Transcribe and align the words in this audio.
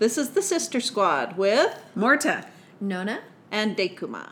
This 0.00 0.16
is 0.16 0.30
the 0.30 0.40
Sister 0.40 0.80
Squad 0.80 1.36
with 1.36 1.78
Morta. 1.94 2.46
Nona? 2.80 3.20
and 3.50 3.76
Dekuma. 3.76 4.26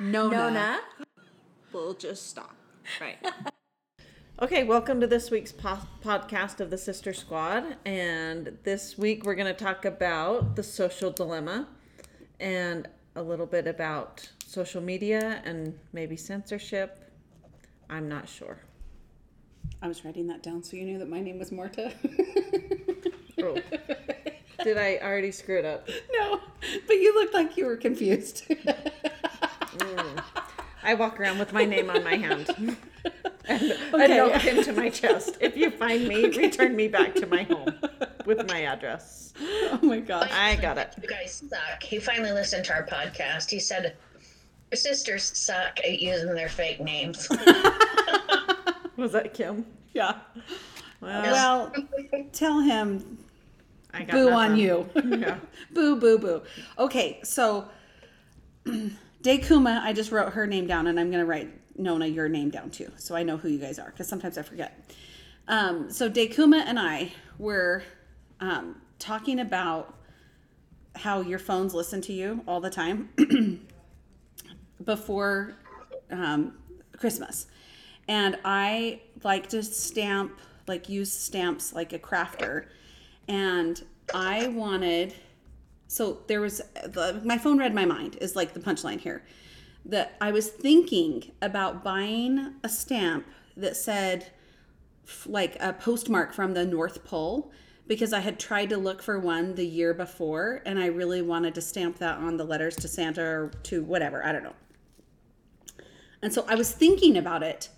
Nona. 0.00 0.30
Nona. 0.30 0.80
We'll 1.74 1.92
just 1.92 2.30
stop. 2.30 2.56
Right. 2.98 3.18
okay, 4.40 4.64
welcome 4.64 5.02
to 5.02 5.06
this 5.06 5.30
week's 5.30 5.52
po- 5.52 5.80
podcast 6.02 6.60
of 6.60 6.70
the 6.70 6.78
Sister 6.78 7.12
Squad. 7.12 7.76
And 7.84 8.56
this 8.64 8.96
week 8.96 9.26
we're 9.26 9.34
going 9.34 9.54
to 9.54 9.64
talk 9.64 9.84
about 9.84 10.56
the 10.56 10.62
social 10.62 11.10
dilemma 11.10 11.68
and 12.40 12.88
a 13.14 13.22
little 13.22 13.44
bit 13.44 13.66
about 13.66 14.30
social 14.56 14.80
media 14.80 15.42
and 15.44 15.78
maybe 15.92 16.16
censorship. 16.16 17.12
I'm 17.90 18.08
not 18.08 18.26
sure. 18.26 18.58
I 19.82 19.86
was 19.88 20.02
writing 20.02 20.26
that 20.28 20.42
down 20.42 20.62
so 20.62 20.78
you 20.78 20.84
knew 20.84 20.98
that 20.98 21.10
my 21.10 21.20
name 21.20 21.38
was 21.38 21.52
Morta. 21.52 21.92
Oh. 23.38 23.58
Did 24.64 24.78
I 24.78 24.96
already 25.02 25.30
screw 25.30 25.58
it 25.58 25.66
up? 25.66 25.86
no, 26.10 26.40
but 26.86 26.94
you 26.94 27.14
looked 27.14 27.34
like 27.34 27.58
you 27.58 27.66
were 27.66 27.76
confused. 27.76 28.44
Mm. 28.48 30.22
I 30.82 30.94
walk 30.94 31.20
around 31.20 31.38
with 31.38 31.52
my 31.52 31.66
name 31.66 31.90
on 31.90 32.02
my 32.02 32.16
hand 32.16 32.48
and 33.46 33.62
a 33.62 33.94
Okay. 33.94 34.16
note 34.16 34.32
pinned 34.40 34.64
to 34.64 34.72
my 34.72 34.88
chest. 34.88 35.36
If 35.38 35.54
you 35.54 35.70
find 35.70 36.08
me, 36.08 36.24
return 36.30 36.74
me 36.74 36.88
back 36.88 37.14
to 37.16 37.26
my 37.26 37.42
home 37.42 37.74
with 38.24 38.48
my 38.48 38.62
address. 38.64 39.34
oh 39.38 39.80
my 39.82 40.00
gosh. 40.00 40.30
I 40.32 40.56
got 40.56 40.78
it. 40.78 40.94
You 41.02 41.08
guys 41.08 41.42
suck. 41.50 41.82
He 41.82 41.98
finally 41.98 42.32
listened 42.32 42.64
to 42.66 42.72
our 42.72 42.86
podcast. 42.86 43.50
He 43.50 43.58
said, 43.60 43.96
Your 44.70 44.76
sisters 44.76 45.22
suck 45.22 45.78
at 45.80 46.00
using 46.00 46.34
their 46.34 46.48
fake 46.48 46.80
names. 46.80 47.28
Was 48.96 49.12
that 49.12 49.32
Kim? 49.34 49.66
Yeah. 49.92 50.14
Well, 51.00 51.22
Well, 51.22 51.72
tell 52.32 52.60
him 52.60 53.18
I 53.92 54.04
got 54.04 54.12
boo 54.12 54.30
on 54.30 54.56
you. 54.56 54.88
Yeah. 54.94 55.38
boo, 55.72 55.96
boo, 55.96 56.18
boo. 56.18 56.42
Okay, 56.78 57.20
so 57.22 57.68
Dekuma, 59.22 59.80
I 59.82 59.92
just 59.92 60.10
wrote 60.12 60.32
her 60.32 60.46
name 60.46 60.66
down, 60.66 60.86
and 60.86 60.98
I'm 60.98 61.10
going 61.10 61.20
to 61.22 61.26
write 61.26 61.50
Nona 61.78 62.06
your 62.06 62.28
name 62.28 62.50
down 62.50 62.70
too, 62.70 62.90
so 62.96 63.14
I 63.14 63.22
know 63.22 63.36
who 63.36 63.48
you 63.48 63.58
guys 63.58 63.78
are, 63.78 63.90
because 63.90 64.08
sometimes 64.08 64.38
I 64.38 64.42
forget. 64.42 64.90
Um, 65.48 65.90
so 65.90 66.10
Dekuma 66.10 66.62
and 66.66 66.78
I 66.78 67.12
were 67.38 67.82
um, 68.40 68.80
talking 68.98 69.40
about 69.40 69.94
how 70.94 71.20
your 71.20 71.38
phones 71.38 71.74
listen 71.74 72.00
to 72.00 72.12
you 72.12 72.42
all 72.48 72.60
the 72.60 72.70
time 72.70 73.10
before 74.86 75.56
um, 76.10 76.54
Christmas. 76.96 77.46
And 78.08 78.38
I 78.44 79.02
like 79.22 79.48
to 79.48 79.62
stamp, 79.62 80.38
like 80.66 80.88
use 80.88 81.12
stamps 81.12 81.72
like 81.72 81.92
a 81.92 81.98
crafter. 81.98 82.66
And 83.28 83.82
I 84.14 84.48
wanted, 84.48 85.14
so 85.88 86.20
there 86.28 86.40
was, 86.40 86.62
the, 86.84 87.20
my 87.24 87.36
phone 87.36 87.58
read 87.58 87.74
my 87.74 87.84
mind, 87.84 88.16
is 88.20 88.36
like 88.36 88.54
the 88.54 88.60
punchline 88.60 89.00
here. 89.00 89.22
That 89.84 90.16
I 90.20 90.32
was 90.32 90.48
thinking 90.48 91.32
about 91.42 91.84
buying 91.84 92.54
a 92.64 92.68
stamp 92.68 93.26
that 93.56 93.76
said, 93.76 94.32
like 95.24 95.56
a 95.60 95.72
postmark 95.72 96.32
from 96.32 96.54
the 96.54 96.64
North 96.64 97.04
Pole 97.04 97.52
because 97.86 98.12
I 98.12 98.20
had 98.20 98.38
tried 98.38 98.70
to 98.70 98.76
look 98.76 99.02
for 99.02 99.18
one 99.18 99.54
the 99.54 99.66
year 99.66 99.94
before 99.94 100.62
and 100.66 100.78
I 100.78 100.86
really 100.86 101.22
wanted 101.22 101.54
to 101.54 101.60
stamp 101.60 101.98
that 101.98 102.18
on 102.18 102.36
the 102.36 102.44
letters 102.44 102.76
to 102.76 102.88
Santa 102.88 103.22
or 103.22 103.50
to 103.64 103.84
whatever, 103.84 104.24
I 104.24 104.32
don't 104.32 104.42
know. 104.42 104.54
And 106.22 106.32
so 106.32 106.44
I 106.48 106.54
was 106.54 106.72
thinking 106.72 107.16
about 107.16 107.42
it, 107.42 107.68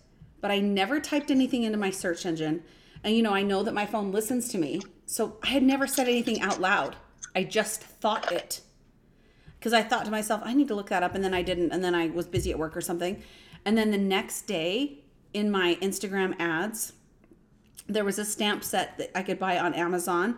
but 0.40 0.50
I 0.50 0.60
never 0.60 1.00
typed 1.00 1.30
anything 1.30 1.64
into 1.64 1.78
my 1.78 1.90
search 1.90 2.24
engine. 2.24 2.62
And 3.02 3.14
you 3.16 3.22
know, 3.22 3.34
I 3.34 3.42
know 3.42 3.62
that 3.62 3.74
my 3.74 3.86
phone 3.86 4.12
listens 4.12 4.48
to 4.48 4.58
me. 4.58 4.80
So 5.06 5.38
I 5.42 5.48
had 5.48 5.62
never 5.62 5.86
said 5.86 6.08
anything 6.08 6.40
out 6.40 6.60
loud. 6.60 6.96
I 7.34 7.44
just 7.44 7.82
thought 7.82 8.32
it. 8.32 8.60
Because 9.58 9.72
I 9.72 9.82
thought 9.82 10.04
to 10.04 10.10
myself, 10.10 10.40
I 10.44 10.54
need 10.54 10.68
to 10.68 10.74
look 10.74 10.88
that 10.90 11.02
up. 11.02 11.14
And 11.14 11.24
then 11.24 11.34
I 11.34 11.42
didn't. 11.42 11.72
And 11.72 11.82
then 11.82 11.94
I 11.94 12.08
was 12.08 12.26
busy 12.26 12.50
at 12.50 12.58
work 12.58 12.76
or 12.76 12.80
something. 12.80 13.22
And 13.64 13.76
then 13.76 13.90
the 13.90 13.98
next 13.98 14.42
day 14.42 15.04
in 15.32 15.50
my 15.50 15.76
Instagram 15.80 16.38
ads, 16.38 16.92
there 17.88 18.04
was 18.04 18.18
a 18.18 18.24
stamp 18.24 18.62
set 18.62 18.98
that 18.98 19.16
I 19.16 19.22
could 19.22 19.38
buy 19.38 19.58
on 19.58 19.74
Amazon 19.74 20.36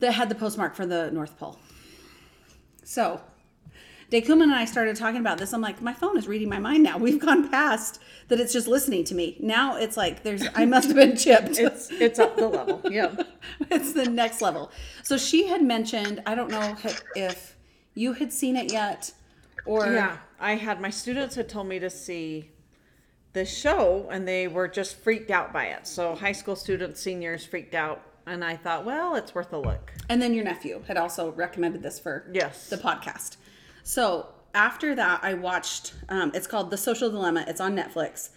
that 0.00 0.12
had 0.12 0.28
the 0.28 0.34
postmark 0.34 0.74
for 0.74 0.86
the 0.86 1.10
North 1.10 1.38
Pole. 1.38 1.58
So, 2.82 3.20
Dekuman 4.10 4.42
and 4.44 4.54
I 4.54 4.64
started 4.64 4.96
talking 4.96 5.20
about 5.20 5.38
this. 5.38 5.52
I'm 5.52 5.60
like, 5.60 5.80
my 5.82 5.92
phone 5.92 6.16
is 6.16 6.28
reading 6.28 6.48
my 6.48 6.58
mind 6.58 6.82
now. 6.82 6.98
We've 6.98 7.18
gone 7.18 7.48
past 7.48 8.00
that 8.28 8.38
it's 8.40 8.52
just 8.52 8.68
listening 8.68 9.04
to 9.04 9.14
me. 9.14 9.36
Now 9.40 9.76
it's 9.76 9.96
like 9.96 10.22
there's 10.22 10.44
I 10.54 10.64
must 10.66 10.88
have 10.88 10.96
been 10.96 11.16
chipped. 11.24 11.58
It's 11.58 11.90
it's 11.90 12.18
up 12.18 12.36
the 12.36 12.48
level. 12.48 12.80
Yeah. 12.90 13.14
it's 13.70 13.92
the 13.92 14.06
next 14.06 14.40
level. 14.42 14.70
So 15.02 15.16
she 15.16 15.46
had 15.48 15.62
mentioned, 15.62 16.22
I 16.26 16.34
don't 16.34 16.50
know 16.50 16.76
if 17.16 17.56
you 17.94 18.12
had 18.14 18.32
seen 18.32 18.56
it 18.56 18.72
yet 18.72 19.12
or 19.66 19.92
Yeah. 19.92 20.18
I 20.38 20.56
had 20.56 20.80
my 20.80 20.90
students 20.90 21.34
had 21.36 21.48
told 21.48 21.66
me 21.68 21.78
to 21.78 21.88
see 21.90 22.50
the 23.32 23.44
show 23.44 24.08
and 24.12 24.28
they 24.28 24.46
were 24.46 24.68
just 24.68 24.96
freaked 24.96 25.30
out 25.30 25.52
by 25.52 25.66
it. 25.66 25.86
So 25.86 26.14
high 26.14 26.32
school 26.32 26.54
students, 26.56 27.00
seniors 27.00 27.44
freaked 27.44 27.74
out 27.74 28.02
and 28.26 28.44
I 28.44 28.56
thought, 28.56 28.84
well, 28.84 29.16
it's 29.16 29.34
worth 29.34 29.52
a 29.52 29.58
look. 29.58 29.92
And 30.08 30.20
then 30.22 30.34
your 30.34 30.44
nephew 30.44 30.82
had 30.86 30.96
also 30.96 31.32
recommended 31.32 31.82
this 31.82 31.98
for 31.98 32.30
Yes. 32.32 32.68
the 32.70 32.76
podcast. 32.76 33.36
So 33.84 34.26
after 34.54 34.94
that, 34.96 35.20
I 35.22 35.34
watched. 35.34 35.94
Um, 36.08 36.32
it's 36.34 36.46
called 36.48 36.70
The 36.70 36.76
Social 36.76 37.10
Dilemma. 37.10 37.44
It's 37.46 37.60
on 37.60 37.76
Netflix, 37.76 38.30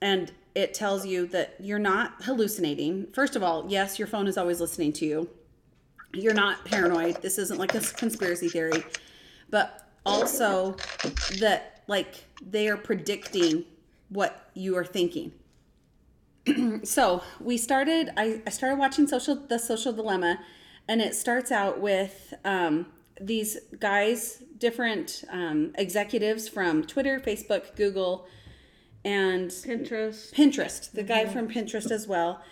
and 0.00 0.32
it 0.54 0.72
tells 0.72 1.04
you 1.04 1.26
that 1.28 1.56
you're 1.60 1.78
not 1.78 2.22
hallucinating. 2.22 3.08
First 3.12 3.36
of 3.36 3.42
all, 3.42 3.66
yes, 3.68 3.98
your 3.98 4.08
phone 4.08 4.26
is 4.26 4.38
always 4.38 4.60
listening 4.60 4.92
to 4.94 5.04
you. 5.04 5.28
You're 6.14 6.34
not 6.34 6.64
paranoid. 6.64 7.20
This 7.20 7.36
isn't 7.36 7.58
like 7.58 7.74
a 7.74 7.80
conspiracy 7.80 8.48
theory, 8.48 8.84
but 9.50 9.86
also 10.06 10.76
that 11.40 11.82
like 11.88 12.24
they 12.40 12.68
are 12.68 12.76
predicting 12.76 13.64
what 14.08 14.50
you 14.54 14.76
are 14.76 14.84
thinking 14.84 15.32
so 16.84 17.22
we 17.40 17.56
started 17.56 18.10
I, 18.16 18.40
I 18.46 18.50
started 18.50 18.78
watching 18.78 19.06
social 19.06 19.34
the 19.34 19.58
social 19.58 19.92
dilemma 19.92 20.38
and 20.88 21.00
it 21.00 21.14
starts 21.14 21.50
out 21.50 21.80
with 21.80 22.32
um, 22.44 22.86
these 23.20 23.58
guys 23.80 24.44
different 24.58 25.24
um, 25.30 25.72
executives 25.76 26.48
from 26.48 26.84
twitter 26.84 27.18
facebook 27.20 27.74
google 27.76 28.26
and 29.04 29.50
Pinterest. 29.50 30.32
pinterest 30.34 30.92
the 30.92 31.02
guy 31.02 31.26
from 31.26 31.48
pinterest 31.48 31.90
as 31.90 32.06
well 32.06 32.42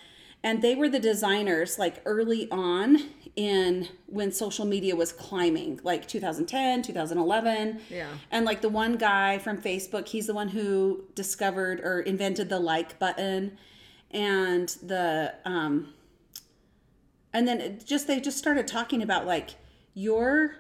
and 0.43 0.61
they 0.61 0.75
were 0.75 0.89
the 0.89 1.01
designers 1.01 1.79
like 1.79 2.03
early 2.05 2.49
on 2.51 2.99
in 3.35 3.89
when 4.07 4.31
social 4.31 4.65
media 4.65 4.95
was 4.95 5.13
climbing 5.13 5.81
like 5.83 6.07
2010 6.07 6.83
2011 6.83 7.81
Yeah. 7.91 8.07
and 8.31 8.45
like 8.45 8.61
the 8.61 8.69
one 8.69 8.97
guy 8.97 9.39
from 9.39 9.61
facebook 9.61 10.07
he's 10.09 10.27
the 10.27 10.35
one 10.35 10.49
who 10.49 11.05
discovered 11.15 11.81
or 11.81 12.01
invented 12.01 12.49
the 12.49 12.61
like 12.61 12.99
button 12.99 13.57
and 14.11 14.69
the 14.83 15.35
um 15.45 15.93
and 17.33 17.49
then 17.49 17.61
it 17.61 17.85
just 17.85 18.07
they 18.07 18.21
just 18.21 18.39
started 18.39 18.69
talking 18.69 19.03
about 19.03 19.27
like 19.27 19.57
your 19.95 20.57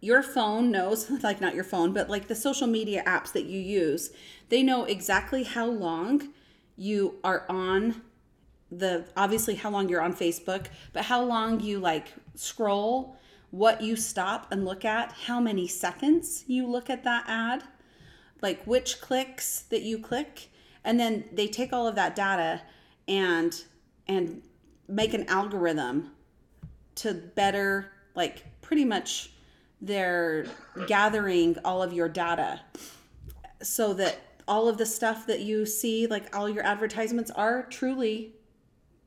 your 0.00 0.22
phone 0.22 0.70
knows 0.70 1.10
like 1.22 1.40
not 1.40 1.54
your 1.54 1.64
phone 1.64 1.92
but 1.92 2.08
like 2.08 2.28
the 2.28 2.34
social 2.34 2.66
media 2.66 3.02
apps 3.06 3.32
that 3.32 3.44
you 3.44 3.60
use 3.60 4.10
they 4.48 4.62
know 4.62 4.84
exactly 4.84 5.42
how 5.42 5.66
long 5.66 6.32
you 6.76 7.16
are 7.22 7.44
on 7.48 8.02
the 8.70 9.04
obviously 9.16 9.54
how 9.54 9.70
long 9.70 9.88
you're 9.88 10.00
on 10.00 10.14
Facebook, 10.14 10.66
but 10.92 11.04
how 11.04 11.22
long 11.22 11.60
you 11.60 11.78
like 11.78 12.08
scroll, 12.34 13.16
what 13.50 13.80
you 13.80 13.96
stop 13.96 14.50
and 14.52 14.64
look 14.64 14.84
at, 14.84 15.12
how 15.12 15.40
many 15.40 15.66
seconds 15.66 16.44
you 16.46 16.66
look 16.66 16.88
at 16.88 17.04
that 17.04 17.24
ad, 17.26 17.64
like 18.40 18.62
which 18.64 19.00
clicks 19.00 19.60
that 19.62 19.82
you 19.82 19.98
click, 19.98 20.48
and 20.84 20.98
then 20.98 21.24
they 21.32 21.48
take 21.48 21.72
all 21.72 21.86
of 21.86 21.96
that 21.96 22.14
data 22.14 22.62
and 23.08 23.64
and 24.06 24.42
make 24.88 25.14
an 25.14 25.26
algorithm 25.28 26.12
to 26.94 27.14
better 27.14 27.92
like 28.14 28.44
pretty 28.60 28.84
much 28.84 29.32
they're 29.80 30.46
gathering 30.86 31.56
all 31.64 31.82
of 31.82 31.92
your 31.92 32.08
data 32.08 32.60
so 33.62 33.94
that 33.94 34.20
all 34.46 34.68
of 34.68 34.78
the 34.78 34.86
stuff 34.86 35.26
that 35.26 35.40
you 35.40 35.64
see 35.64 36.06
like 36.06 36.34
all 36.36 36.48
your 36.48 36.64
advertisements 36.64 37.30
are 37.30 37.64
truly 37.64 38.34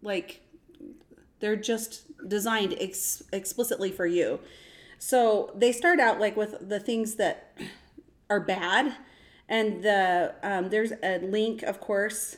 like 0.01 0.41
they're 1.39 1.55
just 1.55 2.03
designed 2.27 2.75
ex- 2.79 3.23
explicitly 3.33 3.91
for 3.91 4.05
you. 4.05 4.39
So 4.97 5.51
they 5.55 5.73
start 5.73 5.99
out 5.99 6.19
like 6.19 6.37
with 6.37 6.69
the 6.69 6.79
things 6.79 7.15
that 7.15 7.57
are 8.29 8.39
bad 8.39 8.95
and 9.49 9.83
the 9.83 10.33
um, 10.41 10.69
there's 10.69 10.93
a 11.03 11.19
link 11.19 11.61
of 11.63 11.81
course 11.81 12.37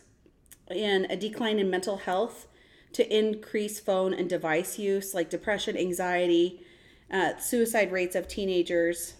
in 0.71 1.05
a 1.11 1.15
decline 1.15 1.59
in 1.59 1.69
mental 1.69 1.97
health 1.97 2.47
to 2.93 3.15
increase 3.15 3.79
phone 3.79 4.13
and 4.13 4.27
device 4.27 4.79
use 4.79 5.13
like 5.13 5.29
depression 5.29 5.77
anxiety 5.77 6.64
uh, 7.11 7.37
suicide 7.37 7.91
rates 7.91 8.15
of 8.15 8.27
teenagers. 8.27 9.15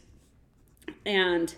And 1.06 1.54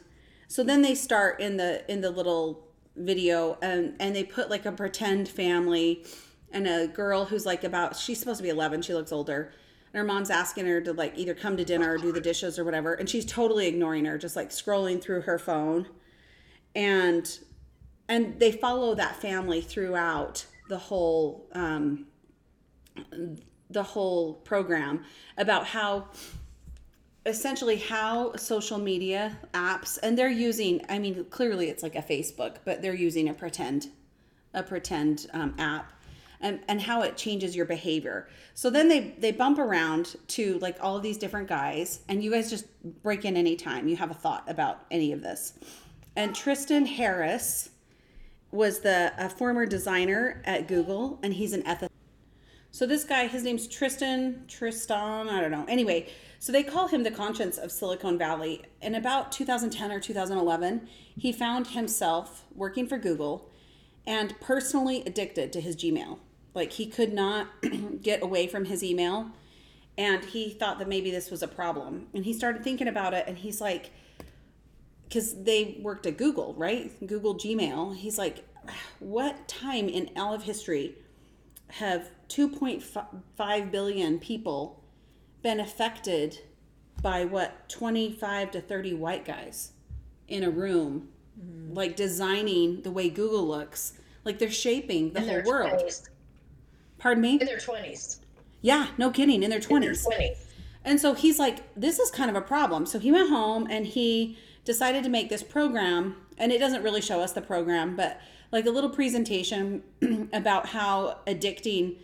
so 0.48 0.64
then 0.64 0.82
they 0.82 0.96
start 0.96 1.40
in 1.40 1.58
the 1.58 1.90
in 1.92 2.02
the 2.02 2.10
little 2.10 2.68
video 2.96 3.58
and 3.62 3.96
and 4.00 4.16
they 4.16 4.24
put 4.24 4.50
like 4.50 4.66
a 4.66 4.72
pretend 4.72 5.28
family 5.28 6.04
and 6.52 6.68
a 6.68 6.88
girl 6.88 7.26
who's 7.26 7.46
like 7.46 7.64
about 7.64 7.96
she's 7.96 8.20
supposed 8.20 8.38
to 8.38 8.44
be 8.44 8.50
11 8.50 8.82
she 8.82 8.94
looks 8.94 9.12
older 9.12 9.52
and 9.94 10.00
her 10.00 10.04
mom's 10.04 10.30
asking 10.30 10.66
her 10.66 10.82
to 10.82 10.94
like 10.94 11.14
either 11.16 11.36
come 11.36 11.56
to 11.58 11.64
dinner 11.64 11.94
or 11.94 11.98
do 11.98 12.12
the 12.12 12.22
dishes 12.22 12.58
or 12.58 12.64
whatever 12.64 12.94
and 12.94 13.10
she's 13.10 13.26
totally 13.26 13.68
ignoring 13.68 14.06
her 14.06 14.18
just 14.18 14.36
like 14.36 14.50
scrolling 14.50 15.02
through 15.02 15.22
her 15.22 15.40
phone. 15.40 15.88
And 16.76 17.40
and 18.10 18.40
they 18.40 18.52
follow 18.52 18.96
that 18.96 19.18
family 19.18 19.62
throughout 19.62 20.46
the 20.70 20.78
whole 20.78 21.48
um 21.54 22.08
the 23.69 23.84
whole 23.84 24.34
program 24.34 25.04
about 25.38 25.66
how 25.66 26.08
essentially 27.25 27.75
how 27.75 28.34
social 28.36 28.78
media 28.78 29.38
apps 29.54 30.00
and 30.02 30.18
they're 30.18 30.30
using 30.30 30.81
i 30.88 30.98
mean 30.98 31.25
clearly 31.25 31.69
it's 31.69 31.84
like 31.84 31.96
a 31.96 32.02
facebook 32.02 32.56
but 32.64 32.81
they're 32.81 32.96
using 32.96 33.28
a 33.28 33.34
pretend 33.34 33.90
a 34.54 34.64
pretend 34.64 35.28
um, 35.34 35.54
app 35.58 35.92
and, 36.42 36.60
and 36.68 36.81
how 36.81 37.02
it 37.02 37.18
changes 37.18 37.56
your 37.56 37.66
behavior. 37.66 38.28
So 38.54 38.69
then 38.69 38.88
they 38.88 39.16
they 39.19 39.31
bump 39.31 39.60
around 39.60 40.16
to 40.30 40.60
like 40.60 40.78
all 40.81 40.96
of 40.96 41.04
these 41.04 41.18
different 41.18 41.48
guys 41.48 42.02
and 42.08 42.24
you 42.24 42.31
guys 42.31 42.50
just 42.50 42.66
break 43.04 43.25
in 43.25 43.36
anytime. 43.36 43.88
You 43.88 43.98
have 43.98 44.12
a 44.12 44.16
thought 44.16 44.44
about 44.48 44.86
any 44.92 45.12
of 45.12 45.22
this. 45.22 45.54
And 46.16 46.36
tristan 46.36 46.86
harris 46.86 47.69
was 48.52 48.80
the 48.80 49.14
a 49.18 49.30
former 49.30 49.66
designer 49.66 50.42
at 50.46 50.68
google 50.68 51.19
and 51.22 51.34
he's 51.34 51.54
an 51.54 51.62
ethicist 51.64 51.90
so 52.78 52.86
this 52.86 53.04
guy, 53.04 53.26
his 53.26 53.42
name's 53.42 53.68
Tristan, 53.68 54.44
Tristan, 54.48 55.30
I 55.30 55.42
don't 55.42 55.50
know. 55.50 55.66
Anyway, 55.68 56.10
so 56.38 56.52
they 56.52 56.62
call 56.62 56.88
him 56.88 57.02
the 57.02 57.10
conscience 57.10 57.58
of 57.58 57.72
Silicon 57.72 58.20
Valley. 58.20 58.66
In 58.84 58.94
about 58.94 59.32
2010 59.32 59.92
or 59.92 60.00
2011, 60.00 60.88
he 61.18 61.32
found 61.32 61.70
himself 61.70 62.46
working 62.54 62.88
for 62.88 63.00
Google 63.00 63.50
and 64.06 64.40
personally 64.42 65.02
addicted 65.08 65.52
to 65.54 65.60
his 65.60 65.76
Gmail. 65.76 66.20
Like 66.54 66.74
he 66.74 66.86
could 66.86 67.14
not 67.14 67.48
get 68.04 68.22
away 68.22 68.46
from 68.46 68.66
his 68.66 68.84
email 68.84 69.32
and 69.98 70.24
he 70.24 70.52
thought 70.52 70.78
that 70.78 70.88
maybe 70.88 71.10
this 71.10 71.32
was 71.32 71.42
a 71.42 71.48
problem. 71.48 72.06
And 72.14 72.26
he 72.26 72.32
started 72.34 72.64
thinking 72.64 72.88
about 72.88 73.16
it 73.16 73.26
and 73.28 73.40
he's 73.40 73.60
like 73.60 73.90
cuz 75.12 75.34
they 75.34 75.80
worked 75.82 76.06
at 76.06 76.16
Google, 76.16 76.54
right? 76.54 76.92
Google 77.08 77.34
Gmail. 77.34 77.96
He's 77.96 78.20
like 78.20 78.48
what 79.00 79.48
time 79.48 79.90
in 79.90 80.12
all 80.16 80.36
of 80.36 80.44
history 80.44 80.94
have 81.69 82.10
2.5 82.30 83.72
billion 83.72 84.19
people 84.19 84.84
been 85.44 85.60
affected 85.60 86.40
by 87.02 87.25
what 87.25 87.69
25 87.69 88.52
to 88.52 88.62
30 88.62 88.94
white 88.96 89.25
guys 89.25 89.72
in 90.28 90.44
a 90.44 90.50
room 90.50 91.10
mm-hmm. 91.40 91.74
like 91.74 91.96
designing 91.96 92.81
the 92.81 92.92
way 92.92 93.10
google 93.10 93.48
looks 93.48 93.94
like 94.25 94.40
they're 94.40 94.50
shaping 94.50 95.14
the 95.14 95.22
In 95.22 95.28
whole 95.30 95.44
world 95.44 95.81
20s. 95.81 96.10
pardon 96.98 97.22
me 97.22 97.40
In 97.40 97.46
their 97.46 97.58
20s. 97.58 98.19
yeah 98.62 98.88
no 98.98 99.12
kidding 99.12 99.44
in 99.44 99.50
their 99.50 99.60
20s. 99.60 99.75
In 99.75 99.81
their 99.81 99.92
20s 99.94 100.08
20s. 100.08 100.38
and 100.86 101.00
so 101.00 101.14
he's 101.14 101.38
like, 101.38 101.60
this 101.75 102.00
is 102.00 102.10
kind 102.10 102.30
of 102.30 102.36
a 102.36 102.42
problem. 102.42 102.86
So 102.86 102.98
he 102.98 103.12
went 103.12 103.30
home 103.30 103.68
and 103.69 103.86
he 103.86 104.38
decided 104.64 105.04
to 105.04 105.10
make 105.10 105.30
this 105.30 105.44
program. 105.44 106.16
And 106.38 106.52
it 106.52 106.60
doesn't 106.60 106.84
really 106.84 107.02
show 107.02 107.19
us 107.22 107.31
the 107.34 107.42
program, 107.42 107.96
but 107.96 108.19
like 108.52 108.66
a 108.66 108.72
little 108.72 108.90
presentation 108.90 109.84
about 110.34 110.68
how 110.68 111.20
addicting 111.28 111.98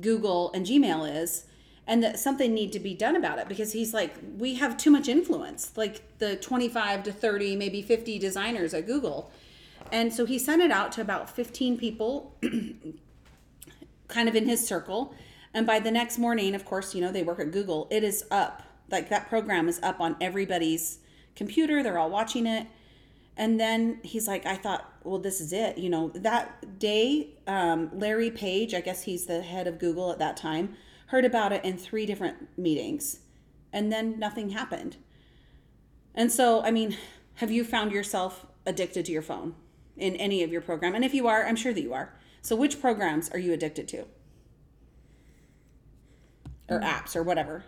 Google 0.00 0.52
and 0.52 0.66
Gmail 0.66 1.22
is 1.22 1.44
and 1.86 2.02
that 2.02 2.18
something 2.18 2.52
need 2.52 2.72
to 2.72 2.80
be 2.80 2.94
done 2.94 3.16
about 3.16 3.38
it 3.38 3.48
because 3.48 3.72
he's 3.72 3.94
like 3.94 4.14
we 4.36 4.54
have 4.54 4.76
too 4.76 4.90
much 4.90 5.08
influence 5.08 5.72
like 5.76 6.18
the 6.18 6.36
25 6.36 7.04
to 7.04 7.12
30 7.12 7.56
maybe 7.56 7.80
50 7.80 8.18
designers 8.18 8.74
at 8.74 8.86
Google 8.86 9.30
and 9.92 10.12
so 10.12 10.26
he 10.26 10.38
sent 10.38 10.62
it 10.62 10.70
out 10.70 10.92
to 10.92 11.00
about 11.00 11.30
15 11.30 11.78
people 11.78 12.36
kind 14.08 14.28
of 14.28 14.34
in 14.34 14.48
his 14.48 14.66
circle. 14.66 15.14
And 15.54 15.66
by 15.66 15.80
the 15.80 15.90
next 15.90 16.18
morning, 16.18 16.54
of 16.54 16.64
course, 16.64 16.94
you 16.94 17.00
know, 17.00 17.12
they 17.12 17.22
work 17.22 17.40
at 17.40 17.50
Google, 17.50 17.88
it 17.90 18.04
is 18.04 18.24
up. 18.30 18.62
Like 18.90 19.08
that 19.08 19.28
program 19.28 19.68
is 19.68 19.80
up 19.82 20.00
on 20.00 20.16
everybody's 20.20 20.98
computer. 21.34 21.82
They're 21.82 21.98
all 21.98 22.10
watching 22.10 22.46
it. 22.46 22.66
And 23.36 23.60
then 23.60 24.00
he's 24.02 24.26
like, 24.26 24.46
I 24.46 24.56
thought, 24.56 24.90
well, 25.04 25.18
this 25.18 25.40
is 25.40 25.52
it. 25.52 25.76
You 25.76 25.90
know, 25.90 26.08
that 26.14 26.78
day, 26.78 27.34
um, 27.46 27.90
Larry 27.92 28.30
Page, 28.30 28.72
I 28.72 28.80
guess 28.80 29.02
he's 29.02 29.26
the 29.26 29.42
head 29.42 29.66
of 29.66 29.78
Google 29.78 30.10
at 30.10 30.18
that 30.18 30.36
time, 30.36 30.74
heard 31.08 31.24
about 31.24 31.52
it 31.52 31.64
in 31.64 31.76
three 31.76 32.06
different 32.06 32.58
meetings. 32.58 33.20
And 33.72 33.92
then 33.92 34.18
nothing 34.18 34.50
happened. 34.50 34.96
And 36.14 36.32
so, 36.32 36.62
I 36.62 36.70
mean, 36.70 36.96
have 37.34 37.50
you 37.50 37.62
found 37.62 37.92
yourself 37.92 38.46
addicted 38.64 39.04
to 39.04 39.12
your 39.12 39.22
phone 39.22 39.54
in 39.96 40.16
any 40.16 40.42
of 40.42 40.50
your 40.50 40.62
program? 40.62 40.94
And 40.94 41.04
if 41.04 41.12
you 41.12 41.28
are, 41.28 41.44
I'm 41.44 41.56
sure 41.56 41.74
that 41.74 41.82
you 41.82 41.92
are. 41.92 42.14
So, 42.40 42.56
which 42.56 42.80
programs 42.80 43.28
are 43.30 43.38
you 43.38 43.52
addicted 43.52 43.86
to? 43.88 44.06
Or 46.68 46.80
apps 46.80 47.14
or 47.14 47.22
whatever? 47.22 47.64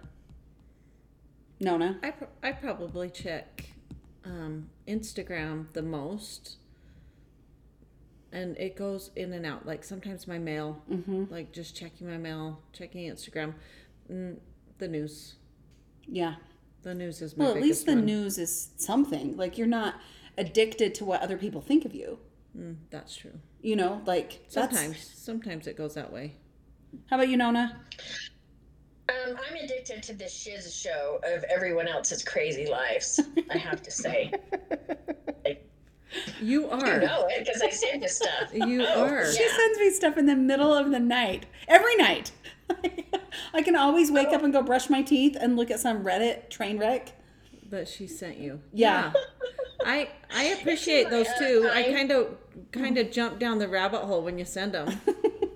Nona? 1.60 1.98
I, 2.02 2.10
pro- 2.10 2.28
I 2.42 2.52
probably 2.52 3.10
check 3.10 3.66
um, 4.24 4.70
Instagram 4.88 5.72
the 5.72 5.82
most. 5.82 6.56
And 8.30 8.56
it 8.58 8.76
goes 8.76 9.10
in 9.16 9.32
and 9.32 9.46
out. 9.46 9.64
Like 9.66 9.84
sometimes 9.84 10.26
my 10.28 10.38
mail, 10.38 10.82
like 11.30 11.52
just 11.52 11.74
checking 11.74 12.06
my 12.10 12.18
mail, 12.18 12.60
checking 12.72 13.10
Instagram, 13.10 13.54
mm, 14.10 14.36
the 14.78 14.88
news. 14.88 15.36
Yeah. 16.06 16.34
The 16.82 16.94
news 16.94 17.22
is 17.22 17.36
my 17.36 17.46
Well, 17.46 17.56
at 17.56 17.62
least 17.62 17.86
the 17.86 17.94
one. 17.94 18.04
news 18.04 18.38
is 18.38 18.70
something. 18.76 19.36
Like 19.36 19.56
you're 19.58 19.66
not 19.66 19.94
addicted 20.36 20.94
to 20.96 21.04
what 21.04 21.22
other 21.22 21.36
people 21.38 21.60
think 21.60 21.84
of 21.84 21.94
you. 21.94 22.18
Mm, 22.56 22.76
that's 22.90 23.16
true. 23.16 23.40
You 23.62 23.76
know, 23.76 24.02
like 24.06 24.44
Sometimes, 24.48 24.98
sometimes 25.16 25.66
it 25.66 25.76
goes 25.76 25.94
that 25.94 26.12
way. 26.12 26.36
How 27.06 27.16
about 27.16 27.28
you, 27.28 27.36
Nona? 27.36 27.80
Um, 29.08 29.36
I'm 29.48 29.56
addicted 29.56 30.02
to 30.04 30.12
this 30.14 30.34
shiz 30.34 30.74
show 30.74 31.20
of 31.24 31.42
everyone 31.44 31.88
else's 31.88 32.22
crazy 32.24 32.66
lives. 32.66 33.20
I 33.50 33.56
have 33.58 33.82
to 33.82 33.90
say, 33.90 34.32
You 36.40 36.62
you 36.62 36.70
are. 36.70 37.00
know 37.00 37.26
it 37.28 37.44
because 37.46 37.60
I 37.62 37.70
send 37.70 38.02
you 38.02 38.08
stuff. 38.08 38.50
You 38.52 38.84
Oh, 38.86 39.04
are. 39.04 39.30
She 39.30 39.42
yeah. 39.42 39.56
sends 39.56 39.78
me 39.78 39.90
stuff 39.90 40.16
in 40.16 40.26
the 40.26 40.36
middle 40.36 40.72
of 40.74 40.90
the 40.90 41.00
night. 41.00 41.46
Every 41.68 41.96
night. 41.96 42.32
I 43.54 43.62
can 43.62 43.76
always 43.76 44.10
wake 44.10 44.28
up 44.28 44.42
and 44.42 44.52
go 44.52 44.62
brush 44.62 44.88
my 44.90 45.02
teeth 45.02 45.36
and 45.40 45.56
look 45.56 45.70
at 45.70 45.80
some 45.80 46.04
Reddit 46.04 46.50
train 46.50 46.78
wreck. 46.78 47.12
But 47.70 47.88
she 47.88 48.06
sent 48.06 48.38
you. 48.38 48.60
Yeah. 48.72 49.12
I 49.84 50.08
I 50.34 50.44
appreciate 50.44 51.08
those 51.10 51.28
too. 51.38 51.68
I 51.72 51.80
I- 51.86 51.92
kind 51.92 52.10
of 52.10 52.36
kind 52.72 52.98
of 52.98 53.10
jump 53.10 53.38
down 53.38 53.58
the 53.58 53.68
rabbit 53.68 54.00
hole 54.02 54.22
when 54.22 54.38
you 54.38 54.44
send 54.44 54.72
them. 54.72 55.00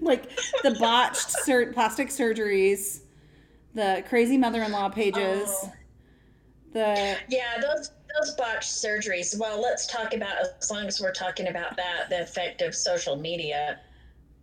like 0.00 0.30
the 0.62 0.72
botched 0.78 1.30
sur- 1.44 1.72
plastic 1.72 2.08
surgeries, 2.08 3.00
the 3.74 4.02
crazy 4.08 4.36
mother-in-law 4.36 4.88
pages, 4.90 5.48
Oh. 5.48 5.72
the 6.72 7.16
Yeah, 7.28 7.60
those 7.60 7.90
those 8.18 8.34
botched 8.34 8.70
surgeries. 8.70 9.38
Well, 9.38 9.60
let's 9.60 9.86
talk 9.86 10.14
about 10.14 10.36
as 10.60 10.70
long 10.70 10.86
as 10.86 11.00
we're 11.00 11.12
talking 11.12 11.48
about 11.48 11.76
that, 11.76 12.08
the 12.10 12.22
effect 12.22 12.60
of 12.60 12.74
social 12.74 13.14
media. 13.16 13.78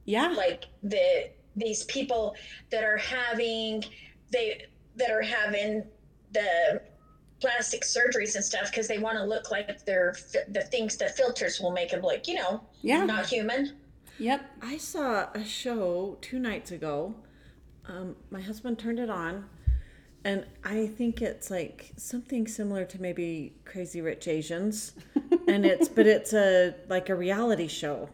yeah, 0.05 0.29
Like 0.29 0.65
the 0.83 1.29
these 1.55 1.83
people 1.85 2.35
that 2.69 2.83
are 2.83 2.97
having 2.97 3.83
they 4.31 4.65
that 4.95 5.09
are 5.11 5.21
having 5.21 5.83
the 6.31 6.81
plastic 7.41 7.81
surgeries 7.83 8.35
and 8.35 8.43
stuff 8.43 8.71
because 8.71 8.87
they 8.87 8.97
want 8.99 9.17
to 9.17 9.23
look 9.23 9.51
like 9.51 9.83
they're 9.85 10.15
the 10.49 10.61
things 10.61 10.97
the 10.97 11.07
filters 11.09 11.59
will 11.59 11.71
make 11.71 11.91
them 11.91 12.01
look, 12.01 12.27
you 12.27 12.35
know, 12.35 12.61
yeah, 12.81 13.03
not 13.05 13.25
human. 13.25 13.75
Yep, 14.19 14.49
I 14.61 14.77
saw 14.77 15.27
a 15.33 15.43
show 15.43 16.17
two 16.21 16.39
nights 16.39 16.71
ago. 16.71 17.15
Um, 17.85 18.15
my 18.29 18.41
husband 18.41 18.79
turned 18.79 18.99
it 18.99 19.09
on, 19.09 19.45
and 20.23 20.45
I 20.63 20.87
think 20.87 21.21
it's 21.21 21.49
like 21.49 21.91
something 21.95 22.47
similar 22.47 22.83
to 22.85 23.01
maybe 23.01 23.53
Crazy 23.65 24.01
Rich 24.01 24.27
Asians, 24.27 24.93
and 25.47 25.65
it's 25.65 25.87
but 25.87 26.05
it's 26.07 26.33
a 26.33 26.75
like 26.89 27.09
a 27.09 27.15
reality 27.15 27.67
show, 27.67 28.09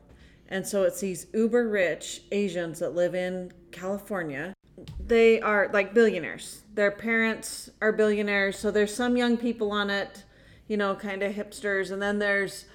and 0.48 0.66
so 0.68 0.84
it's 0.84 1.00
these 1.00 1.28
uber 1.34 1.68
rich 1.68 2.22
Asians 2.32 2.80
that 2.80 2.94
live 2.94 3.16
in 3.16 3.52
California. 3.72 4.54
They 5.00 5.42
are 5.42 5.70
like 5.74 5.94
billionaires. 5.94 6.62
Their 6.74 6.92
parents 6.92 7.70
are 7.82 7.92
billionaires, 7.92 8.60
so 8.60 8.70
there's 8.72 8.94
some 8.94 9.18
young 9.18 9.38
people 9.38 9.72
on 9.72 9.90
it, 9.90 10.24
you 10.68 10.78
know, 10.78 10.96
kind 10.96 11.24
of 11.24 11.34
hipsters, 11.34 11.92
and 11.92 12.02
then 12.02 12.20
there's 12.20 12.66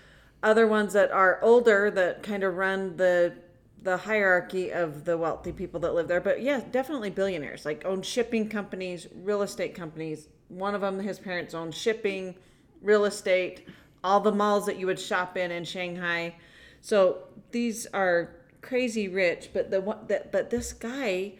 other 0.43 0.67
ones 0.67 0.93
that 0.93 1.11
are 1.11 1.43
older 1.43 1.91
that 1.91 2.23
kind 2.23 2.43
of 2.43 2.57
run 2.57 2.97
the 2.97 3.35
the 3.81 3.97
hierarchy 3.97 4.71
of 4.71 5.05
the 5.05 5.17
wealthy 5.17 5.53
people 5.53 5.81
that 5.81 5.95
live 5.95 6.09
there. 6.09 6.21
But 6.21 6.43
yeah 6.43 6.61
definitely 6.71 7.11
billionaires 7.11 7.65
like 7.65 7.85
own 7.85 8.03
shipping 8.03 8.49
companies 8.49 9.07
real 9.15 9.43
estate 9.43 9.75
companies. 9.75 10.29
One 10.49 10.75
of 10.75 10.81
them 10.81 10.99
his 11.01 11.19
parents 11.19 11.55
own 11.55 11.71
shipping 11.73 12.35
real 12.83 13.05
estate 13.05 13.67
all 14.05 14.21
the 14.21 14.33
malls 14.33 14.67
that 14.67 14.79
you 14.79 14.87
would 14.87 15.01
shop 15.01 15.37
in 15.37 15.51
in 15.51 15.65
shanghai. 15.65 16.37
So 16.81 17.25
these 17.51 17.87
are 17.87 18.35
crazy 18.61 19.09
rich 19.09 19.51
but 19.53 19.71
the 19.71 19.81
one 19.81 19.99
that 20.09 20.33
but 20.33 20.51
this 20.51 20.73
guy 20.73 21.35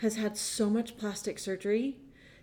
has 0.00 0.16
had 0.16 0.36
so 0.36 0.70
much 0.70 0.96
plastic 0.96 1.38
surgery. 1.38 1.96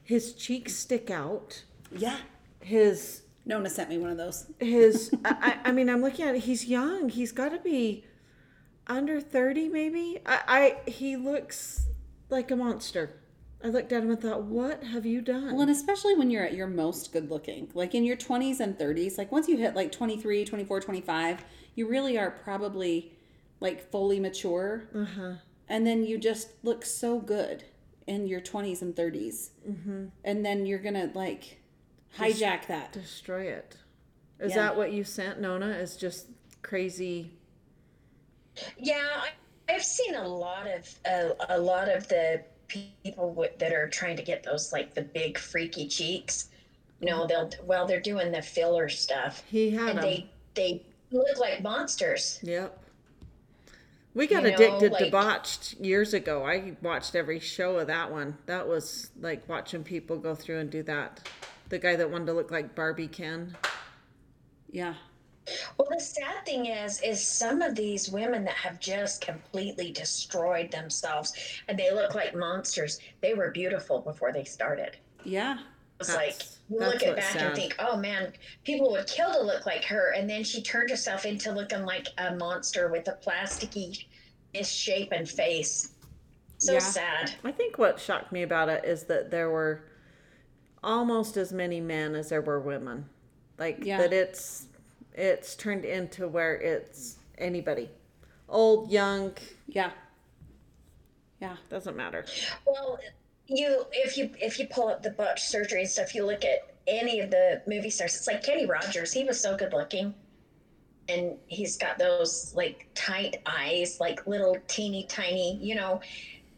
His 0.03 0.33
cheeks 0.33 0.75
stick 0.75 1.09
out. 1.09 1.63
Yeah, 1.91 2.17
his 2.59 3.21
Nona 3.45 3.69
sent 3.69 3.89
me 3.89 3.97
one 3.97 4.09
of 4.09 4.17
those. 4.17 4.47
his 4.59 5.11
I, 5.25 5.57
I 5.63 5.69
I 5.69 5.71
mean 5.71 5.89
i'm 5.89 6.01
looking 6.01 6.25
at 6.25 6.35
it 6.35 6.41
he's 6.43 6.65
young 6.65 7.09
he's 7.09 7.31
got 7.31 7.49
to 7.49 7.59
be 7.59 8.03
under 8.87 9.19
30 9.21 9.69
maybe 9.69 10.19
I, 10.25 10.77
I 10.85 10.89
he 10.89 11.15
looks 11.15 11.87
like 12.29 12.51
a 12.51 12.55
monster 12.55 13.19
i 13.63 13.67
looked 13.67 13.91
at 13.91 14.03
him 14.03 14.11
and 14.11 14.21
thought 14.21 14.43
what 14.43 14.83
have 14.83 15.05
you 15.05 15.21
done 15.21 15.51
Well, 15.53 15.61
and 15.61 15.71
especially 15.71 16.15
when 16.15 16.29
you're 16.29 16.43
at 16.45 16.53
your 16.53 16.67
most 16.67 17.11
good 17.13 17.29
looking, 17.31 17.69
like 17.73 17.95
in 17.95 18.03
your 18.03 18.17
20s 18.17 18.59
and 18.59 18.77
30s, 18.77 19.17
like 19.17 19.31
once 19.31 19.47
you 19.47 19.57
hit 19.57 19.75
like 19.75 19.91
23, 19.91 20.45
24, 20.45 20.81
25, 20.81 21.45
you 21.75 21.87
really 21.87 22.17
are 22.17 22.29
probably 22.31 23.13
like 23.59 23.89
fully 23.91 24.19
mature. 24.19 24.87
uh-huh 24.93 25.33
And 25.67 25.87
then 25.87 26.03
you 26.05 26.17
just 26.19 26.49
look 26.63 26.85
so 26.85 27.19
good 27.19 27.63
in 28.05 28.27
your 28.27 28.39
20s 28.41 28.81
and 28.83 28.93
30s. 28.95 29.49
Mm-hmm. 29.67 30.05
And 30.23 30.45
then 30.45 30.65
you're 30.67 30.77
going 30.87 30.93
to 30.95 31.09
like 31.17 31.57
hijack 32.17 32.67
that. 32.67 32.91
destroy 32.93 33.43
it 33.43 33.77
is 34.39 34.51
Yeah. 34.51 34.57
that 34.63 34.77
what 34.77 34.91
you 34.91 35.03
sent 35.03 35.39
nona 35.41 35.67
is 35.69 35.95
just 35.97 36.27
crazy 36.61 37.31
Yeah, 38.77 39.01
I, 39.17 39.29
I've 39.73 39.83
seen 39.83 40.15
a 40.15 40.27
lot 40.27 40.67
of 40.67 40.93
uh, 41.05 41.33
a 41.49 41.59
lot 41.59 41.89
of 41.89 42.07
the 42.07 42.43
people 42.67 43.29
w- 43.33 43.51
that 43.59 43.73
are 43.73 43.89
trying 43.89 44.15
to 44.17 44.23
get 44.23 44.43
those 44.43 44.71
like 44.71 44.93
the 44.93 45.01
big 45.01 45.37
freaky 45.37 45.87
cheeks. 45.87 46.49
You 47.01 47.07
know, 47.09 47.27
they'll 47.27 47.49
while 47.65 47.85
they're 47.85 47.99
doing 47.99 48.31
the 48.31 48.41
filler 48.41 48.87
stuff, 48.89 49.43
he 49.47 49.69
had 49.71 49.89
and 49.89 49.99
him 49.99 50.03
they 50.05 50.29
they 50.53 50.85
look 51.11 51.37
like 51.39 51.61
monsters. 51.61 52.39
Yep. 52.43 52.79
We 54.13 54.27
got 54.27 54.43
You 54.43 54.49
know, 54.51 54.55
addicted 54.55 54.97
to 54.99 55.11
botched 55.11 55.73
years 55.73 56.13
ago. 56.13 56.45
I 56.45 56.77
watched 56.81 57.15
every 57.15 57.39
show 57.41 57.75
of 57.77 57.87
that 57.87 58.09
one. 58.11 58.37
That 58.45 58.65
was 58.67 59.11
like 59.19 59.47
watching 59.49 59.83
people 59.83 60.17
go 60.17 60.33
through 60.33 60.59
and 60.59 60.69
do 60.69 60.83
that. 60.83 61.27
The 61.69 61.79
guy 61.79 61.95
that 61.95 62.09
wanted 62.09 62.27
to 62.27 62.33
look 62.33 62.51
like 62.51 62.75
Barbie 62.75 63.07
Ken. 63.07 63.55
Yeah. 64.71 64.93
Well, 65.77 65.87
the 65.91 65.99
sad 65.99 66.45
thing 66.45 66.65
is, 66.65 67.01
is 67.01 67.25
some 67.25 67.61
of 67.61 67.75
these 67.75 68.09
women 68.09 68.43
that 68.45 68.55
have 68.55 68.79
just 68.79 69.21
completely 69.21 69.91
destroyed 69.91 70.71
themselves, 70.71 71.33
and 71.67 71.77
they 71.77 71.91
look 71.93 72.15
like 72.15 72.35
monsters. 72.35 72.99
They 73.21 73.33
were 73.35 73.51
beautiful 73.51 73.99
before 74.01 74.31
they 74.33 74.43
started. 74.43 74.97
Yeah. 75.23 75.57
It's 75.99 76.13
like 76.15 76.41
you 76.69 76.79
look 76.79 77.03
at 77.03 77.15
back 77.15 77.23
sad. 77.31 77.41
and 77.41 77.55
think, 77.55 77.75
oh 77.79 77.95
man, 77.95 78.33
people 78.63 78.91
would 78.91 79.07
kill 79.07 79.31
to 79.31 79.41
look 79.41 79.65
like 79.65 79.83
her, 79.85 80.13
and 80.13 80.29
then 80.29 80.43
she 80.43 80.61
turned 80.61 80.89
herself 80.89 81.25
into 81.25 81.51
looking 81.51 81.85
like 81.85 82.07
a 82.17 82.35
monster 82.35 82.91
with 82.91 83.07
a 83.07 83.17
plasticky, 83.25 84.05
misshapen 84.53 85.25
face. 85.25 85.93
So 86.57 86.73
Yeah. 86.73 86.79
sad. 86.79 87.31
I 87.43 87.51
think 87.51 87.77
what 87.77 87.99
shocked 87.99 88.31
me 88.31 88.43
about 88.43 88.67
it 88.67 88.83
is 88.83 89.03
that 89.03 89.31
there 89.31 89.49
were 89.49 89.83
almost 90.85 91.35
as 91.35 91.51
many 91.51 91.81
men 91.81 92.15
as 92.15 92.29
there 92.29 92.41
were 92.41 92.59
women. 92.61 93.09
Like 93.57 93.83
Yeah. 93.83 93.97
that 93.97 94.13
it's 94.13 94.67
it's 95.13 95.55
turned 95.55 95.83
into 95.85 96.27
where 96.27 96.55
it's 96.55 97.17
anybody. 97.37 97.89
Old, 98.47 98.91
young, 98.91 99.33
Yeah. 99.67 99.91
Yeah. 101.41 101.57
doesn't 101.69 101.97
matter. 101.97 102.25
Well, 102.65 102.99
you 103.47 103.85
if 103.91 104.17
you 104.17 104.29
if 104.39 104.59
you 104.59 104.67
pull 104.67 104.87
up 104.89 105.01
the 105.03 105.11
butt 105.11 105.39
surgery 105.39 105.81
and 105.81 105.89
stuff, 105.89 106.13
you 106.15 106.25
look 106.25 106.45
at 106.45 106.73
any 106.87 107.19
of 107.19 107.31
the 107.31 107.61
movie 107.67 107.89
stars. 107.89 108.15
It's 108.15 108.27
like 108.27 108.43
Kenny 108.43 108.65
Rogers. 108.65 109.11
He 109.11 109.23
was 109.23 109.39
so 109.39 109.57
good 109.57 109.73
looking, 109.73 110.13
and 111.09 111.37
he's 111.47 111.77
got 111.77 111.97
those 111.97 112.53
like 112.55 112.87
tight 112.93 113.37
eyes, 113.45 113.99
like 113.99 114.25
little 114.27 114.57
teeny 114.67 115.05
tiny. 115.07 115.57
You 115.57 115.75
know, 115.75 116.01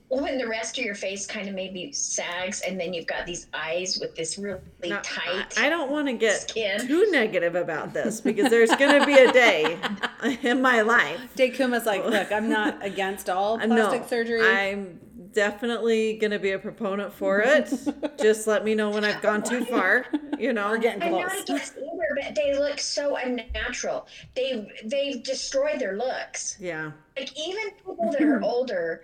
when 0.09 0.37
the 0.37 0.47
rest 0.47 0.77
of 0.77 0.85
your 0.85 0.95
face 0.95 1.25
kind 1.25 1.49
of 1.49 1.55
maybe 1.55 1.91
sags, 1.91 2.61
and 2.61 2.79
then 2.79 2.93
you've 2.93 3.07
got 3.07 3.25
these 3.25 3.47
eyes 3.53 3.97
with 3.99 4.15
this 4.15 4.37
really 4.37 4.59
Now, 4.85 5.01
tight. 5.03 5.53
I 5.57 5.67
I 5.67 5.69
don't 5.69 5.91
want 5.91 6.07
to 6.07 6.13
get 6.13 6.49
skin. 6.49 6.87
too 6.87 7.11
negative 7.11 7.55
about 7.55 7.93
this 7.93 8.21
because 8.21 8.49
there's 8.49 8.73
going 8.75 8.99
to 8.99 9.05
be 9.05 9.13
a 9.17 9.31
day 9.33 9.77
in 10.43 10.61
my 10.61 10.81
life. 10.81 11.19
Dekuma's 11.35 11.85
like, 11.85 12.05
look, 12.05 12.31
I'm 12.31 12.49
not 12.49 12.83
against 12.85 13.29
all 13.29 13.57
plastic 13.59 14.01
no, 14.01 14.07
surgery. 14.07 14.41
I'm 14.41 14.99
definitely 15.33 16.13
going 16.17 16.31
to 16.31 16.39
be 16.39 16.51
a 16.51 16.59
proponent 16.59 17.13
for 17.13 17.41
it. 17.41 17.71
Just 18.19 18.47
let 18.47 18.63
me 18.63 18.75
know 18.75 18.89
when 18.89 19.03
I've 19.03 19.21
gone 19.21 19.43
too 19.43 19.65
far. 19.65 20.05
You 20.39 20.53
know, 20.53 20.69
We're 20.69 20.77
getting 20.77 21.03
I'm 21.03 21.09
close. 21.09 21.23
not 21.25 21.41
against 21.49 21.77
either, 21.77 22.17
but 22.21 22.33
they 22.35 22.57
look 22.57 22.79
so 22.79 23.17
unnatural. 23.17 24.07
They 24.35 24.67
they've 24.85 25.21
destroyed 25.21 25.79
their 25.79 25.97
looks. 25.97 26.57
yeah. 26.59 26.91
like 27.17 27.37
even 27.37 27.71
people 27.71 28.09
that 28.11 28.21
are 28.21 28.41
older 28.41 29.01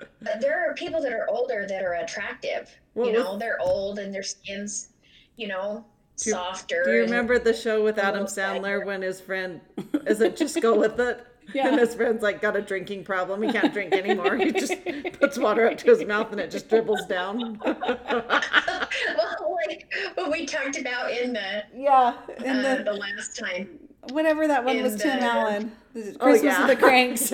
uh, 0.00 0.38
there 0.40 0.68
are 0.68 0.74
people 0.74 1.00
that 1.02 1.12
are 1.12 1.26
older 1.30 1.66
that 1.68 1.82
are 1.82 1.94
attractive 1.94 2.70
Well, 2.94 3.06
you 3.08 3.12
with- 3.14 3.22
know 3.24 3.38
they're 3.38 3.60
old 3.60 3.98
and 3.98 4.14
their 4.14 4.22
skin's 4.22 4.88
you 5.36 5.48
know 5.48 5.84
Do 6.16 6.30
you- 6.30 6.34
softer 6.34 6.82
Do 6.84 6.92
you 6.92 7.00
remember 7.02 7.38
the 7.38 7.54
show 7.54 7.82
with 7.84 7.98
Adam 7.98 8.24
little 8.24 8.36
Sandler 8.36 8.84
when 8.84 9.02
his 9.02 9.20
friend 9.20 9.60
is 10.06 10.20
it 10.20 10.36
just 10.36 10.60
go 10.60 10.78
with 10.78 10.98
it? 11.00 11.24
Yeah. 11.54 11.68
And 11.68 11.78
his 11.80 11.94
friend's 11.94 12.22
like 12.22 12.42
got 12.42 12.56
a 12.56 12.60
drinking 12.60 13.04
problem. 13.04 13.40
He 13.42 13.50
can't 13.50 13.72
drink 13.72 13.94
anymore. 13.94 14.36
He 14.36 14.52
just 14.52 14.74
puts 15.18 15.38
water 15.38 15.66
up 15.66 15.78
to 15.78 15.86
his 15.86 16.04
mouth 16.04 16.30
and 16.30 16.38
it 16.38 16.50
just 16.50 16.68
dribbles 16.68 17.06
down. 17.06 17.58
well 17.64 19.56
like 19.66 19.90
what 20.14 20.30
we 20.30 20.44
talked 20.46 20.78
about 20.78 21.10
in 21.10 21.32
the 21.32 21.62
yeah. 21.74 21.90
uh, 21.92 22.12
the, 22.38 22.82
the 22.84 22.92
last 22.92 23.38
time 23.38 23.78
whatever 24.10 24.46
that 24.46 24.62
one 24.64 24.76
in 24.76 24.82
was, 24.82 24.96
Tim 25.00 25.20
the- 25.20 25.24
Allen. 25.24 25.72
This 25.94 26.06
is 26.08 26.16
Oh, 26.20 26.24
Christmas 26.24 26.52
yeah. 26.52 26.62
of 26.62 26.68
the 26.68 26.76
Kranks. 26.76 27.32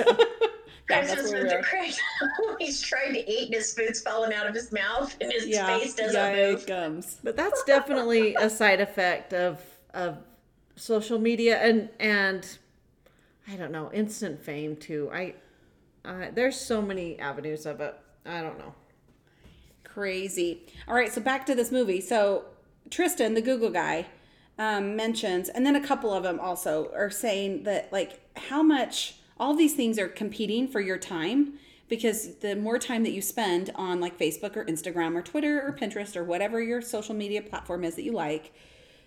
Yeah, 0.91 1.01
that's 1.01 1.13
Christmas 1.15 1.33
where 1.33 1.43
with 1.43 1.51
the 1.51 2.49
are. 2.51 2.57
he's 2.59 2.81
trying 2.83 3.13
to 3.15 3.31
eat 3.31 3.47
and 3.47 3.55
his 3.55 3.73
food's 3.75 4.01
falling 4.01 4.33
out 4.35 4.47
of 4.47 4.55
his 4.55 4.71
mouth 4.73 5.15
and 5.21 5.33
his 5.33 5.47
Yeah. 5.47 5.67
face 5.79 5.95
doesn't 5.95 6.15
Yeah, 6.15 6.51
move 6.51 6.61
it 6.63 6.67
comes. 6.67 7.19
But 7.23 7.37
that's 7.37 7.63
definitely 7.65 8.35
a 8.35 8.51
side 8.51 8.81
effect 8.81 9.33
of 9.33 9.61
of 9.93 10.19
social 10.77 11.19
media 11.19 11.59
and 11.59 11.89
and 12.01 12.59
I 13.47 13.57
don't 13.57 13.73
know, 13.73 13.91
instant 13.93 14.41
fame 14.43 14.77
too. 14.77 15.11
I 15.13 15.35
uh, 16.05 16.27
there's 16.35 16.57
so 16.61 16.83
many 16.83 17.19
avenues 17.19 17.65
of 17.67 17.81
it. 17.81 17.95
I 18.27 18.41
don't 18.43 18.59
know. 18.59 18.75
Crazy. 19.85 20.67
All 20.89 20.95
right, 20.95 21.13
so 21.13 21.21
back 21.21 21.47
to 21.47 21.55
this 21.55 21.71
movie. 21.71 22.01
So 22.01 22.47
Tristan, 22.91 23.35
the 23.35 23.41
Google 23.43 23.71
guy, 23.71 24.07
um, 24.59 24.97
mentions, 24.97 25.49
and 25.49 25.65
then 25.65 25.77
a 25.77 25.81
couple 25.87 26.13
of 26.13 26.23
them 26.25 26.41
also 26.41 26.91
are 26.95 27.11
saying 27.11 27.63
that 27.65 27.93
like 27.93 28.21
how 28.37 28.63
much 28.63 29.17
all 29.39 29.55
these 29.55 29.75
things 29.75 29.99
are 29.99 30.09
competing 30.09 30.69
for 30.69 30.81
your 30.81 30.99
time 30.99 31.55
because 31.89 32.37
the 32.37 32.57
more 32.57 32.79
time 32.79 33.03
that 33.03 33.13
you 33.13 33.21
spend 33.21 33.71
on 33.75 34.01
like 34.01 34.19
Facebook 34.19 34.57
or 34.57 34.65
Instagram 34.65 35.15
or 35.15 35.23
Twitter 35.23 35.61
or 35.61 35.73
Pinterest 35.73 36.17
or 36.17 36.25
whatever 36.25 36.63
your 36.63 36.81
social 36.81 37.15
media 37.15 37.43
platform 37.43 37.85
is 37.85 37.95
that 37.97 38.03
you 38.03 38.13
like, 38.13 38.53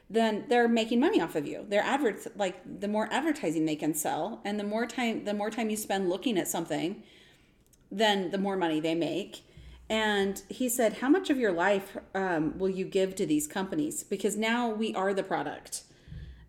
then 0.09 0.45
they're 0.47 0.67
making 0.67 0.99
money 0.99 1.19
off 1.19 1.35
of 1.35 1.47
you. 1.47 1.65
They're 1.67 1.81
adverts 1.81 2.27
like 2.35 2.79
the 2.79 2.87
more 2.87 3.09
advertising 3.11 3.65
they 3.65 3.75
can 3.75 3.93
sell, 3.93 4.41
and 4.45 4.59
the 4.59 4.63
more 4.63 4.85
time 4.85 5.25
the 5.25 5.33
more 5.33 5.49
time 5.49 5.69
you 5.69 5.77
spend 5.77 6.09
looking 6.09 6.37
at 6.37 6.47
something, 6.47 7.03
then 7.91 8.31
the 8.31 8.37
more 8.37 8.55
money 8.55 8.79
they 8.79 8.95
make. 8.95 9.41
And 9.89 10.41
he 10.49 10.69
said, 10.69 10.93
How 10.95 11.09
much 11.09 11.29
of 11.29 11.37
your 11.37 11.51
life 11.51 11.97
um, 12.13 12.57
will 12.57 12.69
you 12.69 12.85
give 12.85 13.15
to 13.15 13.25
these 13.25 13.47
companies? 13.47 14.03
Because 14.03 14.37
now 14.37 14.69
we 14.69 14.93
are 14.95 15.13
the 15.13 15.23
product. 15.23 15.83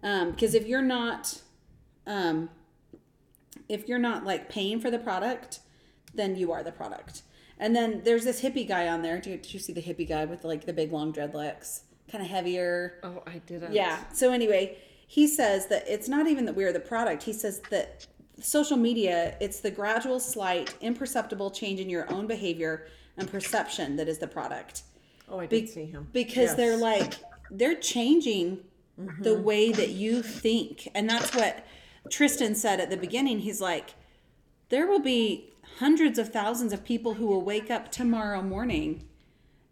Um, 0.03 0.33
because 0.33 0.55
if 0.55 0.67
you're 0.67 0.83
not, 0.83 1.41
um, 2.07 2.51
if 3.69 3.89
you're 3.89 3.99
not 3.99 4.25
like 4.25 4.49
paying 4.49 4.81
for 4.81 4.91
the 4.91 4.99
product, 4.99 5.61
then 6.15 6.37
you 6.37 6.53
are 6.53 6.63
the 6.63 6.73
product. 6.73 7.23
And 7.59 7.75
then 7.75 8.03
there's 8.05 8.25
this 8.25 8.41
hippie 8.41 8.67
guy 8.67 8.89
on 8.89 9.03
there. 9.03 9.21
Did, 9.21 9.43
did 9.43 9.53
you 9.53 9.61
see 9.61 9.73
the 9.73 9.83
hippie 9.83 10.09
guy 10.09 10.25
with 10.25 10.45
like 10.45 10.65
the 10.65 10.73
big 10.73 10.93
long 10.93 11.13
dreadlocks? 11.13 11.81
Kind 12.11 12.23
of 12.23 12.31
heavier. 12.31 13.01
Oh, 13.03 13.23
I 13.27 13.39
didn't. 13.39 13.73
Yeah. 13.73 13.99
So 14.13 14.33
anyway, 14.33 14.79
he 15.07 15.27
says 15.27 15.67
that 15.67 15.87
it's 15.89 16.09
not 16.09 16.27
even 16.27 16.45
that 16.47 16.55
we're 16.55 16.73
the 16.73 16.81
product. 16.81 17.23
He 17.23 17.33
says 17.33 17.61
that 17.71 18.07
social 18.41 18.77
media, 18.77 19.37
it's 19.41 19.61
the 19.61 19.71
gradual, 19.71 20.21
slight, 20.21 20.75
imperceptible 20.81 21.51
change 21.51 21.81
in 21.81 21.91
your 21.91 22.11
own 22.13 22.27
behavior 22.27 22.87
and 23.17 23.31
perception 23.31 23.97
that 23.97 24.09
is 24.09 24.19
the 24.19 24.29
product. 24.29 24.83
Oh, 25.29 25.41
I 25.41 25.47
did 25.47 25.65
Be- 25.65 25.67
see 25.67 25.87
him. 25.87 26.09
Because 26.13 26.55
they're 26.55 26.77
like 26.77 27.15
they're 27.51 27.77
changing 27.77 28.59
mm-hmm. 28.99 29.23
the 29.23 29.35
way 29.35 29.73
that 29.73 29.91
you 29.91 30.23
think. 30.23 30.89
And 30.95 31.09
that's 31.09 31.35
what 31.35 31.65
Tristan 32.11 32.55
said 32.55 32.81
at 32.81 32.91
the 32.91 32.97
beginning. 32.97 33.41
He's 33.41 33.61
like 33.61 33.95
there 34.69 34.87
will 34.87 35.01
be 35.01 35.51
hundreds 35.79 36.19
of 36.19 36.33
thousands 36.33 36.73
of 36.73 36.85
people 36.85 37.15
who 37.15 37.27
will 37.27 37.43
wake 37.43 37.71
up 37.71 37.91
tomorrow 37.91 38.43
morning 38.43 39.05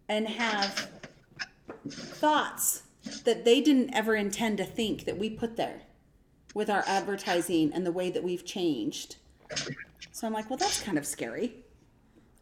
and 0.09 0.28
have 0.28 0.88
thoughts 1.88 2.83
that 3.25 3.45
they 3.45 3.61
didn't 3.61 3.95
ever 3.95 4.14
intend 4.14 4.59
to 4.59 4.64
think 4.64 5.05
that 5.05 5.19
we 5.19 5.31
put 5.31 5.57
there 5.57 5.83
with 6.55 6.71
our 6.71 6.85
advertising 6.87 7.73
and 7.73 7.85
the 7.85 7.93
way 7.93 8.11
that 8.11 8.23
we've 8.23 8.45
changed. 8.45 9.16
So 10.12 10.26
I'm 10.26 10.33
like, 10.33 10.49
well, 10.49 10.57
that's 10.57 10.83
kind 10.83 10.97
of 10.97 11.07
scary. 11.07 11.55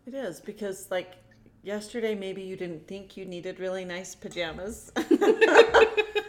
It 0.07 0.15
is 0.15 0.41
because 0.41 0.91
like 0.91 1.15
yesterday 1.63 2.15
maybe 2.15 2.43
you 2.43 2.57
didn't 2.57 2.87
think 2.87 3.17
you 3.17 3.25
needed 3.25 3.59
really 3.59 3.85
nice 3.85 4.15
pajamas. 4.15 4.93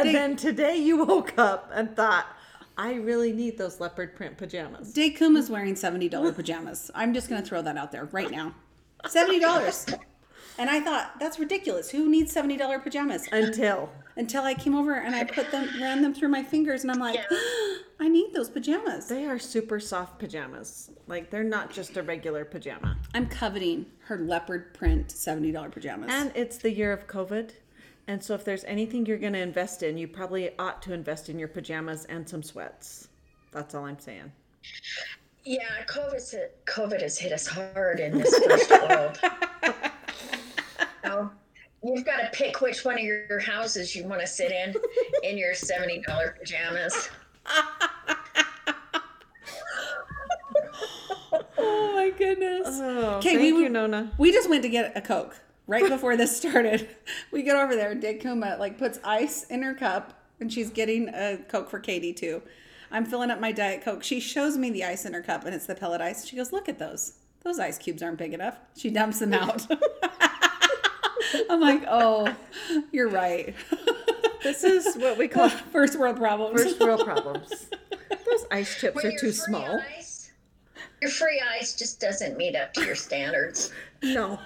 and 0.00 0.14
then 0.14 0.36
today 0.36 0.76
you 0.76 1.04
woke 1.04 1.38
up 1.38 1.70
and 1.74 1.94
thought 1.94 2.26
I 2.76 2.94
really 2.94 3.32
need 3.32 3.58
those 3.58 3.78
leopard 3.78 4.16
print 4.16 4.38
pajamas. 4.38 4.92
Dave 4.92 5.20
is 5.20 5.50
wearing 5.50 5.74
$70 5.74 6.34
pajamas. 6.34 6.90
I'm 6.94 7.12
just 7.12 7.28
going 7.28 7.42
to 7.42 7.46
throw 7.46 7.60
that 7.62 7.76
out 7.76 7.92
there 7.92 8.06
right 8.06 8.30
now. 8.30 8.54
$70. 9.04 9.98
And 10.58 10.68
I 10.68 10.80
thought, 10.80 11.18
that's 11.20 11.38
ridiculous. 11.38 11.90
Who 11.90 12.10
needs 12.10 12.34
$70 12.34 12.82
pajamas? 12.82 13.28
Until 13.32 13.90
Until 14.16 14.44
I 14.44 14.54
came 14.54 14.74
over 14.74 14.94
and 14.94 15.14
I 15.14 15.24
put 15.24 15.50
them, 15.50 15.68
ran 15.80 16.02
them 16.02 16.12
through 16.14 16.28
my 16.28 16.42
fingers, 16.42 16.82
and 16.82 16.90
I'm 16.90 16.98
like, 16.98 17.20
I 18.00 18.08
need 18.08 18.32
those 18.34 18.50
pajamas. 18.50 19.08
they 19.08 19.26
are 19.26 19.38
super 19.38 19.78
soft 19.80 20.18
pajamas. 20.18 20.90
Like 21.06 21.30
they're 21.30 21.44
not 21.44 21.70
just 21.70 21.96
a 21.96 22.02
regular 22.02 22.44
pajama. 22.44 22.96
I'm 23.14 23.26
coveting 23.26 23.86
her 24.00 24.18
leopard 24.18 24.74
print 24.74 25.08
$70 25.08 25.70
pajamas. 25.70 26.10
And 26.10 26.32
it's 26.34 26.58
the 26.58 26.70
year 26.70 26.92
of 26.92 27.06
COVID. 27.06 27.52
And 28.10 28.20
so 28.20 28.34
if 28.34 28.44
there's 28.44 28.64
anything 28.64 29.06
you're 29.06 29.18
going 29.18 29.34
to 29.34 29.38
invest 29.38 29.84
in, 29.84 29.96
you 29.96 30.08
probably 30.08 30.50
ought 30.58 30.82
to 30.82 30.92
invest 30.92 31.28
in 31.28 31.38
your 31.38 31.46
pajamas 31.46 32.06
and 32.06 32.28
some 32.28 32.42
sweats. 32.42 33.06
That's 33.52 33.72
all 33.72 33.84
I'm 33.84 34.00
saying. 34.00 34.32
Yeah, 35.44 35.84
COVID's 35.86 36.32
hit, 36.32 36.58
COVID 36.66 37.02
has 37.02 37.16
hit 37.16 37.30
us 37.30 37.46
hard 37.46 38.00
in 38.00 38.18
this 38.18 38.36
first 38.36 38.68
world. 38.88 39.16
So, 41.04 41.30
you've 41.84 42.04
got 42.04 42.16
to 42.16 42.28
pick 42.32 42.60
which 42.60 42.84
one 42.84 42.96
of 42.96 43.04
your, 43.04 43.26
your 43.28 43.38
houses 43.38 43.94
you 43.94 44.02
want 44.02 44.22
to 44.22 44.26
sit 44.26 44.50
in 44.50 44.74
in 45.22 45.38
your 45.38 45.52
$70 45.52 46.02
pajamas. 46.36 47.10
oh 51.58 51.92
my 51.94 52.10
goodness. 52.18 52.66
Oh, 52.70 53.18
Okay, 53.18 53.36
thank 53.36 53.54
we 53.54 53.62
you, 53.62 53.68
Nona. 53.68 54.10
We 54.18 54.32
just 54.32 54.50
went 54.50 54.64
to 54.64 54.68
get 54.68 54.96
a 54.96 55.00
Coke 55.00 55.36
right 55.70 55.88
before 55.88 56.16
this 56.16 56.36
started. 56.36 56.88
We 57.32 57.42
get 57.42 57.56
over 57.56 57.76
there, 57.76 57.94
Dekuma 57.94 58.58
like 58.58 58.76
puts 58.76 58.98
ice 59.04 59.44
in 59.44 59.62
her 59.62 59.72
cup 59.74 60.20
and 60.40 60.52
she's 60.52 60.68
getting 60.70 61.08
a 61.08 61.38
Coke 61.48 61.70
for 61.70 61.78
Katie 61.78 62.12
too. 62.12 62.42
I'm 62.90 63.04
filling 63.06 63.30
up 63.30 63.40
my 63.40 63.52
Diet 63.52 63.82
Coke. 63.82 64.02
She 64.02 64.18
shows 64.20 64.56
me 64.58 64.70
the 64.70 64.84
ice 64.84 65.04
in 65.06 65.12
her 65.14 65.22
cup 65.22 65.44
and 65.44 65.54
it's 65.54 65.66
the 65.66 65.74
pellet 65.76 66.00
ice. 66.00 66.26
She 66.26 66.36
goes, 66.36 66.52
Look 66.52 66.68
at 66.68 66.78
those. 66.78 67.14
Those 67.42 67.58
ice 67.58 67.78
cubes 67.78 68.02
aren't 68.02 68.18
big 68.18 68.34
enough. 68.34 68.58
She 68.76 68.90
dumps 68.90 69.20
them 69.20 69.32
out. 69.32 69.66
I'm 71.48 71.60
like, 71.60 71.84
Oh, 71.88 72.34
you're 72.90 73.08
right. 73.08 73.54
This 74.42 74.64
is 74.64 74.96
what 74.96 75.18
we 75.18 75.28
call 75.28 75.48
First 75.72 75.98
world 75.98 76.16
problems. 76.16 76.62
first 76.62 76.80
world 76.80 77.04
problems. 77.04 77.66
Those 78.10 78.44
ice 78.50 78.80
chips 78.80 78.96
When 78.96 79.06
are 79.06 79.18
too 79.18 79.32
small. 79.32 79.80
Ice, 79.96 80.32
your 81.00 81.10
free 81.10 81.40
ice 81.58 81.74
just 81.74 82.00
doesn't 82.00 82.36
meet 82.36 82.56
up 82.56 82.72
to 82.74 82.84
your 82.84 82.94
standards. 82.96 83.70
No. 84.02 84.38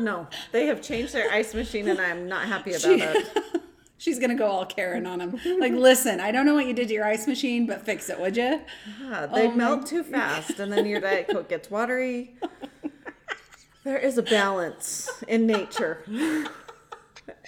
No. 0.00 0.26
They 0.52 0.66
have 0.66 0.80
changed 0.82 1.12
their 1.12 1.30
ice 1.30 1.54
machine 1.54 1.88
and 1.88 2.00
I'm 2.00 2.28
not 2.28 2.46
happy 2.46 2.70
about 2.70 2.80
She- 2.82 3.00
it. 3.02 3.62
She's 3.98 4.18
gonna 4.18 4.34
go 4.34 4.48
all 4.48 4.66
Karen 4.66 5.06
on 5.06 5.20
him. 5.20 5.38
Like, 5.60 5.74
listen, 5.74 6.18
I 6.18 6.32
don't 6.32 6.44
know 6.44 6.54
what 6.54 6.66
you 6.66 6.72
did 6.74 6.88
to 6.88 6.94
your 6.94 7.04
ice 7.04 7.28
machine, 7.28 7.66
but 7.68 7.84
fix 7.84 8.10
it, 8.10 8.18
would 8.18 8.36
you? 8.36 8.42
Yeah, 8.42 9.28
oh 9.30 9.34
they 9.34 9.46
Oh 9.46 9.50
my- 9.50 9.54
melt 9.54 9.86
too 9.86 10.02
fast 10.02 10.58
and 10.58 10.72
then 10.72 10.86
your 10.86 11.00
Diet 11.00 11.28
Coke 11.28 11.48
gets 11.48 11.70
watery. 11.70 12.34
There 13.84 13.98
is 13.98 14.18
a 14.18 14.22
balance 14.22 15.08
in 15.28 15.46
nature. 15.46 16.04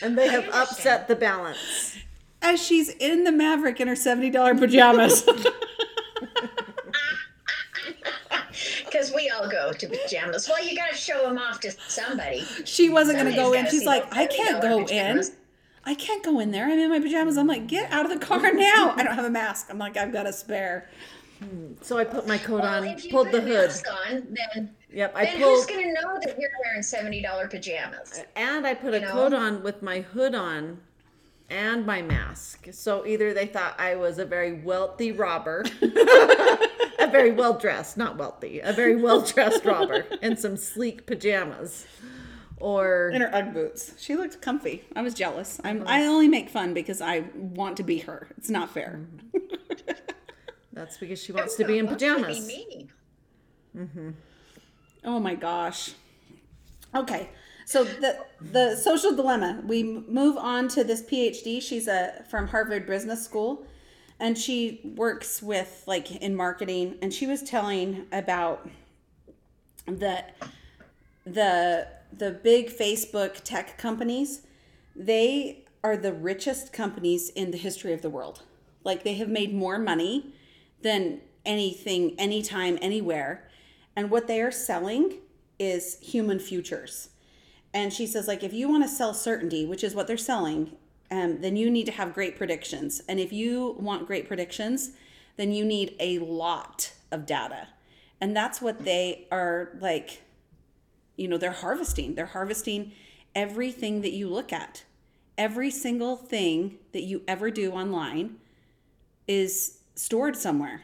And 0.03 0.17
they 0.19 0.29
have 0.29 0.49
upset 0.53 1.09
the 1.09 1.17
balance. 1.17 1.97
As 2.43 2.63
she's 2.65 2.89
in 2.89 3.25
the 3.25 3.31
Maverik 3.31 3.81
in 3.81 3.89
her 3.89 3.97
seventy 3.97 4.31
dollar 4.31 4.55
pajamas. 4.55 5.25
Because 8.95 9.13
we 9.13 9.29
all 9.29 9.49
go 9.49 9.73
to 9.73 9.89
pajamas. 9.89 10.49
Well, 10.49 10.65
you 10.65 10.77
got 10.77 10.91
to 10.91 10.97
show 10.97 11.23
them 11.23 11.37
off 11.37 11.59
to 11.61 11.73
somebody. 11.89 12.45
she 12.65 12.89
wasn't 12.89 13.19
gonna 13.19 13.35
go 13.35 13.53
in. 13.53 13.67
She's 13.67 13.85
like, 13.85 14.07
I 14.15 14.27
can't 14.27 14.63
go 14.63 14.87
in. 14.87 15.21
I 15.85 15.95
can't 15.95 16.23
go 16.23 16.39
in 16.39 16.53
there. 16.53 16.67
I'm 16.67 16.79
in 16.79 16.91
my 16.91 17.01
pajamas. 17.01 17.37
I'm 17.37 17.49
like, 17.49 17.67
get 17.67 17.91
out 17.91 18.11
of 18.11 18.19
the 18.19 18.25
car 18.25 18.41
now. 18.55 18.95
I 18.97 19.03
don't 19.03 19.17
have 19.17 19.25
a 19.25 19.31
mask. 19.31 19.67
I'm 19.69 19.79
like, 19.79 19.97
I've 19.97 20.13
got 20.13 20.27
a 20.27 20.33
spare. 20.33 20.89
So 21.83 21.99
I 21.99 22.05
put 22.05 22.29
my 22.29 22.39
coat 22.39 22.63
Well, 22.63 22.83
on, 22.83 22.87
if 22.87 23.05
you 23.05 23.11
pulled 23.11 23.31
put 23.33 23.33
the 23.33 23.41
hood. 23.41 23.69
mask 23.69 23.85
on, 24.09 24.27
then, 24.55 24.71
Yep, 24.93 25.13
I 25.17 25.25
then 25.27 25.41
who's 25.41 25.67
going 25.67 25.83
to 25.83 25.93
know 26.01 26.19
that 26.23 26.39
you're 26.39 26.51
wearing 26.65 26.81
$70 26.81 27.51
pajamas? 27.51 28.23
and 28.37 28.65
I 28.67 28.75
put 28.75 28.95
a 28.95 29.01
know? 29.01 29.11
coat 29.11 29.35
on 29.35 29.63
with 29.65 29.83
my 29.83 30.01
hood 30.01 30.35
on 30.37 30.79
and 31.51 31.87
my 31.87 32.03
mask. 32.03 32.69
So 32.73 33.07
either 33.07 33.35
they 33.35 33.47
thought 33.47 33.79
I 33.79 33.97
was 33.97 34.19
a 34.19 34.25
very 34.25 34.53
wealthy 34.53 35.13
robber, 35.13 35.65
a 35.83 37.09
very 37.11 37.33
well 37.33 37.59
dressed, 37.59 37.97
not 37.97 38.17
wealthy, 38.17 38.61
a 38.61 38.73
very 38.73 38.97
well 38.97 39.21
dressed 39.21 39.65
robber 39.65 40.07
in 40.23 40.37
some 40.37 40.57
sleek 40.57 41.07
pajamas, 41.07 41.87
or 42.57 43.11
In 43.11 43.21
her 43.21 43.35
UGG 43.35 43.55
boots. 43.55 43.95
She 43.99 44.17
looked 44.17 44.41
comfy. 44.41 44.85
I 44.97 45.03
was 45.03 45.15
jealous. 45.15 45.61
I'm 45.65 45.83
uh-huh. 45.83 45.91
I 45.91 46.07
only 46.07 46.29
make 46.29 46.49
fun 46.49 46.75
because 46.75 47.01
I 47.01 47.25
want 47.35 47.77
to 47.77 47.83
be 47.83 47.99
her. 47.99 48.29
It's 48.39 48.51
not 48.51 48.71
fair. 48.71 49.01
Mm-hmm. 49.35 49.93
that's 50.73 50.97
because 50.97 51.23
she 51.23 51.33
wants 51.33 51.57
to 51.57 51.65
be 51.65 51.79
in 51.79 51.87
pajamas. 51.87 52.47
Be 52.47 52.67
me. 52.69 52.89
Mm-hmm. 53.77 54.11
Oh 55.05 55.21
my 55.21 55.35
gosh. 55.35 55.93
Okay. 56.95 57.29
So 57.65 57.85
the 57.85 58.19
the 58.41 58.77
social 58.77 59.15
dilemma. 59.15 59.63
We 59.67 59.83
move 59.83 60.37
on 60.37 60.69
to 60.69 60.85
this 60.85 61.03
PhD. 61.03 61.63
She's 61.63 61.89
a 61.89 62.25
from 62.29 62.49
Harvard 62.49 62.87
Business 62.87 63.25
School 63.25 63.67
and 64.21 64.39
she 64.39 64.81
works 64.97 65.43
with 65.43 65.83
like 65.87 66.11
in 66.11 66.37
marketing 66.37 66.97
and 67.03 67.13
she 67.13 67.27
was 67.27 67.43
telling 67.43 68.07
about 68.13 68.69
that 69.87 70.37
the 71.27 71.89
the 72.17 72.31
big 72.31 72.71
Facebook 72.71 73.41
tech 73.43 73.77
companies, 73.77 74.43
they 74.95 75.65
are 75.83 75.97
the 75.97 76.13
richest 76.13 76.73
companies 76.73 77.29
in 77.31 77.51
the 77.51 77.59
history 77.59 77.93
of 77.93 78.03
the 78.03 78.11
world. 78.11 78.43
Like 78.85 79.03
they 79.03 79.15
have 79.15 79.29
made 79.29 79.53
more 79.53 79.79
money 79.79 80.33
than 80.83 81.21
anything, 81.45 82.15
anytime, 82.19 82.79
anywhere. 82.81 83.49
And 83.97 84.11
what 84.11 84.27
they 84.27 84.41
are 84.41 84.51
selling 84.51 85.19
is 85.59 85.99
human 86.01 86.39
futures. 86.39 87.11
And 87.75 87.93
she 87.93 88.07
says, 88.07 88.29
like, 88.29 88.45
if 88.45 88.53
you 88.53 88.69
want 88.69 88.85
to 88.85 88.89
sell 88.89 89.13
certainty, 89.13 89.67
which 89.67 89.83
is 89.83 89.95
what 89.95 90.07
they're 90.07 90.17
selling, 90.17 90.77
um, 91.11 91.41
then 91.41 91.57
you 91.57 91.69
need 91.69 91.87
to 91.87 91.93
have 91.93 92.15
great 92.15 92.37
predictions. 92.37 93.03
And 93.09 93.19
if 93.19 93.33
you 93.33 93.77
want 93.79 94.07
great 94.07 94.29
predictions, 94.29 94.93
then 95.37 95.51
you 95.53 95.65
need 95.65 95.97
a 95.99 96.21
lot 96.21 96.93
of 97.11 97.27
data. 97.27 97.69
And 98.21 98.35
that's 98.35 98.63
what 98.63 98.85
they 98.85 99.27
are 99.33 99.73
like, 99.81 100.23
you 101.17 101.27
know, 101.27 101.37
they're 101.37 101.51
harvesting. 101.51 102.15
They're 102.15 102.27
harvesting 102.27 102.93
everything 103.35 104.03
that 104.03 104.13
you 104.13 104.29
look 104.29 104.53
at. 104.53 104.85
Every 105.37 105.71
single 105.71 106.17
thing 106.17 106.79
that 106.93 107.03
you 107.03 107.23
ever 107.27 107.51
do 107.51 107.73
online 107.73 108.37
is 109.27 109.79
stored 109.97 110.37
somewhere 110.37 110.83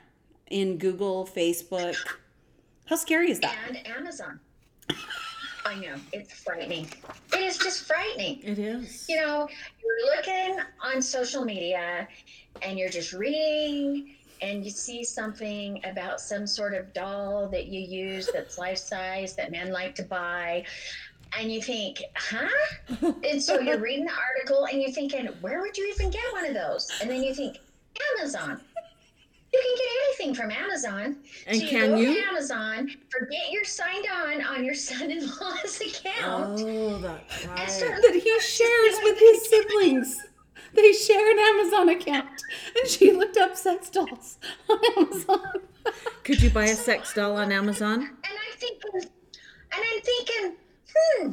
in 0.49 0.77
Google, 0.77 1.25
Facebook. 1.25 1.97
How 2.87 2.97
scary 2.97 3.31
is 3.31 3.39
that? 3.41 3.57
And 3.69 3.87
Amazon. 3.87 4.41
I 5.65 5.75
know, 5.77 5.95
it's 6.13 6.33
frightening. 6.33 6.89
It 7.33 7.41
is 7.41 7.59
just 7.59 7.85
frightening. 7.85 8.41
It 8.43 8.59
is. 8.59 9.07
You 9.09 9.17
know, 9.17 9.49
you're 9.83 10.17
looking 10.17 10.59
on 10.83 11.03
social 11.03 11.45
media 11.45 12.09
and 12.63 12.79
you're 12.79 12.89
just 12.89 13.13
reading 13.13 14.15
and 14.43 14.65
you 14.65 14.71
see 14.71 15.05
something 15.05 15.81
about 15.85 16.21
some 16.21 16.47
sort 16.47 16.75
of 16.75 16.93
doll 16.95 17.49
that 17.49 17.67
you 17.67 17.81
use 17.81 18.31
that's 18.33 18.59
life 18.59 18.79
size 18.79 19.35
that 19.37 19.51
men 19.51 19.71
like 19.71 19.95
to 19.97 20.03
buy. 20.03 20.65
And 21.39 21.53
you 21.53 21.63
think, 21.63 22.03
huh? 22.17 22.49
and 23.29 23.41
so 23.41 23.61
you're 23.61 23.79
reading 23.79 24.07
the 24.07 24.13
article 24.13 24.67
and 24.67 24.81
you're 24.81 24.91
thinking, 24.91 25.27
where 25.41 25.61
would 25.61 25.77
you 25.77 25.93
even 25.95 26.11
get 26.11 26.23
one 26.33 26.47
of 26.47 26.55
those? 26.55 26.91
And 27.01 27.11
then 27.11 27.23
you 27.23 27.35
think, 27.35 27.59
Amazon. 28.19 28.61
You 29.53 29.61
can 29.61 29.77
get 29.77 29.89
anything 30.05 30.35
from 30.35 30.51
Amazon. 30.51 31.17
And 31.47 31.57
so 31.57 31.63
you 31.63 31.69
can 31.69 31.91
go 31.91 31.97
you? 31.97 32.15
to 32.15 32.29
Amazon, 32.29 32.91
forget 33.09 33.51
you're 33.51 33.65
signed 33.65 34.07
on 34.13 34.43
on 34.43 34.65
your 34.65 34.75
son-in-law's 34.89 35.81
account. 35.81 36.61
Oh, 36.61 36.99
that's 36.99 37.47
right. 37.47 38.03
That 38.03 38.15
he 38.15 38.41
shares 38.41 38.99
with 39.03 39.19
his 39.19 39.51
siblings. 39.51 40.21
They 40.75 40.93
share 40.93 41.31
an 41.31 41.39
Amazon 41.39 41.89
account. 41.89 42.43
And 42.79 42.89
she 42.89 43.13
looked 43.13 43.37
up 43.37 43.57
sex 43.57 43.91
dolls 43.91 44.39
on 44.69 44.79
Amazon. 44.97 45.53
Could 46.25 46.43
you 46.43 46.51
buy 46.51 46.67
a 46.67 46.75
sex 46.75 47.15
doll 47.15 47.37
on 47.37 47.51
Amazon? 47.51 48.03
And 48.03 48.09
I'm 48.25 48.59
thinking, 48.59 49.11
and 49.73 49.83
I'm 49.93 50.01
thinking, 50.03 50.57
hmm, 50.95 51.31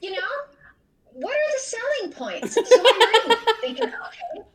you 0.00 0.12
know, 0.12 0.28
what 1.12 1.34
are 1.34 1.52
the 1.52 1.60
selling 1.60 2.12
points? 2.12 2.54
So 2.54 2.62
I'm 3.26 3.36
thinking, 3.60 3.86
okay, 3.86 4.46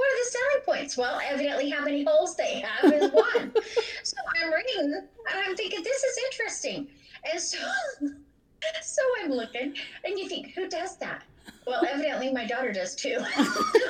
what 0.00 0.12
are 0.12 0.24
the 0.24 0.30
selling 0.30 0.64
points? 0.64 0.96
Well, 0.96 1.20
evidently, 1.22 1.68
how 1.68 1.84
many 1.84 2.04
holes 2.04 2.34
they 2.34 2.60
have 2.60 2.90
is 2.90 3.12
one. 3.12 3.52
so 4.02 4.16
I'm 4.42 4.50
reading, 4.50 4.94
and 4.94 5.40
I'm 5.44 5.54
thinking, 5.54 5.82
this 5.82 6.02
is 6.02 6.18
interesting. 6.32 6.88
And 7.30 7.38
so, 7.38 7.58
so 8.82 9.02
I'm 9.22 9.30
looking, 9.30 9.74
and 10.04 10.18
you 10.18 10.26
think, 10.26 10.54
who 10.54 10.68
does 10.70 10.96
that? 10.96 11.24
Well, 11.66 11.84
evidently, 11.86 12.32
my 12.32 12.46
daughter 12.46 12.72
does 12.72 12.94
too, 12.94 13.18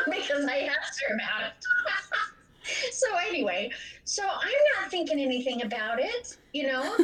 because 0.06 0.44
I 0.46 0.68
asked 0.80 1.00
her 1.06 1.14
about 1.14 1.52
it. 1.52 2.92
so 2.92 3.06
anyway, 3.28 3.70
so 4.04 4.24
I'm 4.24 4.80
not 4.80 4.90
thinking 4.90 5.20
anything 5.20 5.62
about 5.62 6.00
it, 6.00 6.36
you 6.52 6.66
know. 6.66 6.96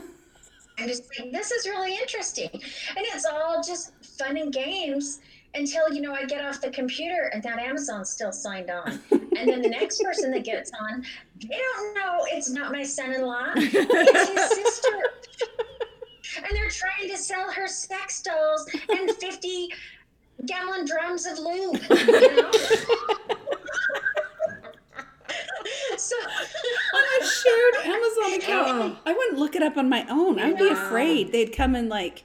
I'm 0.78 0.88
just 0.88 1.04
like, 1.16 1.30
this 1.30 1.52
is 1.52 1.66
really 1.66 1.94
interesting, 1.96 2.50
and 2.52 3.06
it's 3.14 3.24
all 3.24 3.62
just 3.62 3.92
fun 4.04 4.36
and 4.36 4.52
games 4.52 5.20
until 5.56 5.92
you 5.92 6.00
know 6.00 6.14
I 6.14 6.24
get 6.24 6.44
off 6.44 6.60
the 6.60 6.70
computer 6.70 7.30
and 7.32 7.42
that 7.42 7.58
Amazon's 7.58 8.10
still 8.10 8.32
signed 8.32 8.70
on, 8.70 9.00
and 9.10 9.48
then 9.48 9.62
the 9.62 9.68
next 9.68 10.02
person 10.02 10.30
that 10.32 10.44
gets 10.44 10.70
on, 10.80 11.04
they 11.40 11.48
don't 11.48 11.94
know 11.94 12.24
it's 12.28 12.50
not 12.50 12.72
my 12.72 12.82
son-in-law, 12.82 13.52
it's 13.56 14.30
his 14.30 14.64
sister. 14.64 15.02
and 16.36 16.46
they're 16.52 16.70
trying 16.70 17.10
to 17.10 17.16
sell 17.16 17.50
her 17.50 17.66
sex 17.66 18.22
dolls 18.22 18.68
and 18.88 19.10
50 19.10 19.68
gallon 20.44 20.86
drums 20.86 21.26
of 21.26 21.38
lube. 21.38 21.80
You 21.90 22.36
know? 22.36 22.50
so 25.96 26.16
on 26.94 27.04
a 27.20 27.26
shared 27.26 27.86
Amazon 27.86 28.34
account. 28.34 28.98
I 29.06 29.12
wouldn't 29.12 29.38
look 29.38 29.56
it 29.56 29.62
up 29.62 29.76
on 29.76 29.88
my 29.88 30.06
own. 30.10 30.38
I'd 30.38 30.58
be 30.58 30.68
afraid 30.68 31.32
they'd 31.32 31.56
come 31.56 31.74
and 31.74 31.88
like, 31.88 32.24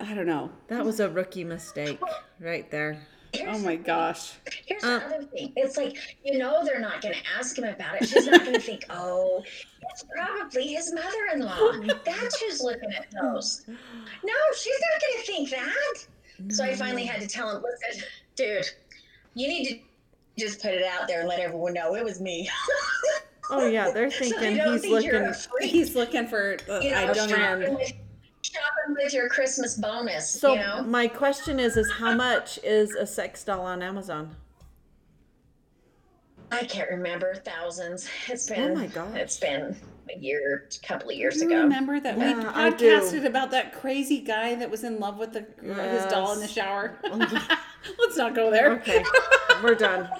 I 0.00 0.14
don't 0.14 0.26
know. 0.26 0.50
That 0.68 0.84
was 0.84 1.00
a 1.00 1.08
rookie 1.08 1.44
mistake 1.44 2.00
right 2.40 2.70
there. 2.70 3.06
Oh 3.46 3.58
my 3.58 3.76
gosh. 3.76 4.32
Here's 4.66 4.82
Uh, 4.82 4.98
the 4.98 5.04
other 5.04 5.24
thing. 5.24 5.52
It's 5.56 5.76
like, 5.76 5.96
you 6.24 6.38
know, 6.38 6.64
they're 6.64 6.80
not 6.80 7.00
going 7.00 7.14
to 7.14 7.20
ask 7.38 7.56
him 7.56 7.64
about 7.64 8.00
it. 8.00 8.08
She's 8.08 8.26
not 8.26 8.40
going 8.40 8.54
to 8.54 8.60
think, 8.60 8.84
oh, 8.90 9.44
it's 9.92 10.04
probably 10.16 10.68
his 10.68 10.92
mother 10.92 11.28
in 11.34 11.40
law. 11.40 11.72
That's 12.04 12.40
who's 12.40 12.60
looking 12.60 12.90
at 12.92 13.06
those. 13.22 13.64
No, 13.68 14.34
she's 14.56 14.80
not 14.80 15.00
going 15.00 15.18
to 15.20 15.26
think 15.32 15.50
that. 15.50 16.54
So 16.54 16.64
I 16.64 16.74
finally 16.74 17.04
had 17.04 17.20
to 17.20 17.28
tell 17.28 17.54
him, 17.54 17.62
listen, 17.62 18.02
dude, 18.34 18.66
you 19.34 19.46
need 19.46 19.68
to 19.68 19.78
just 20.42 20.62
put 20.62 20.72
it 20.72 20.82
out 20.84 21.06
there 21.06 21.20
and 21.20 21.28
let 21.28 21.38
everyone 21.38 21.74
know 21.74 21.94
it 21.94 22.04
was 22.04 22.20
me. 22.20 22.48
Oh 23.50 23.66
yeah, 23.66 23.90
they're 23.90 24.10
so 24.10 24.24
they 24.24 24.30
thinking 24.30 24.72
he's 24.72 24.80
think 24.80 24.92
looking. 25.12 25.34
He's 25.68 25.94
looking 25.94 26.26
for 26.26 26.56
the 26.66 26.80
You 26.82 26.92
know, 26.92 26.96
I 26.96 27.12
don't 27.12 27.30
know. 27.30 27.78
Shopping 28.42 28.94
with, 28.96 29.12
your 29.12 29.28
Christmas 29.28 29.76
bonus. 29.76 30.28
So 30.28 30.54
you 30.54 30.60
know, 30.60 30.82
my 30.82 31.06
question 31.08 31.58
is, 31.60 31.76
is 31.76 31.90
how 31.92 32.14
much 32.14 32.58
is 32.62 32.94
a 32.94 33.06
sex 33.06 33.44
doll 33.44 33.62
on 33.66 33.82
Amazon? 33.82 34.36
I 36.52 36.64
can't 36.64 36.90
remember 36.90 37.34
thousands. 37.36 38.08
It's 38.28 38.50
oh 38.50 38.54
been, 38.54 38.70
Oh 38.72 38.74
my 38.74 38.86
god, 38.88 39.16
it's 39.16 39.38
been 39.38 39.76
a 40.12 40.18
year, 40.18 40.68
a 40.82 40.86
couple 40.86 41.10
of 41.10 41.16
years 41.16 41.34
Do 41.34 41.42
you 41.44 41.46
ago. 41.50 41.60
remember 41.62 42.00
that 42.00 42.18
we 42.18 42.24
Yeah, 42.24 42.50
I 42.54 42.70
do. 42.70 42.90
podcasted 42.98 43.24
about 43.24 43.52
that 43.52 43.72
crazy 43.72 44.18
guy 44.20 44.56
that 44.56 44.68
was 44.68 44.82
in 44.82 44.98
love 44.98 45.16
with 45.18 45.32
the, 45.32 45.40
uh, 45.72 45.88
his 45.90 46.06
doll 46.06 46.32
in 46.34 46.40
the 46.40 46.48
shower? 46.48 46.98
Let's 47.98 48.16
not 48.16 48.34
go 48.34 48.50
there. 48.50 48.72
Okay, 48.80 49.04
we're 49.62 49.74
done. 49.74 50.08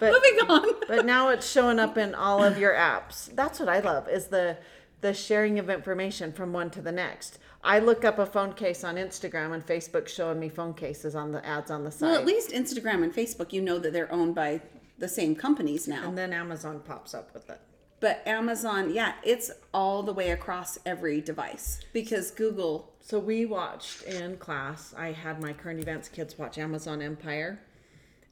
But 0.00 0.12
Moving 0.12 0.50
on. 0.50 0.74
but 0.88 1.06
now 1.06 1.28
it's 1.28 1.48
showing 1.48 1.78
up 1.78 1.96
in 1.96 2.16
all 2.16 2.42
of 2.42 2.58
your 2.58 2.72
apps. 2.74 3.32
That's 3.36 3.60
what 3.60 3.68
I 3.68 3.78
love 3.78 4.08
is 4.08 4.26
the 4.26 4.56
the 5.04 5.12
sharing 5.12 5.58
of 5.58 5.68
information 5.68 6.32
from 6.32 6.54
one 6.54 6.70
to 6.70 6.80
the 6.80 6.90
next. 6.90 7.38
I 7.62 7.78
look 7.78 8.06
up 8.06 8.18
a 8.18 8.24
phone 8.24 8.54
case 8.54 8.82
on 8.82 8.94
Instagram 8.94 9.52
and 9.52 9.64
Facebook 9.64 10.08
showing 10.08 10.40
me 10.40 10.48
phone 10.48 10.72
cases 10.72 11.14
on 11.14 11.30
the 11.30 11.44
ads 11.44 11.70
on 11.70 11.84
the 11.84 11.90
side. 11.90 12.06
Well, 12.06 12.18
at 12.18 12.24
least 12.24 12.52
Instagram 12.52 13.04
and 13.04 13.14
Facebook, 13.14 13.52
you 13.52 13.60
know 13.60 13.78
that 13.78 13.92
they're 13.92 14.10
owned 14.10 14.34
by 14.34 14.62
the 14.96 15.06
same 15.06 15.36
companies 15.36 15.86
now. 15.86 16.08
and 16.08 16.16
then 16.16 16.32
Amazon 16.32 16.80
pops 16.80 17.12
up 17.12 17.34
with 17.34 17.50
it. 17.50 17.60
But 18.00 18.26
Amazon, 18.26 18.94
yeah, 18.94 19.12
it's 19.22 19.50
all 19.74 20.02
the 20.02 20.14
way 20.14 20.30
across 20.30 20.78
every 20.86 21.20
device 21.20 21.80
because 21.92 22.30
Google. 22.30 22.94
So 23.00 23.18
we 23.18 23.44
watched 23.44 24.04
in 24.04 24.38
class. 24.38 24.94
I 24.96 25.12
had 25.12 25.38
my 25.38 25.52
current 25.52 25.80
events 25.80 26.08
kids 26.08 26.38
watch 26.38 26.56
Amazon 26.56 27.02
Empire, 27.02 27.60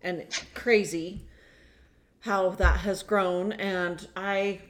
and 0.02 0.24
crazy 0.54 1.26
how 2.20 2.48
that 2.48 2.80
has 2.80 3.02
grown. 3.02 3.52
And 3.52 4.08
I, 4.16 4.60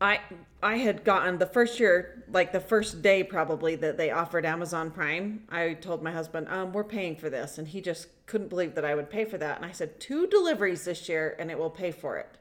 I, 0.00 0.20
I 0.62 0.76
had 0.76 1.04
gotten 1.04 1.38
the 1.38 1.46
first 1.46 1.80
year, 1.80 2.24
like 2.30 2.52
the 2.52 2.60
first 2.60 3.02
day 3.02 3.24
probably 3.24 3.74
that 3.76 3.96
they 3.96 4.10
offered 4.10 4.46
Amazon 4.46 4.90
Prime. 4.90 5.44
I 5.50 5.74
told 5.74 6.02
my 6.02 6.12
husband, 6.12 6.48
um, 6.48 6.72
"We're 6.72 6.84
paying 6.84 7.16
for 7.16 7.28
this," 7.28 7.58
and 7.58 7.66
he 7.66 7.80
just 7.80 8.06
couldn't 8.26 8.48
believe 8.48 8.76
that 8.76 8.84
I 8.84 8.94
would 8.94 9.10
pay 9.10 9.24
for 9.24 9.36
that. 9.38 9.56
And 9.56 9.66
I 9.66 9.72
said, 9.72 9.98
two 9.98 10.26
deliveries 10.28 10.84
this 10.84 11.08
year, 11.08 11.34
and 11.38 11.50
it 11.50 11.58
will 11.58 11.70
pay 11.70 11.90
for 11.90 12.18
it." 12.18 12.38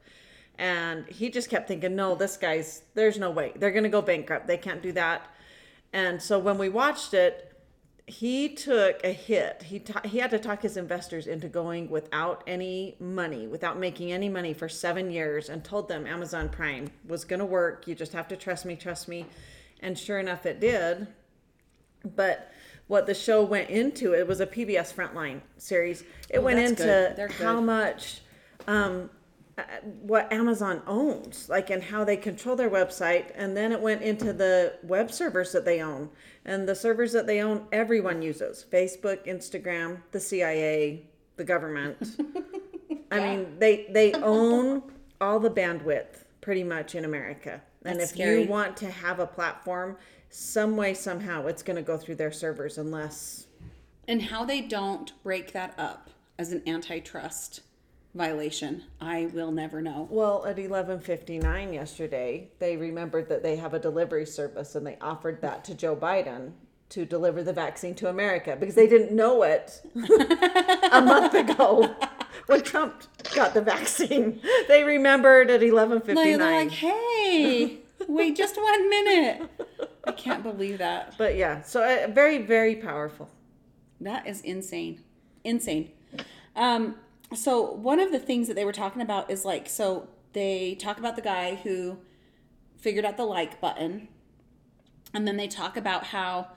And 0.57 1.07
he 1.07 1.29
just 1.29 1.49
kept 1.49 1.67
thinking, 1.67 1.95
no, 1.95 2.15
this 2.15 2.37
guy's, 2.37 2.83
there's 2.93 3.17
no 3.17 3.31
way. 3.31 3.53
They're 3.55 3.71
to 3.83 3.89
go 3.89 4.01
bankrupt. 4.01 4.47
They 4.47 4.57
can't 4.57 4.81
do 4.81 4.91
that. 4.91 5.27
And 5.91 6.21
so 6.21 6.37
when 6.39 6.57
we 6.57 6.69
watched 6.69 7.13
it, 7.13 7.52
he 8.05 8.49
took 8.49 9.03
a 9.03 9.13
hit. 9.13 9.63
He 9.63 9.79
ta- 9.79 10.01
he 10.03 10.17
had 10.19 10.31
to 10.31 10.39
talk 10.39 10.61
his 10.61 10.75
investors 10.75 11.25
into 11.25 11.47
going 11.47 11.89
without 11.89 12.43
any 12.45 12.95
money, 12.99 13.47
without 13.47 13.79
making 13.79 14.11
any 14.11 14.27
money 14.27 14.53
for 14.53 14.67
seven 14.67 15.09
years, 15.09 15.49
and 15.49 15.63
told 15.63 15.87
them 15.87 16.05
Amazon 16.05 16.49
Prime 16.49 16.91
was 17.07 17.23
going 17.23 17.39
to 17.39 17.45
work. 17.45 17.87
You 17.87 17.95
just 17.95 18.11
have 18.11 18.27
to 18.27 18.35
trust 18.35 18.65
me, 18.65 18.75
trust 18.75 19.07
me. 19.07 19.25
And 19.79 19.97
sure 19.97 20.19
enough, 20.19 20.45
it 20.45 20.59
did. 20.59 21.07
But 22.15 22.51
what 22.87 23.05
the 23.05 23.13
show 23.13 23.41
went 23.43 23.69
into, 23.69 24.13
it 24.13 24.27
was 24.27 24.41
a 24.41 24.47
PBS 24.47 24.93
Frontline 24.93 25.39
series. 25.57 26.03
It 26.29 26.43
went 26.43 26.59
into 26.59 27.29
how 27.39 27.61
much 27.61 28.21
um, 28.67 29.09
uh, 29.57 29.63
what 30.01 30.31
Amazon 30.33 30.81
owns, 30.87 31.47
like 31.47 31.69
and 31.69 31.83
how 31.83 32.03
they 32.03 32.17
control 32.17 32.55
their 32.55 32.69
website, 32.69 33.31
and 33.35 33.55
then 33.55 33.71
it 33.71 33.79
went 33.79 34.01
into 34.01 34.33
the 34.33 34.73
web 34.83 35.11
servers 35.11 35.51
that 35.51 35.63
they 35.65 35.81
own, 35.81 36.09
and 36.45 36.67
the 36.67 36.75
servers 36.75 37.11
that 37.11 37.27
they 37.27 37.41
own, 37.41 37.67
everyone 37.71 38.21
uses. 38.21 38.65
Facebook, 38.71 39.27
Instagram, 39.27 40.01
the 40.11 40.19
CIA, 40.19 41.05
the 41.35 41.43
government. 41.43 42.19
I 43.11 43.19
mean, 43.19 43.59
they 43.59 43.87
they 43.91 44.13
own 44.13 44.83
all 45.21 45.39
the 45.39 45.51
bandwidth 45.51 46.23
pretty 46.41 46.63
much 46.63 46.95
in 46.95 47.05
America, 47.05 47.61
and 47.85 47.99
That's 47.99 48.11
if 48.11 48.15
scary. 48.15 48.41
you 48.41 48.47
want 48.49 48.75
to 48.77 48.89
have 48.89 49.19
a 49.19 49.27
platform, 49.27 49.97
some 50.29 50.75
way 50.75 50.95
somehow 50.95 51.45
it's 51.45 51.61
going 51.61 51.75
to 51.75 51.83
go 51.83 51.95
through 51.97 52.15
their 52.15 52.31
servers 52.31 52.79
unless 52.79 53.45
And 54.07 54.21
how 54.23 54.45
they 54.45 54.61
don't 54.61 55.13
break 55.21 55.53
that 55.53 55.75
up 55.77 56.09
as 56.39 56.51
an 56.51 56.63
antitrust 56.65 57.61
violation, 58.15 58.83
I 59.01 59.27
will 59.33 59.51
never 59.51 59.81
know. 59.81 60.07
Well, 60.09 60.45
at 60.45 60.57
11:59 60.57 61.73
yesterday, 61.73 62.49
they 62.59 62.77
remembered 62.77 63.29
that 63.29 63.43
they 63.43 63.55
have 63.55 63.73
a 63.73 63.79
delivery 63.79 64.25
service 64.25 64.75
and 64.75 64.85
they 64.85 64.97
offered 65.01 65.41
that 65.41 65.63
to 65.65 65.75
Joe 65.75 65.95
Biden 65.95 66.51
to 66.89 67.05
deliver 67.05 67.41
the 67.41 67.53
vaccine 67.53 67.95
to 67.95 68.09
America 68.09 68.55
because 68.59 68.75
they 68.75 68.87
didn't 68.87 69.15
know 69.15 69.41
it 69.43 69.81
a 70.91 71.01
month 71.01 71.33
ago 71.33 71.95
when 72.45 72.61
Trump 72.61 73.03
got 73.33 73.53
the 73.53 73.61
vaccine. 73.61 74.39
They 74.67 74.83
remembered 74.83 75.49
at 75.49 75.61
11:59. 75.61 76.15
Like, 76.15 76.37
they're 76.37 76.37
like, 76.37 76.71
hey, 76.71 77.79
wait 78.07 78.35
just 78.35 78.57
one 78.57 78.89
minute. 78.89 79.49
I 80.03 80.11
can't 80.11 80.43
believe 80.43 80.77
that. 80.77 81.15
but 81.17 81.35
yeah, 81.35 81.63
so 81.63 81.81
uh, 81.83 82.07
very 82.11 82.37
very 82.39 82.75
powerful. 82.75 83.29
That 84.01 84.27
is 84.27 84.41
insane. 84.41 85.01
Insane. 85.43 85.91
Um, 86.55 86.95
so 87.33 87.61
one 87.61 87.99
of 87.99 88.11
the 88.11 88.19
things 88.19 88.47
that 88.47 88.55
they 88.55 88.65
were 88.65 88.73
talking 88.73 89.01
about 89.01 89.29
is 89.29 89.45
like, 89.45 89.69
so 89.69 90.09
they 90.33 90.75
talk 90.75 90.97
about 90.97 91.15
the 91.15 91.21
guy 91.21 91.55
who 91.55 91.99
figured 92.77 93.05
out 93.05 93.17
the 93.17 93.25
like 93.25 93.61
button, 93.61 94.07
and 95.13 95.27
then 95.27 95.37
they 95.37 95.47
talk 95.47 95.77
about 95.77 96.05
how 96.05 96.47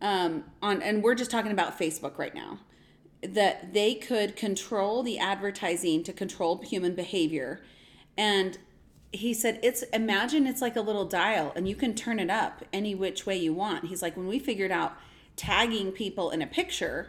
um, 0.00 0.44
on, 0.62 0.80
and 0.82 1.02
we're 1.02 1.14
just 1.14 1.30
talking 1.30 1.52
about 1.52 1.78
Facebook 1.78 2.16
right 2.18 2.34
now, 2.34 2.58
that 3.22 3.74
they 3.74 3.94
could 3.94 4.36
control 4.36 5.02
the 5.02 5.18
advertising 5.18 6.02
to 6.04 6.12
control 6.12 6.62
human 6.62 6.94
behavior, 6.94 7.60
and 8.16 8.58
he 9.12 9.34
said 9.34 9.58
it's 9.62 9.82
imagine 9.92 10.46
it's 10.46 10.62
like 10.62 10.76
a 10.76 10.80
little 10.80 11.04
dial 11.04 11.52
and 11.56 11.68
you 11.68 11.74
can 11.74 11.94
turn 11.94 12.20
it 12.20 12.30
up 12.30 12.64
any 12.72 12.94
which 12.94 13.26
way 13.26 13.36
you 13.36 13.52
want. 13.52 13.86
He's 13.86 14.02
like 14.02 14.16
when 14.16 14.28
we 14.28 14.38
figured 14.38 14.70
out 14.70 14.96
tagging 15.36 15.90
people 15.90 16.30
in 16.30 16.42
a 16.42 16.46
picture 16.46 17.08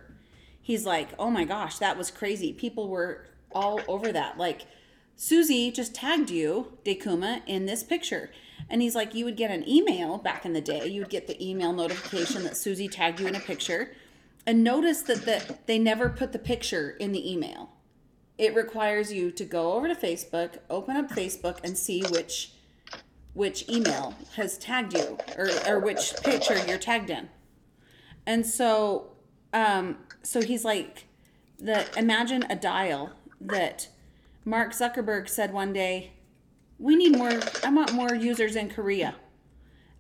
he's 0.62 0.86
like 0.86 1.10
oh 1.19 1.30
my 1.30 1.43
gosh 1.43 1.78
that 1.80 1.97
was 1.97 2.12
crazy. 2.12 2.54
People 2.54 2.89
were 2.89 3.26
all 3.52 3.82
over 3.88 4.12
that. 4.12 4.38
Like 4.38 4.65
susie 5.15 5.71
just 5.71 5.93
tagged 5.93 6.30
you 6.30 6.78
dekuma 6.86 7.41
in 7.45 7.65
this 7.65 7.84
picture. 7.84 8.32
And 8.69 8.82
he's 8.82 8.95
like 8.95 9.13
you 9.13 9.26
would 9.26 9.38
get 9.38 9.52
an 9.52 9.67
email 9.67 10.17
back 10.17 10.45
in 10.45 10.54
the 10.54 10.62
day. 10.62 10.88
You 10.88 11.02
would 11.02 11.10
get 11.10 11.28
the 11.28 11.43
email 11.45 11.74
notification 11.74 12.43
that 12.43 12.58
susie 12.58 12.88
tagged 12.88 13.19
you 13.19 13.28
in 13.28 13.36
a 13.36 13.39
picture. 13.39 13.91
And 14.45 14.63
notice 14.63 15.04
that 15.04 15.26
the, 15.26 15.58
they 15.67 15.78
never 15.78 16.10
put 16.10 16.32
the 16.32 16.39
picture 16.39 16.91
in 16.91 17.12
the 17.12 17.32
email. 17.32 17.69
It 18.38 18.56
requires 18.56 19.13
you 19.13 19.30
to 19.32 19.45
go 19.45 19.74
over 19.74 19.88
to 19.88 19.93
Facebook, 19.93 20.58
open 20.67 20.97
up 20.97 21.12
Facebook, 21.12 21.60
and 21.63 21.78
see 21.78 22.02
which 22.10 22.54
which 23.34 23.69
email 23.69 24.15
has 24.36 24.58
tagged 24.58 24.93
you 24.93 25.17
or, 25.38 25.50
or 25.67 25.80
which 25.80 26.13
picture 26.24 26.58
you're 26.67 26.78
tagged 26.78 27.10
in. 27.10 27.30
And 28.26 28.45
so 28.45 29.12
um, 29.54 29.97
so 30.24 30.42
he's 30.42 30.66
like 30.66 31.06
the 31.60 31.88
imagine 31.98 32.44
a 32.50 32.56
dial 32.56 33.12
that 33.40 33.90
Mark 34.46 34.72
Zuckerberg 34.72 35.30
said 35.30 35.54
one 35.54 35.74
day, 35.74 36.12
we 36.80 36.96
need 36.96 37.18
more 37.18 37.40
I 37.64 37.70
want 37.72 37.94
more 37.94 38.14
users 38.14 38.56
in 38.56 38.70
Korea. 38.70 39.16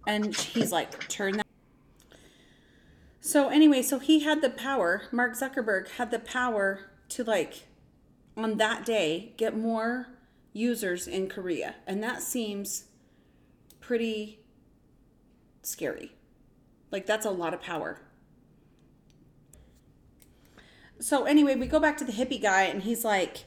And 0.07 0.35
he's 0.35 0.71
like, 0.71 1.07
turn 1.09 1.37
that 1.37 1.45
so 3.21 3.49
anyway, 3.49 3.83
so 3.83 3.99
he 3.99 4.21
had 4.21 4.41
the 4.41 4.49
power, 4.49 5.03
Mark 5.11 5.33
Zuckerberg 5.33 5.91
had 5.91 6.09
the 6.09 6.19
power 6.19 6.91
to 7.09 7.23
like 7.23 7.67
on 8.35 8.57
that 8.57 8.83
day 8.83 9.33
get 9.37 9.55
more 9.55 10.07
users 10.53 11.07
in 11.07 11.29
Korea. 11.29 11.75
And 11.85 12.01
that 12.03 12.23
seems 12.23 12.85
pretty 13.79 14.39
scary. 15.61 16.13
Like 16.89 17.05
that's 17.05 17.25
a 17.25 17.29
lot 17.29 17.53
of 17.53 17.61
power. 17.61 17.99
So 21.01 21.25
anyway, 21.25 21.55
we 21.55 21.67
go 21.67 21.79
back 21.79 21.97
to 21.97 22.05
the 22.05 22.11
hippie 22.13 22.41
guy 22.41 22.63
and 22.63 22.83
he's 22.83 23.03
like 23.03 23.45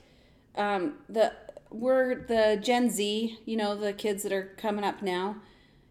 um 0.57 0.95
the 1.09 1.33
we're 1.71 2.15
the 2.15 2.59
Gen 2.63 2.89
Z, 2.91 3.39
you 3.45 3.57
know, 3.57 3.75
the 3.75 3.93
kids 3.93 4.23
that 4.23 4.33
are 4.33 4.55
coming 4.57 4.85
up 4.85 5.03
now. 5.03 5.37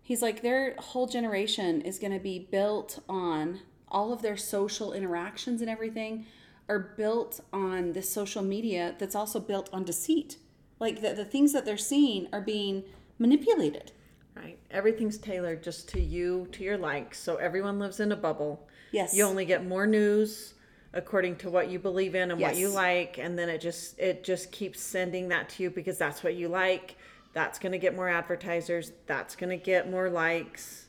He's 0.01 0.21
like, 0.21 0.41
their 0.41 0.75
whole 0.77 1.07
generation 1.07 1.81
is 1.81 1.99
going 1.99 2.13
to 2.13 2.19
be 2.19 2.39
built 2.39 2.99
on 3.07 3.61
all 3.89 4.11
of 4.11 4.21
their 4.21 4.37
social 4.37 4.93
interactions 4.93 5.61
and 5.61 5.69
everything 5.69 6.25
are 6.67 6.79
built 6.79 7.41
on 7.51 7.93
this 7.93 8.09
social 8.09 8.41
media 8.41 8.95
that's 8.97 9.15
also 9.15 9.39
built 9.39 9.69
on 9.73 9.83
deceit. 9.83 10.37
Like 10.79 11.01
the, 11.01 11.13
the 11.13 11.25
things 11.25 11.53
that 11.53 11.65
they're 11.65 11.77
seeing 11.77 12.27
are 12.33 12.41
being 12.41 12.83
manipulated. 13.19 13.91
Right. 14.35 14.57
Everything's 14.71 15.17
tailored 15.17 15.63
just 15.63 15.87
to 15.89 16.01
you, 16.01 16.47
to 16.53 16.63
your 16.63 16.77
likes. 16.77 17.19
So 17.19 17.35
everyone 17.35 17.79
lives 17.79 17.99
in 17.99 18.11
a 18.11 18.17
bubble. 18.17 18.67
Yes. 18.91 19.13
You 19.13 19.25
only 19.25 19.45
get 19.45 19.65
more 19.65 19.85
news 19.85 20.53
according 20.93 21.35
to 21.37 21.49
what 21.49 21.69
you 21.69 21.79
believe 21.79 22.15
in 22.15 22.31
and 22.31 22.39
what 22.39 22.55
you 22.55 22.69
like 22.69 23.17
and 23.17 23.37
then 23.37 23.49
it 23.49 23.59
just 23.59 23.97
it 23.99 24.23
just 24.23 24.51
keeps 24.51 24.79
sending 24.79 25.29
that 25.29 25.49
to 25.49 25.63
you 25.63 25.69
because 25.69 25.97
that's 25.97 26.23
what 26.23 26.35
you 26.35 26.47
like. 26.47 26.95
That's 27.33 27.57
going 27.57 27.71
to 27.71 27.79
get 27.79 27.95
more 27.95 28.09
advertisers. 28.09 28.91
That's 29.07 29.35
going 29.35 29.49
to 29.49 29.63
get 29.63 29.89
more 29.89 30.09
likes. 30.09 30.87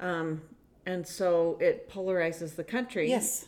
Um 0.00 0.42
and 0.86 1.06
so 1.06 1.58
it 1.60 1.90
polarizes 1.90 2.56
the 2.56 2.64
country. 2.64 3.10
Yes. 3.10 3.46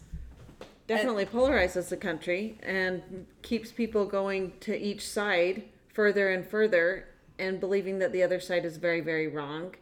definitely 0.86 1.24
polarizes 1.24 1.88
the 1.88 1.96
country 1.96 2.58
and 2.62 3.26
keeps 3.42 3.72
people 3.72 4.04
going 4.04 4.52
to 4.60 4.76
each 4.78 5.08
side 5.08 5.62
further 5.94 6.30
and 6.30 6.46
further 6.46 7.08
and 7.38 7.58
believing 7.58 7.98
that 8.00 8.12
the 8.12 8.22
other 8.22 8.40
side 8.40 8.64
is 8.64 8.76
very 8.76 9.00
very 9.00 9.28
wrong 9.28 9.74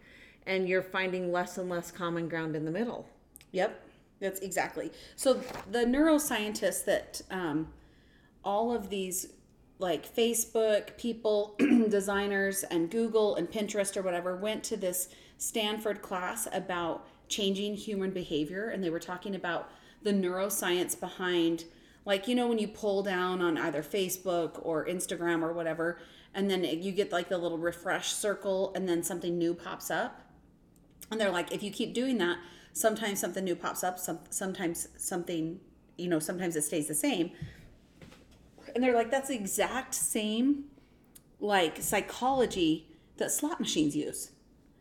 and 0.46 0.68
you're 0.68 0.82
finding 0.82 1.32
less 1.32 1.58
and 1.58 1.68
less 1.68 1.90
common 1.90 2.28
ground 2.28 2.54
in 2.54 2.64
the 2.64 2.70
middle 2.70 3.06
Yep, 3.52 3.80
that's 4.20 4.40
exactly. 4.40 4.90
So 5.16 5.34
the 5.70 5.80
neuroscientists 5.80 6.84
that 6.84 7.22
um, 7.30 7.68
all 8.44 8.72
of 8.72 8.90
these 8.90 9.28
like 9.78 10.12
Facebook 10.12 10.96
people, 10.96 11.54
designers, 11.88 12.64
and 12.64 12.90
Google 12.90 13.36
and 13.36 13.48
Pinterest 13.48 13.96
or 13.96 14.02
whatever 14.02 14.36
went 14.36 14.64
to 14.64 14.76
this 14.76 15.08
Stanford 15.36 16.02
class 16.02 16.48
about 16.52 17.06
changing 17.28 17.74
human 17.74 18.10
behavior, 18.10 18.70
and 18.70 18.82
they 18.82 18.90
were 18.90 18.98
talking 18.98 19.34
about 19.34 19.70
the 20.02 20.12
neuroscience 20.12 20.98
behind, 20.98 21.64
like 22.04 22.26
you 22.26 22.34
know, 22.34 22.48
when 22.48 22.58
you 22.58 22.66
pull 22.66 23.02
down 23.02 23.40
on 23.40 23.56
either 23.56 23.82
Facebook 23.82 24.58
or 24.62 24.84
Instagram 24.86 25.42
or 25.42 25.52
whatever, 25.52 25.98
and 26.34 26.50
then 26.50 26.64
you 26.64 26.90
get 26.90 27.12
like 27.12 27.28
the 27.28 27.38
little 27.38 27.58
refresh 27.58 28.12
circle, 28.12 28.72
and 28.74 28.88
then 28.88 29.02
something 29.02 29.38
new 29.38 29.54
pops 29.54 29.90
up. 29.90 30.22
And 31.10 31.20
they're 31.20 31.30
like, 31.30 31.52
if 31.52 31.62
you 31.62 31.70
keep 31.70 31.94
doing 31.94 32.18
that, 32.18 32.38
sometimes 32.72 33.20
something 33.20 33.44
new 33.44 33.56
pops 33.56 33.82
up. 33.84 33.98
Some 33.98 34.20
sometimes 34.30 34.88
something, 34.96 35.60
you 35.96 36.08
know, 36.08 36.18
sometimes 36.18 36.56
it 36.56 36.62
stays 36.62 36.88
the 36.88 36.94
same. 36.94 37.32
And 38.74 38.84
they're 38.84 38.94
like, 38.94 39.10
that's 39.10 39.28
the 39.28 39.34
exact 39.34 39.94
same, 39.94 40.64
like 41.40 41.82
psychology 41.82 42.88
that 43.16 43.32
slot 43.32 43.60
machines 43.60 43.96
use. 43.96 44.32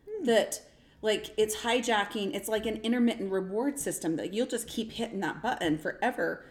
Hmm. 0.08 0.26
That 0.26 0.62
like 1.02 1.34
it's 1.38 1.58
hijacking. 1.58 2.36
It's 2.36 2.50
like 2.50 2.66
an 2.66 2.78
intermittent 2.78 3.32
reward 3.32 3.80
system 3.80 4.16
that 4.18 4.34
you'll 4.34 4.48
just 4.48 4.68
keep 4.68 4.92
hitting 4.94 5.20
that 5.22 5.42
button 5.42 5.78
forever, 5.78 6.46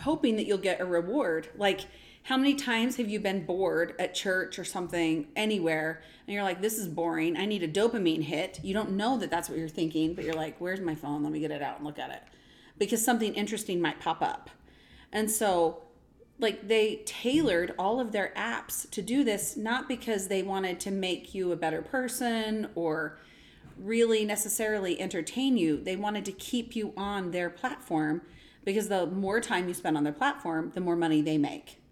hoping 0.00 0.36
that 0.36 0.46
you'll 0.46 0.58
get 0.58 0.80
a 0.80 0.84
reward. 0.84 1.48
Like, 1.56 1.86
how 2.24 2.38
many 2.38 2.54
times 2.54 2.96
have 2.96 3.08
you 3.08 3.20
been 3.20 3.44
bored 3.44 3.94
at 3.98 4.14
church 4.14 4.58
or 4.58 4.64
something, 4.64 5.28
anywhere, 5.36 6.02
and 6.26 6.32
you're 6.32 6.42
like, 6.42 6.62
this 6.62 6.78
is 6.78 6.88
boring. 6.88 7.36
I 7.36 7.44
need 7.44 7.62
a 7.62 7.68
dopamine 7.68 8.22
hit. 8.22 8.60
You 8.62 8.72
don't 8.72 8.92
know 8.92 9.18
that 9.18 9.30
that's 9.30 9.50
what 9.50 9.58
you're 9.58 9.68
thinking, 9.68 10.14
but 10.14 10.24
you're 10.24 10.32
like, 10.32 10.58
where's 10.58 10.80
my 10.80 10.94
phone? 10.94 11.22
Let 11.22 11.32
me 11.32 11.40
get 11.40 11.50
it 11.50 11.60
out 11.60 11.76
and 11.76 11.84
look 11.84 11.98
at 11.98 12.10
it. 12.10 12.22
Because 12.78 13.04
something 13.04 13.34
interesting 13.34 13.78
might 13.78 14.00
pop 14.00 14.22
up. 14.22 14.48
And 15.12 15.30
so, 15.30 15.82
like, 16.38 16.66
they 16.66 17.02
tailored 17.04 17.74
all 17.78 18.00
of 18.00 18.12
their 18.12 18.32
apps 18.34 18.88
to 18.92 19.02
do 19.02 19.22
this, 19.22 19.54
not 19.54 19.86
because 19.86 20.28
they 20.28 20.42
wanted 20.42 20.80
to 20.80 20.90
make 20.90 21.34
you 21.34 21.52
a 21.52 21.56
better 21.56 21.82
person 21.82 22.70
or 22.74 23.18
really 23.76 24.24
necessarily 24.24 24.98
entertain 24.98 25.58
you. 25.58 25.76
They 25.76 25.96
wanted 25.96 26.24
to 26.24 26.32
keep 26.32 26.74
you 26.74 26.94
on 26.96 27.32
their 27.32 27.50
platform 27.50 28.22
because 28.64 28.88
the 28.88 29.04
more 29.04 29.42
time 29.42 29.68
you 29.68 29.74
spend 29.74 29.98
on 29.98 30.04
their 30.04 30.12
platform, 30.14 30.72
the 30.74 30.80
more 30.80 30.96
money 30.96 31.20
they 31.20 31.36
make. 31.36 31.83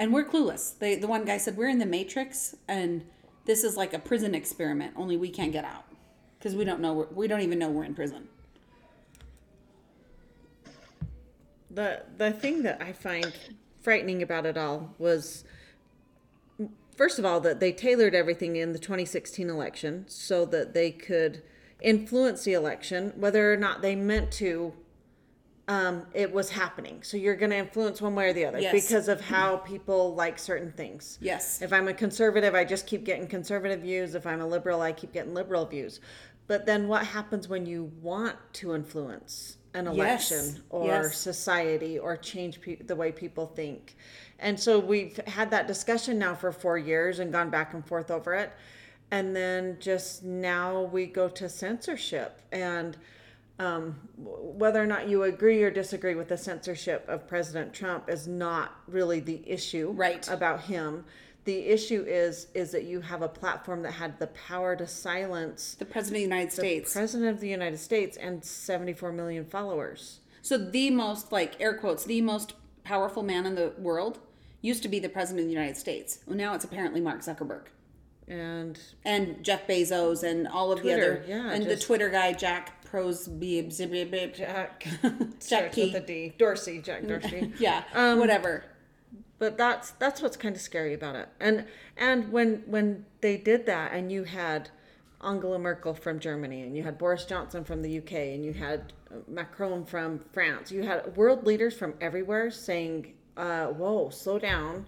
And 0.00 0.12
we're 0.12 0.24
clueless. 0.24 0.76
They, 0.76 0.96
the 0.96 1.06
one 1.06 1.24
guy 1.24 1.36
said, 1.36 1.56
We're 1.56 1.68
in 1.68 1.78
the 1.78 1.86
Matrix 1.86 2.56
and 2.66 3.04
this 3.44 3.62
is 3.62 3.76
like 3.76 3.94
a 3.94 3.98
prison 3.98 4.34
experiment, 4.34 4.94
only 4.96 5.16
we 5.16 5.28
can't 5.28 5.52
get 5.52 5.64
out 5.64 5.84
because 6.38 6.56
we 6.56 6.64
don't 6.64 6.80
know, 6.80 7.06
we're- 7.12 7.28
don't 7.28 7.42
even 7.42 7.58
know 7.58 7.70
we're 7.70 7.84
in 7.84 7.94
prison. 7.94 8.26
the 11.70 12.02
the 12.16 12.32
thing 12.32 12.62
that 12.62 12.82
i 12.82 12.92
find 12.92 13.32
frightening 13.80 14.22
about 14.22 14.44
it 14.44 14.58
all 14.58 14.94
was 14.98 15.44
first 16.96 17.18
of 17.18 17.24
all 17.24 17.40
that 17.40 17.60
they 17.60 17.72
tailored 17.72 18.14
everything 18.14 18.56
in 18.56 18.72
the 18.72 18.78
2016 18.78 19.48
election 19.48 20.04
so 20.08 20.44
that 20.44 20.74
they 20.74 20.90
could 20.90 21.42
influence 21.80 22.44
the 22.44 22.52
election 22.52 23.12
whether 23.16 23.52
or 23.52 23.56
not 23.56 23.82
they 23.82 23.94
meant 23.94 24.30
to 24.32 24.72
um, 25.70 26.04
it 26.14 26.30
was 26.32 26.50
happening 26.50 27.00
so 27.02 27.16
you're 27.16 27.36
going 27.36 27.50
to 27.50 27.56
influence 27.56 28.02
one 28.02 28.14
way 28.14 28.28
or 28.28 28.32
the 28.32 28.44
other 28.44 28.58
Yes. 28.58 28.72
because 28.72 29.06
of 29.08 29.20
how 29.20 29.56
people 29.58 30.14
like 30.14 30.38
certain 30.38 30.72
things 30.72 31.16
Yes. 31.20 31.62
if 31.62 31.72
i'm 31.72 31.86
a 31.88 31.94
conservative 31.94 32.54
i 32.54 32.64
just 32.64 32.86
keep 32.86 33.04
getting 33.04 33.26
conservative 33.28 33.80
views 33.80 34.14
if 34.14 34.26
i'm 34.26 34.40
a 34.40 34.46
liberal 34.46 34.80
i 34.82 34.90
keep 34.92 35.12
getting 35.12 35.32
liberal 35.32 35.64
views 35.66 36.00
but 36.48 36.66
then 36.66 36.88
what 36.88 37.06
happens 37.06 37.48
when 37.48 37.64
you 37.66 37.92
want 38.02 38.34
to 38.54 38.74
influence 38.74 39.58
an 39.74 39.84
Yes. 39.86 39.94
election 40.32 40.62
or 40.70 40.86
Yes. 40.86 41.16
society 41.16 41.96
or 42.00 42.16
change 42.16 42.60
pe- 42.60 42.82
the 42.82 42.96
way 42.96 43.12
people 43.12 43.46
think. 43.46 43.94
And 44.40 44.58
so 44.58 44.80
we've 44.80 45.16
had 45.28 45.52
that 45.52 45.68
discussion 45.68 46.18
now 46.18 46.34
for 46.34 46.50
four 46.50 46.76
years 46.76 47.20
and 47.20 47.30
gone 47.30 47.50
back 47.50 47.72
and 47.72 47.86
forth 47.86 48.10
over 48.10 48.34
it. 48.34 48.50
And 49.12 49.36
then 49.36 49.76
just 49.78 50.24
now 50.24 50.82
we 50.82 51.06
go 51.06 51.28
to 51.28 51.48
censorship. 51.48 52.40
And 52.50 52.96
um, 53.60 53.94
whether 54.16 54.82
or 54.82 54.86
not 54.86 55.06
you 55.06 55.24
agree 55.24 55.62
or 55.62 55.70
disagree 55.70 56.14
with 56.14 56.28
the 56.28 56.38
censorship 56.38 57.04
of 57.08 57.28
President 57.28 57.74
Trump 57.74 58.08
is 58.08 58.26
not 58.26 58.74
really 58.88 59.20
the 59.20 59.42
issue 59.48 59.90
Right. 59.90 60.26
about 60.28 60.62
him. 60.62 61.04
The 61.44 61.66
issue 61.66 62.04
is 62.06 62.46
is 62.54 62.70
that 62.72 62.84
you 62.84 63.02
have 63.02 63.22
a 63.22 63.28
platform 63.28 63.82
that 63.82 63.92
had 63.92 64.18
the 64.18 64.28
power 64.28 64.76
to 64.76 64.86
silence 64.86 65.74
The 65.78 65.84
President 65.84 66.16
of 66.16 66.30
the 66.30 66.34
United 66.36 66.52
States. 66.52 66.92
President 66.94 67.30
of 67.30 67.40
the 67.40 67.48
United 67.48 67.78
States 67.78 68.16
and 68.16 68.42
74 68.42 69.12
million 69.12 69.44
followers. 69.44 70.20
So 70.42 70.56
the 70.56 70.90
most, 70.90 71.30
like 71.32 71.60
air 71.60 71.74
quotes, 71.74 72.04
the 72.04 72.22
most 72.22 72.54
powerful 72.82 73.22
man 73.22 73.44
in 73.44 73.56
the 73.56 73.72
world 73.78 74.20
used 74.62 74.82
to 74.84 74.88
be 74.88 74.98
the 74.98 75.08
President 75.08 75.40
of 75.40 75.46
the 75.46 75.52
United 75.52 75.76
States. 75.76 76.20
Well, 76.26 76.36
now 76.36 76.54
it's 76.54 76.64
apparently 76.64 77.00
Mark 77.00 77.20
Zuckerberg. 77.20 77.64
And 78.30 78.78
and 79.04 79.44
Jeff 79.44 79.66
Bezos 79.66 80.22
and 80.22 80.46
all 80.48 80.72
of 80.72 80.80
Twitter, 80.80 81.24
the 81.26 81.34
other 81.34 81.44
yeah, 81.44 81.52
and 81.52 81.64
just- 81.64 81.80
the 81.80 81.86
Twitter 81.86 82.08
guy 82.08 82.32
Jack 82.32 82.84
Prosby 82.84 83.68
Jack 84.34 84.86
Jack 85.48 85.72
P. 85.72 85.84
with 85.92 86.02
a 86.02 86.06
D. 86.06 86.34
Dorsey, 86.38 86.80
Jack 86.80 87.06
Dorsey. 87.06 87.52
yeah 87.58 87.84
Um, 87.94 88.18
whatever 88.18 88.64
but 89.40 89.56
that's 89.56 89.92
that's 89.92 90.20
what's 90.22 90.36
kind 90.36 90.54
of 90.54 90.60
scary 90.62 90.94
about 90.94 91.16
it. 91.16 91.28
And 91.40 91.64
and 91.96 92.30
when 92.30 92.62
when 92.66 93.06
they 93.22 93.36
did 93.36 93.66
that, 93.66 93.92
and 93.92 94.12
you 94.12 94.24
had 94.24 94.68
Angela 95.22 95.58
Merkel 95.58 95.94
from 95.94 96.20
Germany, 96.20 96.62
and 96.62 96.76
you 96.76 96.82
had 96.82 96.98
Boris 96.98 97.24
Johnson 97.24 97.64
from 97.64 97.80
the 97.82 97.98
UK, 97.98 98.12
and 98.34 98.44
you 98.44 98.52
had 98.52 98.92
Macron 99.26 99.84
from 99.86 100.18
France, 100.18 100.70
you 100.70 100.82
had 100.82 101.16
world 101.16 101.46
leaders 101.46 101.74
from 101.74 101.94
everywhere 102.02 102.50
saying, 102.50 103.14
uh, 103.36 103.68
"Whoa, 103.68 104.10
slow 104.10 104.38
down! 104.38 104.86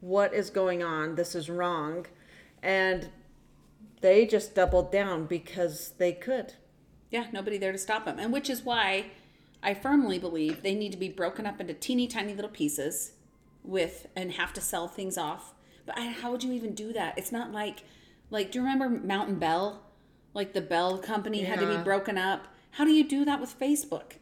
What 0.00 0.32
is 0.32 0.48
going 0.48 0.82
on? 0.82 1.14
This 1.16 1.34
is 1.34 1.50
wrong," 1.50 2.06
and 2.62 3.10
they 4.00 4.26
just 4.26 4.54
doubled 4.54 4.90
down 4.90 5.26
because 5.26 5.90
they 5.98 6.12
could. 6.12 6.54
yeah 7.10 7.26
nobody 7.32 7.58
there 7.58 7.72
to 7.72 7.78
stop 7.78 8.04
them. 8.04 8.18
and 8.18 8.32
which 8.32 8.50
is 8.50 8.62
why 8.62 9.06
I 9.62 9.74
firmly 9.74 10.18
believe 10.18 10.62
they 10.62 10.74
need 10.74 10.92
to 10.92 10.98
be 10.98 11.08
broken 11.08 11.46
up 11.46 11.60
into 11.60 11.74
teeny 11.74 12.06
tiny 12.06 12.34
little 12.34 12.50
pieces 12.50 13.12
with 13.62 14.06
and 14.16 14.32
have 14.32 14.52
to 14.54 14.60
sell 14.60 14.88
things 14.88 15.18
off. 15.18 15.52
But 15.84 15.98
I, 15.98 16.06
how 16.06 16.30
would 16.30 16.42
you 16.42 16.52
even 16.52 16.74
do 16.74 16.92
that? 16.92 17.18
It's 17.18 17.32
not 17.32 17.52
like 17.52 17.84
like 18.30 18.52
do 18.52 18.58
you 18.58 18.64
remember 18.64 18.88
Mountain 18.88 19.38
Bell? 19.38 19.82
Like 20.32 20.52
the 20.52 20.60
Bell 20.60 20.98
company 20.98 21.42
had 21.42 21.58
to 21.60 21.66
be 21.66 21.82
broken 21.82 22.16
up. 22.16 22.46
How 22.72 22.84
do 22.84 22.92
you 22.92 23.06
do 23.06 23.24
that 23.24 23.40
with 23.40 23.58
Facebook? 23.58 24.12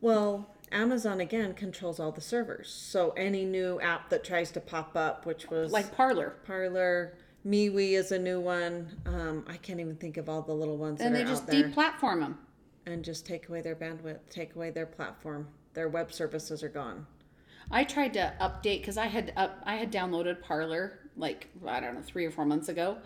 Well, 0.00 0.50
Amazon 0.72 1.20
again 1.20 1.54
controls 1.54 2.00
all 2.00 2.10
the 2.10 2.20
servers. 2.20 2.70
So 2.70 3.10
any 3.10 3.44
new 3.44 3.78
app 3.80 4.08
that 4.10 4.24
tries 4.24 4.50
to 4.52 4.60
pop 4.60 4.96
up, 4.96 5.26
which 5.26 5.50
was 5.50 5.70
like 5.70 5.94
Parler 5.94 6.36
Parler, 6.46 7.14
MeWe 7.46 7.92
is 7.92 8.12
a 8.12 8.18
new 8.18 8.40
one. 8.40 8.88
Um, 9.06 9.44
I 9.46 9.56
can't 9.56 9.80
even 9.80 9.96
think 9.96 10.16
of 10.16 10.28
all 10.28 10.42
the 10.42 10.54
little 10.54 10.76
ones 10.78 11.00
and 11.00 11.14
that 11.14 11.18
they 11.18 11.24
are 11.24 11.28
just 11.28 11.42
out 11.44 11.48
there. 11.50 11.68
deplatform 11.68 12.20
them 12.20 12.38
and 12.86 13.04
just 13.04 13.26
take 13.26 13.48
away 13.48 13.60
their 13.60 13.76
bandwidth, 13.76 14.20
take 14.30 14.54
away 14.54 14.70
their 14.70 14.86
platform. 14.86 15.48
Their 15.74 15.88
web 15.88 16.12
services 16.12 16.62
are 16.62 16.68
gone. 16.68 17.06
I 17.70 17.84
tried 17.84 18.12
to 18.14 18.32
update 18.40 18.80
because 18.80 18.96
I 18.96 19.06
had 19.06 19.32
up 19.36 19.62
I 19.64 19.76
had 19.76 19.90
downloaded 19.90 20.40
Parler 20.42 21.00
like 21.16 21.48
I 21.66 21.80
don't 21.80 21.94
know 21.94 22.02
three 22.02 22.24
or 22.24 22.30
four 22.30 22.44
months 22.44 22.68
ago, 22.68 22.98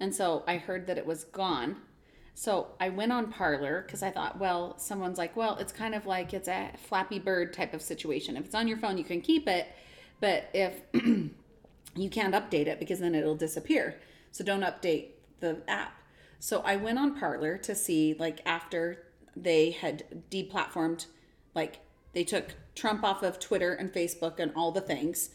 and 0.00 0.14
so 0.14 0.44
I 0.46 0.56
heard 0.56 0.86
that 0.86 0.98
it 0.98 1.06
was 1.06 1.24
gone. 1.24 1.76
So 2.34 2.68
I 2.80 2.88
went 2.88 3.12
on 3.12 3.32
Parler 3.32 3.82
because 3.84 4.02
I 4.02 4.10
thought, 4.10 4.38
well, 4.38 4.78
someone's 4.78 5.18
like, 5.18 5.36
well, 5.36 5.56
it's 5.56 5.72
kind 5.72 5.94
of 5.94 6.06
like 6.06 6.32
it's 6.32 6.48
a 6.48 6.70
Flappy 6.88 7.18
Bird 7.18 7.52
type 7.52 7.74
of 7.74 7.82
situation. 7.82 8.36
If 8.36 8.46
it's 8.46 8.54
on 8.54 8.68
your 8.68 8.78
phone, 8.78 8.96
you 8.96 9.04
can 9.04 9.20
keep 9.20 9.48
it, 9.48 9.66
but 10.20 10.48
if 10.54 10.80
you 12.02 12.10
can't 12.10 12.34
update 12.34 12.66
it 12.66 12.78
because 12.78 13.00
then 13.00 13.14
it'll 13.14 13.36
disappear. 13.36 14.00
So 14.30 14.44
don't 14.44 14.62
update 14.62 15.10
the 15.40 15.62
app. 15.68 15.94
So 16.40 16.60
I 16.64 16.76
went 16.76 16.98
on 16.98 17.18
Parler 17.18 17.58
to 17.58 17.74
see 17.74 18.14
like 18.18 18.40
after 18.46 19.04
they 19.36 19.70
had 19.70 20.22
deplatformed, 20.30 21.06
like 21.54 21.80
they 22.12 22.24
took 22.24 22.54
Trump 22.74 23.04
off 23.04 23.22
of 23.22 23.38
Twitter 23.38 23.72
and 23.72 23.92
Facebook 23.92 24.38
and 24.38 24.52
all 24.54 24.72
the 24.72 24.80
things. 24.80 25.30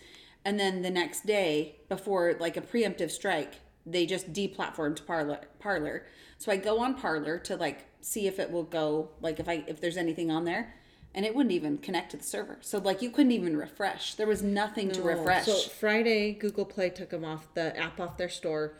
And 0.45 0.59
then 0.59 0.81
the 0.81 0.89
next 0.89 1.25
day, 1.25 1.77
before 1.89 2.35
like 2.39 2.57
a 2.57 2.61
preemptive 2.61 3.11
strike, 3.11 3.55
they 3.85 4.05
just 4.05 4.33
deplatformed 4.33 5.05
Parler. 5.05 5.41
Parler. 5.59 6.05
So 6.37 6.51
I 6.51 6.57
go 6.57 6.79
on 6.79 6.95
Parler 6.95 7.37
to 7.39 7.55
like 7.55 7.85
see 8.01 8.27
if 8.27 8.39
it 8.39 8.51
will 8.51 8.63
go, 8.63 9.09
like 9.21 9.39
if 9.39 9.47
I 9.47 9.63
if 9.67 9.81
there's 9.81 9.97
anything 9.97 10.31
on 10.31 10.45
there, 10.45 10.75
and 11.15 11.25
it 11.25 11.35
wouldn't 11.35 11.53
even 11.53 11.77
connect 11.77 12.11
to 12.11 12.17
the 12.17 12.23
server. 12.23 12.57
So 12.61 12.79
like 12.79 13.01
you 13.01 13.09
couldn't 13.09 13.31
even 13.31 13.55
refresh. 13.57 14.15
There 14.15 14.27
was 14.27 14.41
nothing 14.41 14.91
to 14.91 15.01
refresh. 15.01 15.45
So 15.45 15.69
Friday, 15.69 16.33
Google 16.33 16.65
Play 16.65 16.89
took 16.89 17.09
them 17.09 17.23
off 17.25 17.53
the 17.53 17.77
app 17.77 17.99
off 17.99 18.17
their 18.17 18.29
store. 18.29 18.73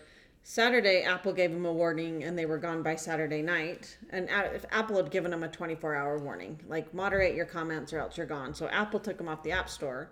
Saturday, 0.45 1.03
Apple 1.03 1.31
gave 1.31 1.53
them 1.53 1.65
a 1.65 1.71
warning, 1.71 2.25
and 2.25 2.37
they 2.37 2.45
were 2.45 2.57
gone 2.57 2.83
by 2.83 2.97
Saturday 2.97 3.41
night. 3.41 3.97
And 4.09 4.27
if 4.53 4.65
Apple 4.71 4.97
had 4.97 5.09
given 5.09 5.31
them 5.31 5.43
a 5.43 5.47
24-hour 5.47 6.19
warning, 6.19 6.59
like 6.67 6.93
moderate 6.93 7.33
your 7.33 7.45
comments 7.45 7.93
or 7.93 7.99
else 7.99 8.17
you're 8.17 8.25
gone. 8.25 8.53
So 8.53 8.67
Apple 8.67 8.99
took 8.99 9.17
them 9.17 9.29
off 9.29 9.41
the 9.41 9.53
App 9.53 9.69
Store, 9.69 10.09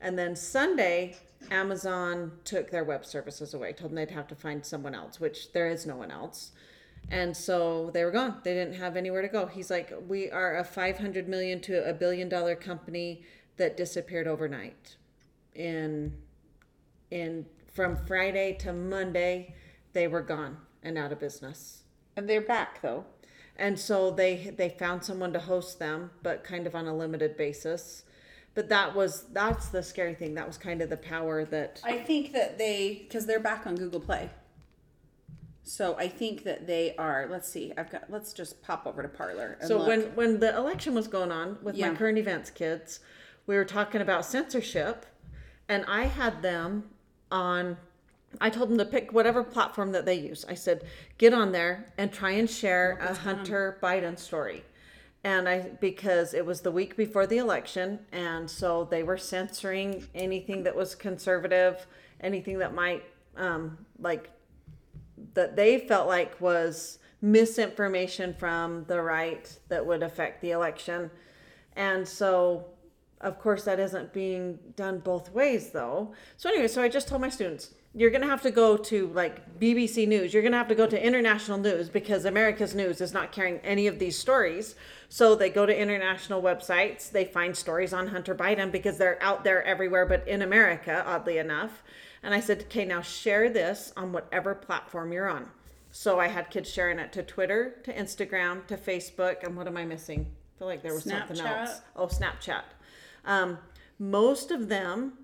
and 0.00 0.18
then 0.18 0.34
Sunday, 0.34 1.14
Amazon 1.52 2.32
took 2.44 2.72
their 2.72 2.82
web 2.82 3.06
services 3.06 3.54
away. 3.54 3.72
Told 3.72 3.92
them 3.92 3.96
they'd 3.96 4.10
have 4.10 4.26
to 4.28 4.34
find 4.34 4.66
someone 4.66 4.94
else, 4.94 5.20
which 5.20 5.52
there 5.52 5.68
is 5.68 5.86
no 5.86 5.94
one 5.94 6.10
else. 6.10 6.50
And 7.08 7.36
so 7.36 7.90
they 7.92 8.04
were 8.04 8.10
gone. 8.12 8.36
They 8.44 8.54
didn't 8.54 8.74
have 8.74 8.96
anywhere 8.96 9.22
to 9.22 9.28
go. 9.28 9.46
He's 9.46 9.70
like, 9.70 9.92
we 10.08 10.30
are 10.30 10.56
a 10.56 10.64
500 10.64 11.28
million 11.28 11.60
to 11.62 11.88
a 11.88 11.92
billion 11.92 12.28
dollar 12.28 12.54
company 12.54 13.22
that 13.56 13.76
disappeared 13.76 14.26
overnight. 14.26 14.96
In 15.54 16.14
in 17.10 17.46
from 17.72 17.96
Friday 17.96 18.56
to 18.60 18.72
Monday, 18.72 19.54
they 19.92 20.06
were 20.06 20.22
gone 20.22 20.58
and 20.82 20.96
out 20.96 21.12
of 21.12 21.18
business. 21.20 21.82
and 22.16 22.28
they're 22.28 22.40
back 22.40 22.80
though. 22.82 23.04
And 23.56 23.78
so 23.78 24.10
they 24.10 24.54
they 24.56 24.68
found 24.70 25.04
someone 25.04 25.32
to 25.32 25.40
host 25.40 25.78
them, 25.78 26.10
but 26.22 26.44
kind 26.44 26.66
of 26.66 26.74
on 26.74 26.86
a 26.86 26.96
limited 26.96 27.36
basis. 27.36 28.04
But 28.54 28.68
that 28.70 28.94
was 28.94 29.24
that's 29.32 29.68
the 29.68 29.82
scary 29.82 30.14
thing. 30.14 30.34
That 30.34 30.46
was 30.46 30.58
kind 30.58 30.80
of 30.82 30.90
the 30.90 30.96
power 30.96 31.44
that 31.46 31.80
I 31.84 31.98
think 31.98 32.32
that 32.32 32.58
they 32.58 33.00
because 33.08 33.26
they're 33.26 33.40
back 33.40 33.66
on 33.66 33.74
Google 33.76 34.00
Play. 34.00 34.30
So 35.62 35.96
I 35.98 36.08
think 36.08 36.44
that 36.44 36.66
they 36.66 36.94
are. 36.96 37.28
Let's 37.30 37.48
see. 37.48 37.72
I've 37.76 37.90
got. 37.90 38.04
Let's 38.08 38.32
just 38.32 38.62
pop 38.62 38.86
over 38.86 39.02
to 39.02 39.08
Parler. 39.08 39.58
So 39.66 39.78
look. 39.78 39.88
when 39.88 40.00
when 40.14 40.40
the 40.40 40.56
election 40.56 40.94
was 40.94 41.06
going 41.06 41.30
on 41.30 41.58
with 41.62 41.76
Yeah. 41.76 41.90
my 41.90 41.96
current 41.96 42.18
events 42.18 42.50
kids, 42.50 43.00
we 43.46 43.56
were 43.56 43.64
talking 43.64 44.00
about 44.00 44.24
censorship, 44.24 45.06
and 45.68 45.84
I 45.86 46.04
had 46.06 46.42
them 46.42 46.90
on. 47.30 47.76
I 48.40 48.48
told 48.48 48.70
them 48.70 48.78
to 48.78 48.84
pick 48.84 49.12
whatever 49.12 49.42
platform 49.42 49.92
that 49.92 50.06
they 50.06 50.14
use. 50.14 50.44
I 50.48 50.54
said, 50.54 50.84
get 51.18 51.34
on 51.34 51.50
there 51.50 51.86
and 51.98 52.12
try 52.12 52.30
and 52.30 52.48
share 52.48 52.96
a 53.00 53.12
Hunter 53.12 53.76
Biden 53.82 54.16
story. 54.16 54.64
And 55.24 55.48
I 55.48 55.70
because 55.80 56.32
it 56.32 56.46
was 56.46 56.62
the 56.62 56.70
week 56.70 56.96
before 56.96 57.26
the 57.26 57.38
election, 57.38 58.06
and 58.12 58.48
so 58.50 58.84
they 58.84 59.02
were 59.02 59.18
censoring 59.18 60.06
anything 60.14 60.62
that 60.62 60.74
was 60.74 60.94
conservative, 60.94 61.86
anything 62.20 62.58
that 62.58 62.72
might 62.72 63.04
um, 63.36 63.84
like 63.98 64.30
that 65.34 65.56
they 65.56 65.78
felt 65.78 66.06
like 66.06 66.40
was 66.40 66.98
misinformation 67.22 68.34
from 68.34 68.84
the 68.84 69.00
right 69.00 69.58
that 69.68 69.84
would 69.84 70.02
affect 70.02 70.40
the 70.40 70.50
election. 70.52 71.10
And 71.76 72.06
so, 72.06 72.66
of 73.20 73.38
course, 73.38 73.64
that 73.64 73.78
isn't 73.78 74.12
being 74.12 74.58
done 74.76 74.98
both 74.98 75.32
ways, 75.32 75.70
though. 75.70 76.14
So, 76.36 76.48
anyway, 76.48 76.68
so 76.68 76.82
I 76.82 76.88
just 76.88 77.08
told 77.08 77.20
my 77.20 77.28
students, 77.28 77.74
you're 77.94 78.10
going 78.10 78.22
to 78.22 78.28
have 78.28 78.42
to 78.42 78.52
go 78.52 78.76
to 78.76 79.08
like 79.08 79.58
BBC 79.58 80.06
News. 80.06 80.32
You're 80.32 80.42
going 80.42 80.52
to 80.52 80.58
have 80.58 80.68
to 80.68 80.76
go 80.76 80.86
to 80.86 81.06
international 81.06 81.58
news 81.58 81.88
because 81.88 82.24
America's 82.24 82.74
news 82.74 83.00
is 83.00 83.12
not 83.12 83.32
carrying 83.32 83.58
any 83.58 83.88
of 83.88 83.98
these 83.98 84.16
stories. 84.16 84.76
So 85.08 85.34
they 85.34 85.50
go 85.50 85.66
to 85.66 85.76
international 85.76 86.40
websites. 86.40 87.10
They 87.10 87.24
find 87.24 87.56
stories 87.56 87.92
on 87.92 88.06
Hunter 88.08 88.34
Biden 88.34 88.70
because 88.70 88.96
they're 88.96 89.20
out 89.20 89.42
there 89.42 89.64
everywhere, 89.64 90.06
but 90.06 90.26
in 90.28 90.42
America, 90.42 91.02
oddly 91.04 91.38
enough. 91.38 91.82
And 92.22 92.34
I 92.34 92.40
said, 92.40 92.62
okay, 92.62 92.84
now 92.84 93.00
share 93.00 93.48
this 93.48 93.92
on 93.96 94.12
whatever 94.12 94.54
platform 94.54 95.12
you're 95.12 95.28
on. 95.28 95.48
So 95.90 96.20
I 96.20 96.28
had 96.28 96.50
kids 96.50 96.70
sharing 96.70 96.98
it 96.98 97.12
to 97.14 97.22
Twitter, 97.22 97.76
to 97.84 97.92
Instagram, 97.92 98.66
to 98.66 98.76
Facebook, 98.76 99.42
and 99.42 99.56
what 99.56 99.66
am 99.66 99.76
I 99.76 99.84
missing? 99.84 100.26
I 100.54 100.58
feel 100.58 100.68
like 100.68 100.82
there 100.82 100.94
was 100.94 101.04
something 101.04 101.40
else. 101.40 101.80
Oh, 101.96 102.06
Snapchat. 102.06 102.62
Um, 103.24 103.58
most 103.98 104.50
of 104.50 104.68
them, 104.68 105.14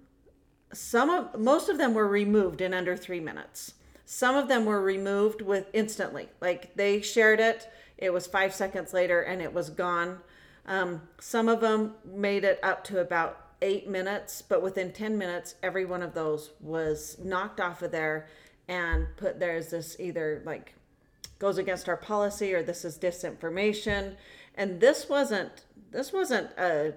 some 0.73 1.11
of 1.11 1.39
most 1.39 1.69
of 1.69 1.79
them 1.79 1.95
were 1.95 2.09
removed 2.09 2.61
in 2.61 2.75
under 2.75 2.97
three 2.97 3.21
minutes. 3.21 3.75
Some 4.05 4.35
of 4.37 4.49
them 4.49 4.65
were 4.65 4.81
removed 4.81 5.41
with 5.41 5.67
instantly. 5.73 6.29
Like 6.41 6.75
they 6.77 7.01
shared 7.01 7.41
it, 7.41 7.69
it 7.99 8.13
was 8.13 8.27
five 8.27 8.55
seconds 8.55 8.93
later, 8.93 9.23
and 9.23 9.41
it 9.41 9.53
was 9.53 9.71
gone. 9.71 10.19
Um, 10.67 11.03
some 11.21 11.49
of 11.49 11.61
them 11.61 11.95
made 12.05 12.45
it 12.45 12.59
up 12.63 12.85
to 12.85 13.01
about 13.01 13.46
eight 13.63 13.89
minutes, 13.89 14.43
but 14.43 14.63
within 14.63 14.93
10 14.93 15.17
minutes, 15.17 15.55
every 15.63 15.85
one 15.85 16.03
of 16.03 16.15
those 16.15 16.51
was 16.61 17.17
knocked 17.23 17.61
off 17.61 17.83
of 17.83 17.91
there 17.91 18.29
and 18.69 19.07
put 19.17 19.39
there 19.41 19.57
as 19.57 19.71
this 19.71 19.97
either 20.01 20.43
like 20.45 20.75
goes 21.39 21.59
against 21.59 21.89
our 21.89 21.97
policy 21.97 22.53
or 22.55 22.63
this 22.63 22.85
is 22.85 22.99
disinformation. 22.99 24.15
And 24.57 24.81
this 24.81 25.09
wasn't 25.09 25.65
this 25.91 26.13
wasn't 26.13 26.51
a 26.59 26.95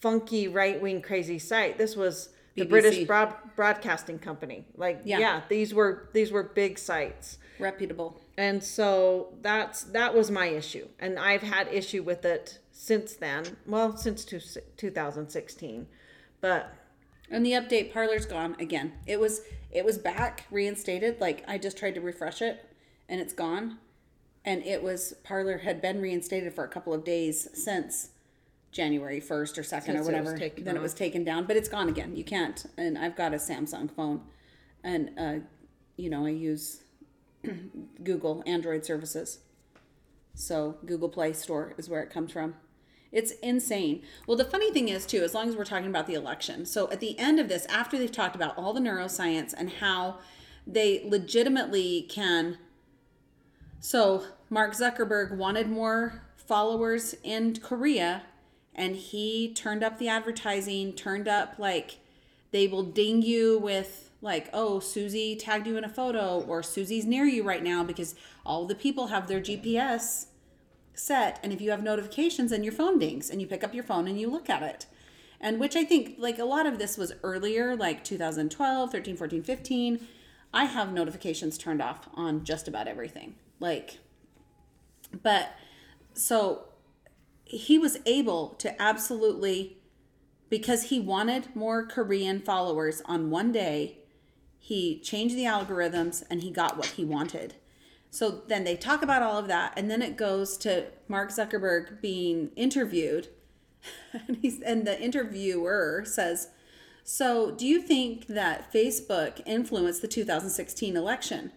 funky 0.00 0.48
right 0.48 0.80
wing 0.80 1.02
crazy 1.02 1.38
site. 1.38 1.78
This 1.78 1.94
was 1.96 2.30
the 2.54 2.62
BBC. 2.64 2.68
British 2.68 3.06
broad, 3.06 3.34
Broadcasting 3.56 4.18
Company. 4.18 4.64
Like 4.76 5.02
Yeah. 5.04 5.18
yeah, 5.18 5.40
these 5.48 5.74
were 5.74 6.08
these 6.12 6.30
were 6.32 6.42
big 6.42 6.78
sites 6.78 7.38
reputable. 7.60 8.20
and 8.36 8.62
so 8.62 9.28
that's 9.42 9.82
that 9.84 10.12
was 10.12 10.28
my 10.28 10.46
issue 10.46 10.88
and 10.98 11.20
i've 11.20 11.40
had 11.42 11.68
issue 11.68 12.02
with 12.02 12.24
it 12.24 12.58
since 12.76 13.14
then 13.14 13.56
well 13.66 13.96
since 13.96 14.24
two, 14.24 14.40
2016 14.76 15.86
but 16.40 16.74
And 17.30 17.46
the 17.46 17.52
update 17.52 17.90
Parler's 17.92 18.26
gone 18.26 18.54
again. 18.58 18.92
It 19.06 19.18
was 19.18 19.40
it 19.70 19.82
was 19.84 19.96
back 19.96 20.44
reinstated. 20.50 21.20
Like 21.20 21.42
I 21.48 21.56
just 21.56 21.78
tried 21.78 21.94
to 21.94 22.02
refresh 22.02 22.42
it 22.42 22.68
and 23.08 23.18
it's 23.20 23.32
gone. 23.32 23.78
And 24.44 24.62
it 24.62 24.82
was 24.82 25.14
parlor 25.24 25.58
had 25.58 25.80
been 25.80 26.02
reinstated 26.02 26.52
for 26.52 26.64
a 26.64 26.68
couple 26.68 26.92
of 26.92 27.02
days 27.02 27.48
since 27.54 28.10
January 28.72 29.20
1st 29.22 29.56
or 29.56 29.62
2nd 29.62 29.62
or 29.62 29.62
Since 29.62 29.88
it 29.88 29.98
was 29.98 30.06
whatever. 30.06 30.36
taken 30.36 30.64
then 30.64 30.76
it 30.76 30.82
was 30.82 30.92
taken 30.92 31.24
down, 31.24 31.46
but 31.46 31.56
it's 31.56 31.68
gone 31.68 31.88
again. 31.88 32.14
You 32.14 32.24
can't. 32.24 32.66
And 32.76 32.98
I've 32.98 33.16
got 33.16 33.32
a 33.32 33.38
Samsung 33.38 33.90
phone 33.90 34.20
and 34.82 35.10
uh 35.18 35.34
you 35.96 36.10
know, 36.10 36.26
I 36.26 36.30
use 36.30 36.82
Google 38.04 38.42
Android 38.46 38.84
services. 38.84 39.38
So 40.34 40.76
Google 40.84 41.08
Play 41.08 41.32
Store 41.32 41.72
is 41.78 41.88
where 41.88 42.02
it 42.02 42.10
comes 42.10 42.32
from. 42.32 42.54
It's 43.14 43.30
insane. 43.42 44.02
Well, 44.26 44.36
the 44.36 44.44
funny 44.44 44.72
thing 44.72 44.88
is, 44.88 45.06
too, 45.06 45.22
as 45.22 45.34
long 45.34 45.48
as 45.48 45.56
we're 45.56 45.64
talking 45.64 45.88
about 45.88 46.08
the 46.08 46.14
election, 46.14 46.66
so 46.66 46.90
at 46.90 46.98
the 46.98 47.16
end 47.16 47.38
of 47.38 47.48
this, 47.48 47.64
after 47.66 47.96
they've 47.96 48.10
talked 48.10 48.34
about 48.34 48.58
all 48.58 48.72
the 48.72 48.80
neuroscience 48.80 49.54
and 49.56 49.70
how 49.70 50.18
they 50.66 51.00
legitimately 51.06 52.02
can. 52.10 52.58
So, 53.78 54.24
Mark 54.50 54.72
Zuckerberg 54.72 55.36
wanted 55.36 55.70
more 55.70 56.22
followers 56.36 57.14
in 57.22 57.54
Korea, 57.60 58.22
and 58.74 58.96
he 58.96 59.54
turned 59.54 59.84
up 59.84 59.98
the 59.98 60.08
advertising, 60.08 60.92
turned 60.92 61.28
up 61.28 61.54
like 61.56 61.98
they 62.50 62.66
will 62.66 62.82
ding 62.82 63.22
you 63.22 63.60
with 63.60 64.10
like 64.22 64.48
oh 64.54 64.80
susie 64.80 65.36
tagged 65.36 65.66
you 65.66 65.76
in 65.76 65.84
a 65.84 65.88
photo 65.88 66.40
or 66.48 66.62
susie's 66.62 67.04
near 67.04 67.26
you 67.26 67.42
right 67.42 67.62
now 67.62 67.84
because 67.84 68.14
all 68.46 68.64
the 68.64 68.74
people 68.74 69.08
have 69.08 69.26
their 69.26 69.40
gps 69.40 70.26
set 70.94 71.40
and 71.42 71.52
if 71.52 71.60
you 71.60 71.70
have 71.70 71.82
notifications 71.82 72.52
and 72.52 72.64
your 72.64 72.72
phone 72.72 72.98
dings 72.98 73.30
and 73.30 73.40
you 73.40 73.46
pick 73.46 73.64
up 73.64 73.74
your 73.74 73.84
phone 73.84 74.06
and 74.08 74.18
you 74.20 74.30
look 74.30 74.48
at 74.48 74.62
it. 74.62 74.86
And 75.40 75.60
which 75.60 75.76
i 75.76 75.84
think 75.84 76.14
like 76.18 76.38
a 76.38 76.44
lot 76.44 76.64
of 76.64 76.78
this 76.78 76.96
was 76.96 77.12
earlier 77.22 77.76
like 77.76 78.02
2012 78.02 78.90
13 78.90 79.16
14 79.16 79.42
15 79.42 80.08
i 80.54 80.64
have 80.64 80.90
notifications 80.90 81.58
turned 81.58 81.82
off 81.82 82.08
on 82.14 82.44
just 82.44 82.66
about 82.66 82.88
everything 82.88 83.34
like 83.60 83.98
but 85.22 85.50
so 86.14 86.68
he 87.44 87.78
was 87.78 87.98
able 88.06 88.50
to 88.54 88.80
absolutely 88.80 89.76
because 90.48 90.84
he 90.84 90.98
wanted 90.98 91.54
more 91.54 91.84
korean 91.84 92.40
followers 92.40 93.02
on 93.04 93.28
one 93.28 93.52
day 93.52 93.98
he 94.58 94.98
changed 95.00 95.36
the 95.36 95.44
algorithms 95.44 96.22
and 96.30 96.42
he 96.42 96.50
got 96.50 96.78
what 96.78 96.86
he 96.86 97.04
wanted 97.04 97.54
so 98.14 98.42
then 98.46 98.62
they 98.62 98.76
talk 98.76 99.02
about 99.02 99.22
all 99.22 99.38
of 99.38 99.48
that, 99.48 99.72
and 99.76 99.90
then 99.90 100.00
it 100.00 100.16
goes 100.16 100.56
to 100.58 100.86
Mark 101.08 101.30
Zuckerberg 101.30 102.00
being 102.00 102.52
interviewed, 102.54 103.26
and 104.12 104.36
he's 104.36 104.60
and 104.60 104.86
the 104.86 105.00
interviewer 105.02 106.04
says, 106.06 106.50
"So 107.02 107.50
do 107.50 107.66
you 107.66 107.82
think 107.82 108.28
that 108.28 108.72
Facebook 108.72 109.40
influenced 109.44 110.00
the 110.00 110.06
2016 110.06 110.96
election?" 110.96 111.50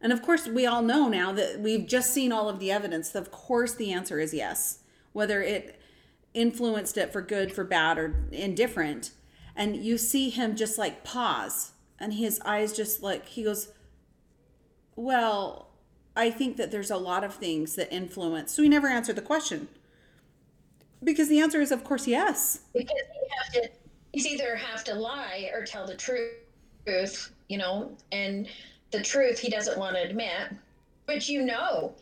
And 0.00 0.14
of 0.14 0.22
course, 0.22 0.48
we 0.48 0.64
all 0.64 0.80
know 0.80 1.08
now 1.08 1.30
that 1.32 1.60
we've 1.60 1.86
just 1.86 2.10
seen 2.10 2.32
all 2.32 2.48
of 2.48 2.58
the 2.58 2.72
evidence. 2.72 3.14
Of 3.14 3.30
course, 3.30 3.74
the 3.74 3.92
answer 3.92 4.18
is 4.18 4.32
yes. 4.32 4.78
Whether 5.12 5.42
it 5.42 5.78
influenced 6.32 6.96
it 6.96 7.12
for 7.12 7.20
good, 7.20 7.52
for 7.52 7.64
bad, 7.64 7.98
or 7.98 8.28
indifferent, 8.32 9.10
and 9.54 9.76
you 9.76 9.98
see 9.98 10.30
him 10.30 10.56
just 10.56 10.78
like 10.78 11.04
pause, 11.04 11.72
and 12.00 12.14
his 12.14 12.40
eyes 12.46 12.74
just 12.74 13.02
like 13.02 13.28
he 13.28 13.44
goes 13.44 13.68
Well, 14.96 15.68
I 16.14 16.30
think 16.30 16.56
that 16.58 16.70
there's 16.70 16.90
a 16.90 16.96
lot 16.96 17.24
of 17.24 17.34
things 17.34 17.74
that 17.76 17.92
influence. 17.92 18.52
So 18.52 18.62
we 18.62 18.68
never 18.68 18.88
answered 18.88 19.16
the 19.16 19.22
question. 19.22 19.68
Because 21.02 21.28
the 21.28 21.40
answer 21.40 21.60
is, 21.60 21.72
of 21.72 21.82
course, 21.84 22.06
yes. 22.06 22.60
because 22.72 22.90
you 22.90 23.28
have 23.42 23.52
to 23.54 23.70
he's 24.12 24.26
either 24.26 24.56
have 24.56 24.84
to 24.84 24.94
lie 24.94 25.50
or 25.54 25.64
tell 25.64 25.86
the 25.86 25.96
truth 25.96 27.32
you 27.48 27.58
know 27.58 27.90
and 28.12 28.46
the 28.90 29.00
truth 29.00 29.38
he 29.38 29.50
doesn't 29.50 29.78
want 29.78 29.96
to 29.96 30.02
admit 30.02 30.52
but 31.06 31.28
you 31.28 31.42
know 31.42 31.94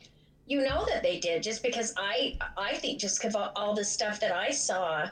you 0.47 0.61
know 0.61 0.85
that 0.89 1.03
they 1.03 1.19
did 1.21 1.43
just 1.43 1.63
because 1.63 1.95
i 1.97 2.37
i 2.57 2.75
think 2.75 2.99
just 2.99 3.21
because 3.21 3.35
all, 3.35 3.53
all 3.55 3.75
the 3.75 3.85
stuff 3.85 4.19
that 4.21 4.33
i 4.33 4.51
saw 4.51 5.09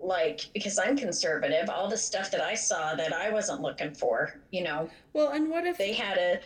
like 0.00 0.48
because 0.54 0.78
i'm 0.78 0.96
conservative 0.96 1.68
all 1.68 1.88
the 1.88 1.96
stuff 1.96 2.30
that 2.30 2.40
i 2.40 2.54
saw 2.54 2.94
that 2.94 3.12
i 3.12 3.30
wasn't 3.30 3.60
looking 3.60 3.92
for 3.94 4.40
you 4.50 4.62
know 4.62 4.88
Well, 5.12 5.32
and 5.32 5.50
what 5.50 5.66
if 5.66 5.78
they 5.78 5.92
had 5.92 6.18
a 6.18 6.40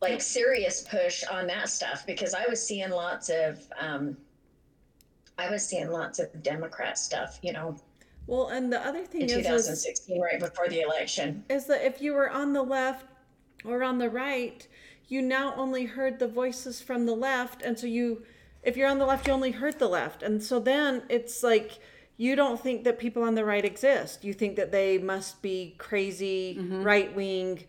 like 0.00 0.20
serious 0.20 0.82
push 0.82 1.24
on 1.24 1.46
that 1.48 1.68
stuff 1.68 2.06
because 2.06 2.34
I 2.34 2.46
was 2.48 2.64
seeing 2.64 2.90
lots 2.90 3.30
of 3.30 3.60
um 3.78 4.16
I 5.38 5.50
was 5.50 5.64
seeing 5.64 5.90
lots 5.90 6.18
of 6.18 6.42
Democrat 6.42 6.98
stuff, 6.98 7.38
you 7.42 7.52
know, 7.52 7.76
well, 8.28 8.48
and 8.48 8.70
the 8.70 8.86
other 8.86 9.04
thing 9.06 9.22
in 9.22 9.30
is, 9.30 9.36
is 9.36 9.42
2016 9.46 10.20
right 10.20 10.38
before 10.38 10.68
the 10.68 10.82
election. 10.82 11.44
is 11.48 11.64
that 11.66 11.84
if 11.84 12.02
you 12.02 12.12
were 12.12 12.30
on 12.30 12.52
the 12.52 12.62
left 12.62 13.06
or 13.64 13.82
on 13.82 13.96
the 13.96 14.10
right, 14.10 14.68
you 15.08 15.22
now 15.22 15.54
only 15.56 15.86
heard 15.86 16.18
the 16.18 16.28
voices 16.28 16.80
from 16.82 17.06
the 17.06 17.14
left, 17.14 17.62
and 17.62 17.78
so 17.78 17.86
you, 17.86 18.22
if 18.62 18.76
you're 18.76 18.88
on 18.88 18.98
the 18.98 19.06
left, 19.06 19.26
you 19.26 19.32
only 19.32 19.52
heard 19.52 19.78
the 19.78 19.88
left, 19.88 20.22
and 20.22 20.42
so 20.42 20.60
then 20.60 21.02
it's 21.08 21.42
like 21.42 21.78
you 22.18 22.36
don't 22.36 22.60
think 22.60 22.84
that 22.84 22.98
people 22.98 23.22
on 23.22 23.34
the 23.34 23.44
right 23.46 23.64
exist. 23.64 24.22
You 24.22 24.34
think 24.34 24.56
that 24.56 24.72
they 24.72 24.98
must 24.98 25.40
be 25.40 25.74
crazy 25.78 26.58
right 26.60 27.14
wing, 27.16 27.64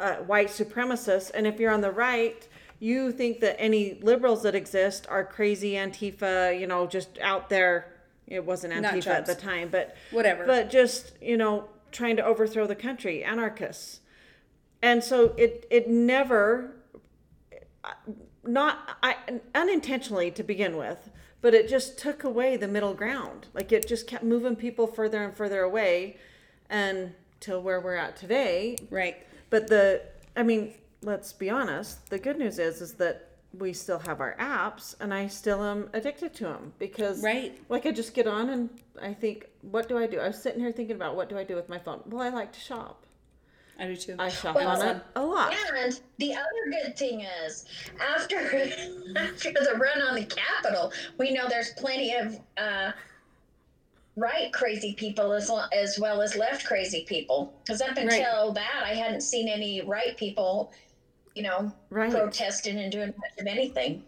uh, 0.00 0.16
white 0.16 0.48
supremacists, 0.48 1.30
and 1.34 1.46
if 1.46 1.58
you're 1.58 1.72
on 1.72 1.80
the 1.80 1.92
right. 1.92 2.46
You 2.80 3.10
think 3.10 3.40
that 3.40 3.60
any 3.60 3.98
liberals 4.02 4.44
that 4.44 4.54
exist 4.54 5.04
are 5.08 5.24
crazy 5.24 5.72
Antifa, 5.72 6.58
you 6.58 6.68
know, 6.68 6.86
just 6.86 7.18
out 7.20 7.48
there. 7.48 7.92
It 8.28 8.44
wasn't 8.44 8.72
Antifa 8.72 9.08
at 9.08 9.26
the 9.26 9.34
time, 9.34 9.68
but 9.68 9.96
Whatever. 10.12 10.46
But 10.46 10.70
just 10.70 11.12
you 11.20 11.36
know, 11.36 11.68
trying 11.90 12.14
to 12.16 12.24
overthrow 12.24 12.68
the 12.68 12.76
country, 12.76 13.24
anarchists 13.24 14.00
and 14.82 15.02
so 15.02 15.34
it 15.36 15.66
it 15.70 15.88
never 15.88 16.76
not 18.44 18.96
I, 19.02 19.16
unintentionally 19.54 20.30
to 20.32 20.42
begin 20.42 20.76
with 20.76 21.10
but 21.40 21.54
it 21.54 21.68
just 21.68 21.98
took 21.98 22.24
away 22.24 22.56
the 22.56 22.68
middle 22.68 22.94
ground 22.94 23.46
like 23.54 23.72
it 23.72 23.86
just 23.86 24.06
kept 24.06 24.24
moving 24.24 24.56
people 24.56 24.86
further 24.86 25.24
and 25.24 25.36
further 25.36 25.60
away 25.62 26.16
and 26.68 27.14
till 27.40 27.62
where 27.62 27.80
we're 27.80 27.96
at 27.96 28.16
today 28.16 28.76
Right. 28.90 29.16
But 29.50 29.68
the 29.68 30.02
i 30.36 30.42
mean 30.42 30.72
let's 31.02 31.32
be 31.32 31.48
honest 31.50 32.08
the 32.10 32.18
good 32.18 32.38
news 32.38 32.58
is 32.58 32.80
is 32.80 32.94
that 32.94 33.24
we 33.58 33.72
still 33.72 33.98
have 33.98 34.20
our 34.20 34.36
apps 34.38 34.94
and 35.00 35.12
i 35.14 35.26
still 35.26 35.62
am 35.64 35.88
addicted 35.92 36.34
to 36.34 36.44
them 36.44 36.72
because 36.78 37.22
Right. 37.22 37.58
like 37.68 37.86
i 37.86 37.90
just 37.90 38.14
get 38.14 38.26
on 38.26 38.50
and 38.50 38.68
i 39.00 39.12
think 39.14 39.48
what 39.62 39.88
do 39.88 39.96
i 39.98 40.06
do 40.06 40.18
i 40.20 40.26
was 40.28 40.40
sitting 40.42 40.60
here 40.60 40.72
thinking 40.72 40.96
about 40.96 41.16
what 41.16 41.28
do 41.28 41.38
i 41.38 41.44
do 41.44 41.54
with 41.56 41.68
my 41.68 41.78
phone 41.78 42.00
well 42.06 42.20
i 42.22 42.28
like 42.28 42.52
to 42.52 42.60
shop 42.60 43.04
I 43.80 43.86
do 43.86 43.94
too. 43.94 44.16
I 44.18 44.28
shop 44.28 44.56
Well, 44.56 44.68
on 44.82 44.84
it 44.96 45.02
a 45.14 45.24
lot. 45.24 45.54
And 45.76 46.00
the 46.18 46.34
other 46.34 46.82
good 46.82 46.98
thing 46.98 47.20
is, 47.46 47.64
after 48.00 48.36
after 49.16 49.52
the 49.52 49.78
run 49.78 50.02
on 50.02 50.16
the 50.16 50.24
Capitol, 50.24 50.92
we 51.16 51.30
know 51.30 51.48
there's 51.48 51.74
plenty 51.74 52.12
of 52.12 52.40
uh, 52.56 52.90
right 54.18 54.52
crazy 54.52 54.94
people 54.94 55.32
as 55.32 55.48
well, 55.48 55.68
as 55.72 55.98
well 55.98 56.20
as 56.20 56.36
left 56.36 56.64
crazy 56.66 57.04
people. 57.08 57.54
Because 57.64 57.80
up 57.80 57.96
until 57.96 58.52
that, 58.52 58.82
I 58.84 58.94
hadn't 58.94 59.20
seen 59.22 59.48
any 59.48 59.80
right 59.82 60.16
people, 60.16 60.72
you 61.34 61.42
know, 61.42 61.72
Right. 61.90 62.10
protesting 62.10 62.78
and 62.78 62.90
doing 62.90 63.14
much 63.16 63.38
of 63.38 63.46
anything. 63.46 64.02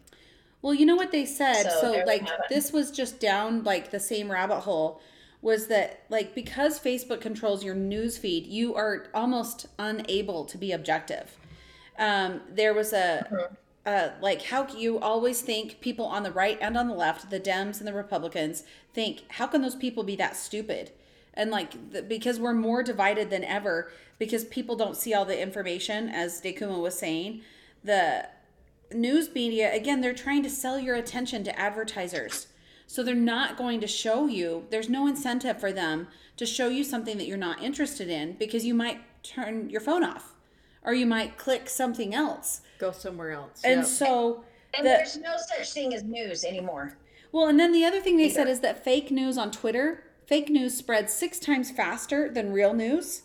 Well, 0.63 0.75
you 0.75 0.85
know 0.85 0.97
what 0.97 1.11
they 1.11 1.25
said? 1.25 1.63
So 1.65 1.81
So, 1.81 2.03
like, 2.07 2.29
this 2.49 2.73
was 2.73 2.91
just 2.91 3.19
down 3.21 3.65
like 3.65 3.91
the 3.91 4.01
same 4.01 4.31
rabbit 4.31 4.61
hole. 4.61 5.01
Was 5.43 5.69
that 5.69 6.03
like 6.11 6.35
because 6.35 6.79
Facebook 6.79 7.23
controls 7.23 7.65
your 7.65 7.75
news 7.75 8.19
feed, 8.19 8.47
you 8.47 8.75
are 8.75 9.07
almost 9.15 9.67
unable 9.79 10.45
to 10.45 10.59
be 10.59 10.71
objective. 10.73 11.39
Um, 11.99 12.43
there 12.51 12.75
was 12.75 12.93
a, 12.93 13.27
uh, 13.87 14.09
like 14.21 14.43
how 14.43 14.67
you 14.69 14.99
always 14.99 15.41
think 15.41 15.81
people 15.81 16.05
on 16.05 16.23
the 16.25 16.31
right 16.33 16.59
and 16.61 16.77
on 16.77 16.89
the 16.89 16.95
left, 16.95 17.31
the 17.31 17.41
Dems 17.41 17.79
and 17.79 17.87
the 17.87 17.95
Republicans, 17.95 18.65
think 18.95 19.23
how 19.33 19.47
can 19.47 19.63
those 19.63 19.75
people 19.77 20.03
be 20.03 20.17
that 20.17 20.37
stupid? 20.37 20.91
And 21.35 21.51
like 21.51 21.93
the, 21.93 22.03
because 22.03 22.39
we're 22.41 22.55
more 22.55 22.83
divided 22.83 23.31
than 23.31 23.45
ever 23.45 23.91
because 24.19 24.45
people 24.45 24.77
don't 24.77 24.97
see 24.97 25.15
all 25.15 25.25
the 25.25 25.41
information, 25.41 26.09
as 26.09 26.41
Dekuma 26.41 26.81
was 26.81 26.99
saying, 26.99 27.43
the 27.83 28.29
news 28.93 29.33
media 29.35 29.73
again 29.73 30.01
they're 30.01 30.13
trying 30.13 30.43
to 30.43 30.51
sell 30.51 30.79
your 30.79 30.97
attention 30.97 31.45
to 31.45 31.57
advertisers 31.59 32.49
so 32.89 33.05
they're 33.05 33.15
not 33.15 33.57
going 33.57 33.81
to 33.81 33.87
show 33.87 34.27
you 34.27 34.67
there's 34.71 34.89
no 34.89 35.07
incentive 35.07 35.61
for 35.61 35.71
them 35.73 36.09
to 36.37 36.45
show 36.45 36.69
you 36.69 36.83
something 36.83 37.17
that 37.17 37.27
you're 37.29 37.37
not 37.37 37.63
interested 37.63 38.09
in 38.11 38.33
because 38.33 38.65
you 38.65 38.75
might 38.75 39.01
turn 39.23 39.71
your 39.71 39.81
phone 39.81 40.03
off 40.03 40.35
or 40.83 40.93
you 40.93 41.07
might 41.07 41.39
click 41.39 41.69
something 41.69 42.15
else 42.15 42.63
Go 42.79 42.91
somewhere 42.91 43.31
else. 43.31 43.61
and 43.63 43.79
Yep. 43.83 43.87
so 43.87 44.45
And 44.75 44.85
the, 44.85 44.91
there's 44.91 45.17
no 45.19 45.37
such 45.57 45.73
thing 45.73 45.95
as 45.95 46.03
news 46.03 46.45
anymore. 46.45 46.97
Well 47.33 47.47
and 47.47 47.59
then 47.59 47.73
the 47.73 47.85
other 47.85 48.01
thing 48.01 48.17
they 48.17 48.29
said 48.29 48.49
is 48.49 48.61
that 48.61 48.85
fake 48.85 49.11
news 49.11 49.37
on 49.39 49.51
twitter 49.51 50.05
fake 50.31 50.49
news 50.49 50.77
spreads 50.77 51.13
six 51.13 51.41
times 51.41 51.73
faster 51.73 52.29
than 52.29 52.53
real 52.53 52.73
news. 52.73 53.23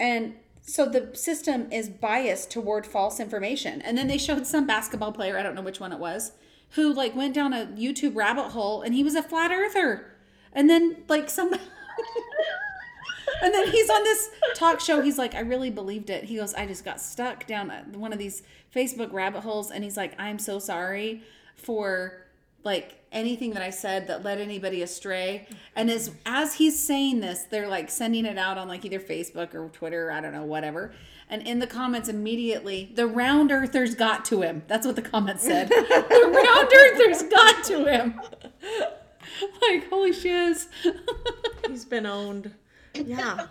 And 0.00 0.34
so 0.60 0.84
the 0.84 1.14
system 1.14 1.70
is 1.70 1.88
biased 1.88 2.50
toward 2.50 2.84
false 2.84 3.20
information. 3.20 3.80
And 3.80 3.96
then 3.96 4.08
they 4.08 4.18
showed 4.18 4.44
some 4.44 4.66
basketball 4.66 5.12
player 5.12 5.38
i 5.38 5.44
don't 5.44 5.54
know 5.54 5.62
which 5.62 5.78
one 5.78 5.92
it 5.92 6.00
was 6.00 6.32
who 6.70 6.92
like 6.92 7.14
went 7.14 7.32
down 7.32 7.52
a 7.52 7.66
youtube 7.66 8.16
rabbit 8.16 8.48
hole 8.50 8.82
and 8.82 8.92
he 8.92 9.04
was 9.04 9.14
a 9.14 9.22
flat 9.22 9.52
earther. 9.52 10.16
And 10.52 10.68
then 10.68 11.04
like 11.08 11.30
some 11.30 11.52
and 13.42 13.54
then 13.54 13.70
he's 13.70 13.88
on 13.88 14.02
this 14.02 14.30
talk 14.56 14.80
show. 14.80 15.00
He's 15.02 15.18
like 15.18 15.36
i 15.36 15.40
really 15.40 15.70
believed 15.70 16.10
it. 16.10 16.24
He 16.24 16.38
goes 16.38 16.54
i 16.54 16.66
just 16.66 16.84
got 16.84 17.00
stuck 17.00 17.46
down 17.46 17.70
one 17.94 18.12
of 18.12 18.18
these 18.18 18.42
facebook 18.74 19.12
rabbit 19.12 19.42
holes. 19.42 19.70
And 19.70 19.84
he's 19.84 19.96
like 19.96 20.14
i'm 20.18 20.40
so 20.40 20.58
sorry 20.58 21.22
for 21.54 22.25
like 22.66 23.02
anything 23.12 23.52
that 23.54 23.62
i 23.62 23.70
said 23.70 24.06
that 24.08 24.22
led 24.22 24.38
anybody 24.38 24.82
astray 24.82 25.46
and 25.74 25.90
as 25.90 26.10
as 26.26 26.54
he's 26.54 26.78
saying 26.78 27.20
this 27.20 27.44
they're 27.44 27.68
like 27.68 27.88
sending 27.88 28.26
it 28.26 28.36
out 28.36 28.58
on 28.58 28.68
like 28.68 28.84
either 28.84 29.00
facebook 29.00 29.54
or 29.54 29.70
twitter 29.70 30.10
i 30.10 30.20
don't 30.20 30.32
know 30.32 30.44
whatever 30.44 30.92
and 31.30 31.46
in 31.46 31.58
the 31.58 31.66
comments 31.66 32.08
immediately 32.08 32.92
the 32.94 33.06
round 33.06 33.50
earthers 33.50 33.94
got 33.94 34.24
to 34.24 34.42
him 34.42 34.62
that's 34.66 34.86
what 34.86 34.96
the 34.96 35.02
comments 35.02 35.42
said 35.44 35.68
the 35.70 36.32
round 36.34 36.70
earthers 36.74 37.22
got 37.30 37.64
to 37.64 37.84
him 37.86 38.20
like 39.62 39.88
holy 39.88 40.12
shiz 40.12 40.68
He's 41.68 41.84
been 41.84 42.06
owned. 42.06 42.54
Yeah. 42.94 43.48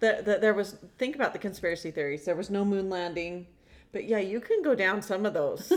the, 0.00 0.20
the, 0.24 0.38
there 0.40 0.54
was, 0.54 0.76
think 0.98 1.14
about 1.14 1.32
the 1.32 1.38
conspiracy 1.38 1.90
theories. 1.90 2.24
There 2.24 2.34
was 2.34 2.50
no 2.50 2.64
moon 2.64 2.90
landing. 2.90 3.46
But 3.92 4.04
yeah, 4.04 4.18
you 4.18 4.40
can 4.40 4.62
go 4.62 4.74
down 4.74 5.00
some 5.00 5.24
of 5.24 5.32
those 5.32 5.72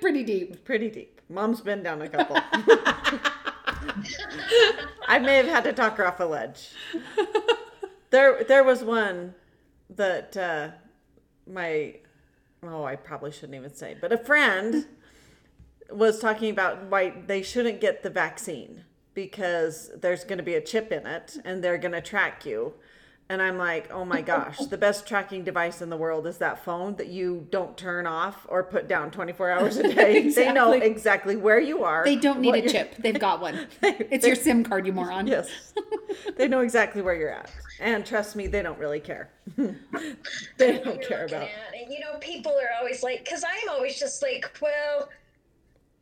pretty 0.00 0.24
deep 0.24 0.64
pretty 0.64 0.90
deep. 0.90 1.20
Mom's 1.32 1.60
been 1.60 1.82
down 1.82 2.02
a 2.02 2.08
couple. 2.08 2.36
I 5.08 5.18
may 5.18 5.36
have 5.36 5.46
had 5.46 5.64
to 5.64 5.72
talk 5.72 5.96
her 5.96 6.06
off 6.06 6.20
a 6.20 6.24
ledge. 6.24 6.70
There, 8.10 8.44
there 8.44 8.62
was 8.62 8.84
one 8.84 9.34
that 9.90 10.36
uh, 10.36 10.68
my, 11.46 11.96
oh, 12.62 12.84
I 12.84 12.96
probably 12.96 13.32
shouldn't 13.32 13.54
even 13.54 13.74
say, 13.74 13.96
but 13.98 14.12
a 14.12 14.18
friend 14.18 14.86
was 15.90 16.18
talking 16.18 16.50
about 16.50 16.84
why 16.90 17.14
they 17.26 17.42
shouldn't 17.42 17.80
get 17.80 18.02
the 18.02 18.10
vaccine 18.10 18.84
because 19.14 19.90
there's 20.00 20.24
going 20.24 20.38
to 20.38 20.44
be 20.44 20.54
a 20.54 20.60
chip 20.60 20.92
in 20.92 21.06
it 21.06 21.36
and 21.44 21.62
they're 21.62 21.78
going 21.78 21.92
to 21.92 22.00
track 22.00 22.46
you. 22.46 22.74
And 23.28 23.40
I'm 23.40 23.56
like, 23.56 23.90
oh 23.90 24.04
my 24.04 24.20
gosh, 24.20 24.58
the 24.58 24.76
best 24.76 25.06
tracking 25.06 25.42
device 25.42 25.80
in 25.80 25.88
the 25.88 25.96
world 25.96 26.26
is 26.26 26.36
that 26.38 26.62
phone 26.64 26.96
that 26.96 27.06
you 27.08 27.46
don't 27.50 27.78
turn 27.78 28.06
off 28.06 28.44
or 28.48 28.62
put 28.62 28.88
down 28.88 29.10
24 29.10 29.50
hours 29.52 29.76
a 29.78 29.84
day. 29.94 30.28
They 30.28 30.52
know 30.52 30.72
Exactly. 30.72 30.90
exactly 30.90 31.36
where 31.36 31.58
you 31.58 31.82
are. 31.82 32.04
They 32.04 32.16
don't 32.16 32.40
need 32.40 32.54
a 32.56 32.68
chip. 32.68 32.96
They've 32.98 33.18
got 33.18 33.40
one. 33.40 33.68
It's 33.82 34.26
your 34.26 34.36
SIM 34.36 34.64
card, 34.64 34.86
you 34.86 34.92
moron. 34.92 35.26
Yes. 35.26 35.48
they 36.36 36.46
know 36.46 36.60
exactly 36.60 37.00
where 37.00 37.14
you're 37.14 37.30
at. 37.32 37.50
And 37.80 38.04
trust 38.04 38.36
me, 38.36 38.46
they 38.48 38.60
don't 38.62 38.78
really 38.78 39.00
care. 39.00 39.30
they 39.56 39.72
don't 40.58 40.84
you're 41.00 41.08
care 41.08 41.24
about. 41.24 41.42
at. 41.44 41.50
And 41.80 41.90
you 41.90 42.00
know, 42.00 42.18
people 42.20 42.52
are 42.52 42.76
always 42.78 43.02
like, 43.02 43.24
because 43.24 43.44
I'm 43.44 43.68
always 43.70 43.98
just 43.98 44.22
like, 44.22 44.50
well, 44.60 45.08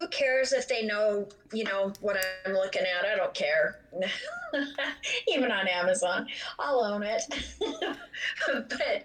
who 0.00 0.08
cares 0.08 0.52
if 0.52 0.66
they 0.66 0.82
know, 0.84 1.28
you 1.52 1.64
know, 1.64 1.92
what 2.00 2.16
I'm 2.46 2.54
looking 2.54 2.82
at? 2.82 3.04
I 3.06 3.16
don't 3.16 3.34
care. 3.34 3.80
Even 5.28 5.50
on 5.52 5.68
Amazon, 5.68 6.26
I'll 6.58 6.82
own 6.82 7.02
it. 7.02 7.22
but 8.46 9.04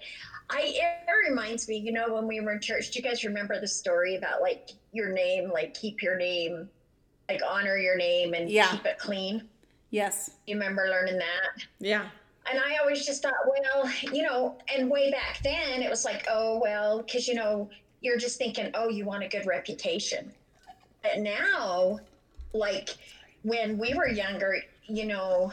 I, 0.50 0.62
it 0.62 1.30
reminds 1.30 1.68
me, 1.68 1.78
you 1.78 1.92
know, 1.92 2.14
when 2.14 2.28
we 2.28 2.40
were 2.40 2.54
in 2.54 2.62
church, 2.62 2.92
do 2.92 3.00
you 3.00 3.04
guys 3.04 3.24
remember 3.24 3.60
the 3.60 3.68
story 3.68 4.16
about 4.16 4.42
like 4.42 4.70
your 4.94 5.12
name, 5.12 5.52
like 5.52 5.74
keep 5.74 6.02
your 6.02 6.18
name, 6.18 6.70
like 7.30 7.42
honor 7.48 7.78
your 7.78 7.98
name 7.98 8.34
and 8.34 8.50
Yeah. 8.50 8.72
keep 8.72 8.86
it 8.86 8.98
clean? 8.98 9.48
Yes. 9.92 10.32
You 10.48 10.56
remember 10.56 10.88
learning 10.90 11.18
that? 11.18 11.64
Yeah. 11.80 12.06
and 12.50 12.60
I 12.60 12.78
always 12.78 13.06
just 13.06 13.22
thought, 13.22 13.34
well, 13.48 13.92
you 14.14 14.24
know, 14.24 14.58
and 14.74 14.90
way 14.90 15.12
back 15.12 15.40
then 15.44 15.82
it 15.82 15.90
was 15.90 16.06
like, 16.06 16.26
oh, 16.30 16.60
well, 16.62 17.02
because, 17.02 17.28
you 17.28 17.34
know, 17.34 17.70
you're 18.02 18.18
just 18.18 18.38
thinking, 18.38 18.70
oh, 18.76 18.88
you 18.88 19.04
want 19.04 19.24
a 19.24 19.28
good 19.28 19.46
reputation. 19.48 20.32
But 21.06 21.22
now, 21.22 22.00
like 22.54 22.90
when 23.44 23.78
we 23.78 23.94
were 23.94 24.08
younger, 24.08 24.58
you 24.88 25.06
know, 25.06 25.52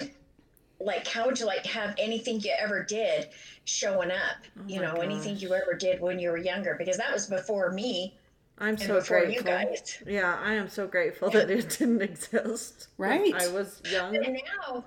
like 0.81 1.07
how 1.07 1.27
would 1.27 1.39
you 1.39 1.47
like 1.47 1.65
have 1.67 1.95
anything 1.99 2.41
you 2.41 2.53
ever 2.59 2.83
did 2.83 3.29
showing 3.65 4.11
up? 4.11 4.37
Oh 4.59 4.63
you 4.67 4.81
Oh 4.81 4.87
my 4.87 4.93
know, 4.95 5.01
anything 5.01 5.37
you 5.37 5.55
ever 5.55 5.75
did 5.75 6.01
when 6.01 6.19
you 6.19 6.31
were 6.31 6.39
younger, 6.39 6.75
because 6.79 6.97
that 6.97 7.13
was 7.13 7.27
before 7.27 7.71
me 7.73 8.17
I'm 8.59 8.71
and 8.75 8.81
so 8.81 8.95
before 9.01 9.21
grateful. 9.21 9.35
you 9.35 9.43
guys. 9.43 10.03
Yeah, 10.07 10.39
I 10.43 10.55
am 10.55 10.69
so 10.69 10.87
grateful 10.87 11.31
that 11.31 11.51
it 11.51 11.69
didn't 11.79 12.03
exist. 12.03 12.89
Right. 12.97 13.35
I 13.35 13.49
was 13.49 13.83
young. 13.91 14.17
And 14.17 14.39
now, 14.67 14.85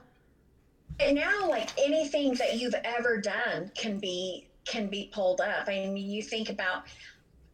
and 1.00 1.16
now, 1.16 1.48
like 1.48 1.70
anything 1.78 2.34
that 2.36 2.60
you've 2.60 2.76
ever 2.84 3.20
done 3.22 3.72
can 3.76 4.00
be 4.00 4.48
can 4.66 4.88
be 4.88 5.10
pulled 5.14 5.42
up. 5.42 5.68
I 5.68 5.88
mean, 5.88 5.98
you 5.98 6.24
think 6.24 6.50
about 6.50 6.86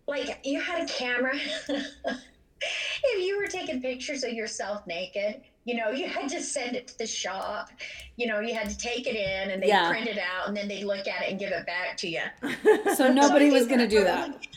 like 0.08 0.40
you 0.44 0.62
had 0.62 0.90
a 0.90 0.94
camera. 0.94 1.38
if 2.62 3.26
you 3.26 3.38
were 3.38 3.48
taking 3.48 3.82
pictures 3.82 4.24
of 4.24 4.34
yourself 4.34 4.86
naked, 4.88 5.42
you 5.66 5.76
know, 5.76 5.90
you 5.92 6.08
had 6.08 6.30
to 6.30 6.42
send 6.42 6.76
it 6.76 6.88
to 6.88 6.98
the 6.98 7.08
shop. 7.08 7.70
You 8.18 8.28
know, 8.28 8.40
you 8.40 8.54
had 8.54 8.70
to 8.70 8.78
take 8.78 9.08
it 9.08 9.16
in 9.16 9.52
and 9.52 9.62
they 9.62 9.68
Yeah. 9.68 9.90
print 9.90 10.08
it 10.08 10.18
out 10.18 10.48
and 10.48 10.56
then 10.58 10.68
they 10.68 10.84
look 10.84 11.08
at 11.08 11.24
it 11.24 11.30
and 11.30 11.40
give 11.40 11.52
it 11.52 11.66
back 11.66 11.98
to 11.98 12.08
you. 12.08 12.22
So 12.96 13.12
nobody 13.12 13.52
was 13.52 13.68
going 13.68 13.80
to 13.80 13.88
do 13.88 14.04
that. 14.04 14.46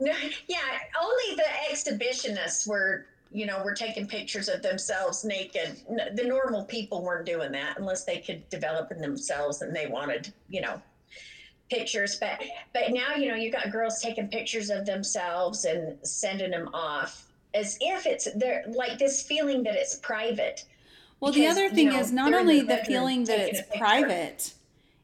No, 0.00 0.12
yeah, 0.48 0.58
only 1.02 1.36
the 1.36 1.44
exhibitionists 1.70 2.66
were, 2.66 3.06
you 3.30 3.44
know, 3.44 3.62
were 3.62 3.74
taking 3.74 4.06
pictures 4.06 4.48
of 4.48 4.62
themselves 4.62 5.22
naked. 5.22 5.82
The 6.14 6.24
normal 6.24 6.64
people 6.64 7.02
weren't 7.02 7.26
doing 7.26 7.52
that 7.52 7.78
unless 7.78 8.04
they 8.04 8.18
could 8.18 8.48
develop 8.48 8.90
in 8.90 9.02
themselves 9.02 9.60
and 9.60 9.74
they 9.76 9.88
wanted, 9.88 10.32
you 10.48 10.62
know, 10.62 10.80
pictures. 11.70 12.16
But 12.20 12.42
but 12.72 12.90
now, 12.90 13.14
you 13.16 13.28
know, 13.28 13.34
you've 13.34 13.52
got 13.52 13.70
girls 13.70 14.00
taking 14.00 14.28
pictures 14.28 14.70
of 14.70 14.84
themselves 14.86 15.64
and 15.64 15.98
sending 16.06 16.50
them 16.50 16.68
off 16.74 17.26
as 17.54 17.76
if 17.80 18.06
it's 18.06 18.28
they're 18.36 18.64
like 18.68 18.98
this 18.98 19.22
feeling 19.22 19.62
that 19.64 19.74
it's 19.74 19.96
private. 19.96 20.64
Well, 21.20 21.32
the 21.32 21.40
Because, 21.40 21.56
other 21.56 21.66
you 21.68 21.74
thing 21.74 21.88
know, 21.90 21.98
is 22.00 22.10
not 22.12 22.34
only 22.34 22.62
their 22.62 22.78
the 22.78 22.84
feeling 22.84 23.24
that 23.24 23.38
it's 23.48 23.62
private, 23.76 24.52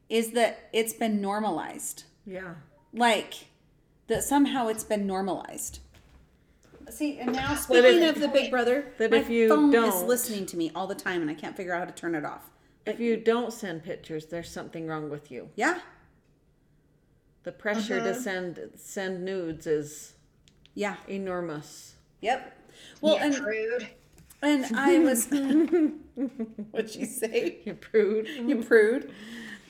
is 0.09 0.31
that 0.31 0.67
it's 0.73 0.93
been 0.93 1.21
normalized. 1.21 2.03
yeah. 2.25 2.55
Like 2.91 3.35
that 4.07 4.23
somehow 4.23 4.67
it's 4.67 4.83
been 4.83 5.05
normalized. 5.05 5.79
See, 6.89 7.19
and 7.19 7.33
now 7.33 7.53
speaking 7.55 8.01
if- 8.01 8.15
of 8.15 8.21
the 8.21 8.27
Big 8.27 8.49
Brother, 8.49 8.87
that 8.97 9.11
my 9.11 9.17
if 9.17 9.29
you 9.29 9.47
phone 9.47 9.69
is 9.69 9.73
don't- 9.73 9.93
is 9.93 10.03
listening 10.03 10.47
to 10.47 10.57
me 10.57 10.71
all 10.73 10.87
the 10.87 10.95
time, 10.95 11.21
and 11.21 11.29
I 11.29 11.35
can't 11.35 11.55
figure 11.55 11.71
out 11.73 11.79
how 11.79 11.85
to 11.85 11.91
turn 11.91 12.15
it 12.15 12.25
off. 12.25 12.49
If 12.87 12.99
you 12.99 13.15
don't 13.15 13.53
send 13.53 13.83
pictures, 13.83 14.25
there's 14.25 14.49
something 14.49 14.87
wrong 14.87 15.09
with 15.11 15.29
you. 15.31 15.49
Yeah, 15.55 15.79
The 17.43 17.51
pressure 17.51 17.97
Uh-huh. 17.99 18.07
to 18.09 18.15
send 18.15 18.59
send 18.75 19.23
nudes 19.25 19.65
is 19.67 20.13
yeah, 20.75 20.97
enormous. 21.07 21.95
yep. 22.21 22.55
Well, 23.01 23.15
yeah, 23.15 23.25
and 23.25 23.35
prude. 23.35 23.87
and 24.41 24.65
I 24.77 24.99
was, 24.99 25.25
what'd 26.71 26.95
you 26.95 27.05
say? 27.05 27.57
You 27.65 27.73
prude. 27.73 28.27
you 28.27 28.63
prude. 28.63 29.11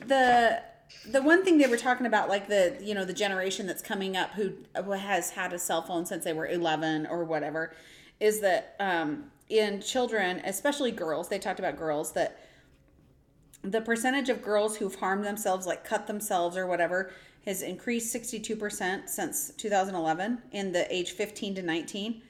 The 0.05 0.61
the 1.09 1.22
one 1.22 1.43
thing 1.43 1.57
they 1.57 1.67
were 1.67 1.78
talking 1.78 2.05
about, 2.05 2.30
like 2.30 2.47
the 2.47 2.78
you 2.82 2.93
know 2.93 3.05
the 3.05 3.13
generation 3.13 3.65
that's 3.67 3.82
coming 3.82 4.17
up 4.17 4.32
who 4.34 4.53
who 4.84 4.91
has 4.91 5.32
had 5.32 5.53
a 5.53 5.59
cell 5.59 5.82
phone 5.82 6.05
since 6.05 6.24
they 6.24 6.34
were 6.34 6.47
eleven 6.47 7.05
or 7.07 7.24
whatever, 7.24 7.74
is 8.20 8.41
that 8.41 8.76
um, 8.80 9.32
in 9.49 9.82
children, 9.82 10.41
especially 10.45 10.91
girls, 10.91 11.30
they 11.30 11.39
talked 11.39 11.59
about 11.59 11.78
girls 11.78 12.11
that 12.13 12.39
the 13.62 13.82
percentage 13.82 14.30
of 14.30 14.41
girls 14.41 14.78
who've 14.78 14.95
harmed 14.95 15.26
themselves, 15.26 15.68
like 15.68 15.84
cut 15.84 16.07
themselves 16.07 16.55
or 16.55 16.66
whatever, 16.66 17.12
has 17.45 17.62
increased 17.62 18.14
62% 18.14 19.10
since 19.10 19.51
2011 19.57 20.41
in 20.51 20.72
the 20.72 20.93
age 20.93 21.12
15 21.12 21.55
to 21.55 21.62
19. 21.62 22.22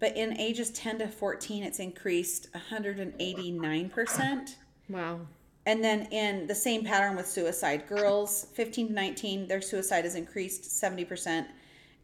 But 0.00 0.16
in 0.16 0.38
ages 0.38 0.70
10 0.70 0.98
to 0.98 1.08
14, 1.08 1.62
it's 1.62 1.78
increased 1.78 2.48
189%. 2.52 4.54
Wow. 4.88 5.20
And 5.66 5.82
then 5.82 6.08
in 6.10 6.46
the 6.46 6.54
same 6.54 6.84
pattern 6.84 7.16
with 7.16 7.26
suicide, 7.26 7.88
girls 7.88 8.48
15 8.52 8.88
to 8.88 8.92
19, 8.92 9.48
their 9.48 9.62
suicide 9.62 10.04
has 10.04 10.14
increased 10.14 10.64
70%, 10.64 11.46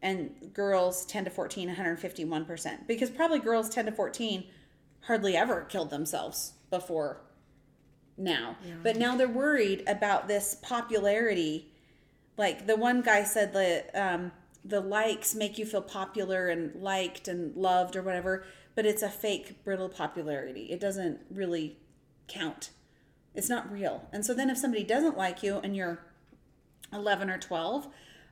and 0.02 0.30
girls 0.54 1.04
10 1.04 1.24
to 1.24 1.30
14, 1.30 1.74
151%. 1.74 2.86
Because 2.86 3.10
probably 3.10 3.38
girls 3.38 3.68
10 3.68 3.86
to 3.86 3.92
14 3.92 4.44
hardly 5.02 5.36
ever 5.36 5.62
killed 5.62 5.90
themselves 5.90 6.54
before 6.70 7.20
now. 8.20 8.56
But 8.82 8.96
now 8.96 9.16
they're 9.16 9.28
worried 9.28 9.82
about 9.86 10.28
this 10.28 10.56
popularity. 10.62 11.72
Like 12.36 12.66
the 12.66 12.76
one 12.76 13.02
guy 13.02 13.24
said 13.24 13.52
that 13.54 13.90
um, 13.94 14.32
the 14.64 14.80
likes 14.80 15.34
make 15.34 15.58
you 15.58 15.66
feel 15.66 15.82
popular 15.82 16.48
and 16.48 16.74
liked 16.80 17.28
and 17.28 17.56
loved 17.56 17.96
or 17.96 18.02
whatever, 18.02 18.44
but 18.74 18.86
it's 18.86 19.02
a 19.02 19.08
fake, 19.08 19.64
brittle 19.64 19.88
popularity. 19.88 20.68
It 20.70 20.80
doesn't 20.80 21.20
really 21.30 21.76
count. 22.28 22.70
It's 23.34 23.48
not 23.48 23.70
real. 23.70 24.08
And 24.12 24.24
so 24.24 24.34
then 24.34 24.50
if 24.50 24.58
somebody 24.58 24.84
doesn't 24.84 25.16
like 25.16 25.42
you 25.42 25.60
and 25.62 25.76
you're 25.76 26.00
11 26.92 27.30
or 27.30 27.38
12, 27.38 27.88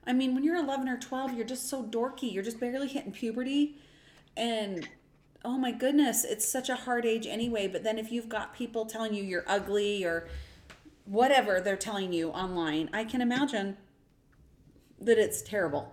I 0.07 0.13
mean, 0.13 0.35
when 0.35 0.45
you're 0.45 0.57
11 0.57 0.89
or 0.89 0.99
12, 0.99 1.35
you're 1.35 1.47
just 1.47 1.69
so 1.69 1.83
dorky. 1.83 2.33
You're 2.33 2.43
just 2.43 2.61
barely 2.61 2.89
hitting 2.89 3.13
puberty. 3.13 3.77
And 4.37 4.89
oh 5.45 5.57
my 5.59 5.73
goodness, 5.73 6.25
it's 6.25 6.47
such 6.47 6.69
a 6.69 6.75
hard 6.75 7.07
age 7.07 7.27
anyway. 7.27 7.69
But 7.69 7.85
then 7.85 7.99
if 7.99 8.11
you've 8.13 8.29
got 8.29 8.55
people 8.55 8.87
telling 8.87 9.15
you 9.15 9.23
you're 9.23 9.45
ugly 9.47 10.05
or 10.05 10.29
whatever 11.05 11.61
they're 11.61 11.77
telling 11.77 12.13
you 12.13 12.31
online, 12.31 12.91
I 12.93 13.05
can 13.05 13.21
imagine 13.21 13.77
that 15.01 15.19
it's 15.19 15.43
terrible. 15.43 15.93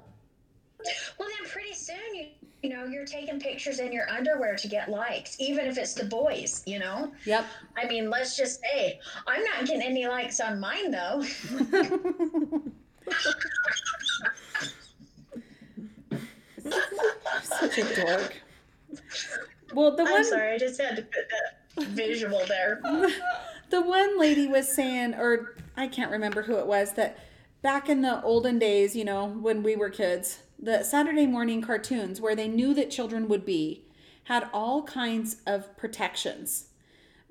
Well, 1.18 1.30
then 1.30 1.50
pretty 1.50 1.74
soon 1.74 1.98
you 2.14 2.26
you 2.62 2.70
know 2.70 2.86
you're 2.86 3.06
taking 3.06 3.39
pictures 3.39 3.80
in 3.80 3.91
your 3.91 4.10
underwear 4.10 4.56
to 4.56 4.68
get 4.68 4.89
likes, 4.89 5.39
even 5.39 5.66
if 5.66 5.78
it's 5.78 5.93
the 5.93 6.06
boys. 6.06 6.64
You 6.66 6.80
know, 6.80 7.12
Yep. 7.26 7.46
I 7.78 7.86
mean, 7.86 8.10
let's 8.10 8.36
just 8.36 8.60
say 8.62 9.00
I'm 9.28 9.43
not 9.43 9.66
getting 9.68 9.84
any 9.84 10.08
likes 10.08 10.39
on 10.39 10.60
mine 10.60 10.89
though. 10.91 11.24
Such 17.43 17.78
a 17.78 17.96
dork. 17.96 18.34
Well, 19.74 19.96
the 19.96 20.04
I'm 20.04 20.12
one 20.12 20.26
sorry, 20.26 20.54
I 20.54 20.58
just 20.58 20.80
had 20.80 20.96
to 20.96 21.02
put 21.02 21.30
that 21.30 21.88
visual 21.88 22.41
there. 22.48 22.82
the 23.70 23.82
one 23.82 24.20
lady 24.20 24.48
was 24.48 24.74
saying, 24.74 25.16
or 25.16 25.56
I 25.76 25.88
can't 25.88 26.12
remember 26.12 26.43
who 26.43 26.58
it 26.58 26.68
was, 26.68 26.93
that 26.93 27.18
back 27.62 27.89
in 27.89 28.02
the 28.02 28.22
olden 28.22 28.60
days, 28.60 28.96
you 28.96 29.04
know, 29.04 29.26
when 29.26 29.64
we 29.64 29.76
were 29.76 29.89
kids, 29.89 30.39
the 30.60 30.84
Saturday 30.84 31.28
morning 31.28 31.62
cartoons 31.62 32.22
where 32.22 32.36
they 32.36 32.48
knew 32.48 32.74
that 32.74 32.91
children 32.91 33.28
would 33.28 33.46
be 33.46 33.86
had 34.26 34.50
all 34.54 34.84
kinds 34.84 35.38
of 35.46 35.76
protections. 35.78 36.68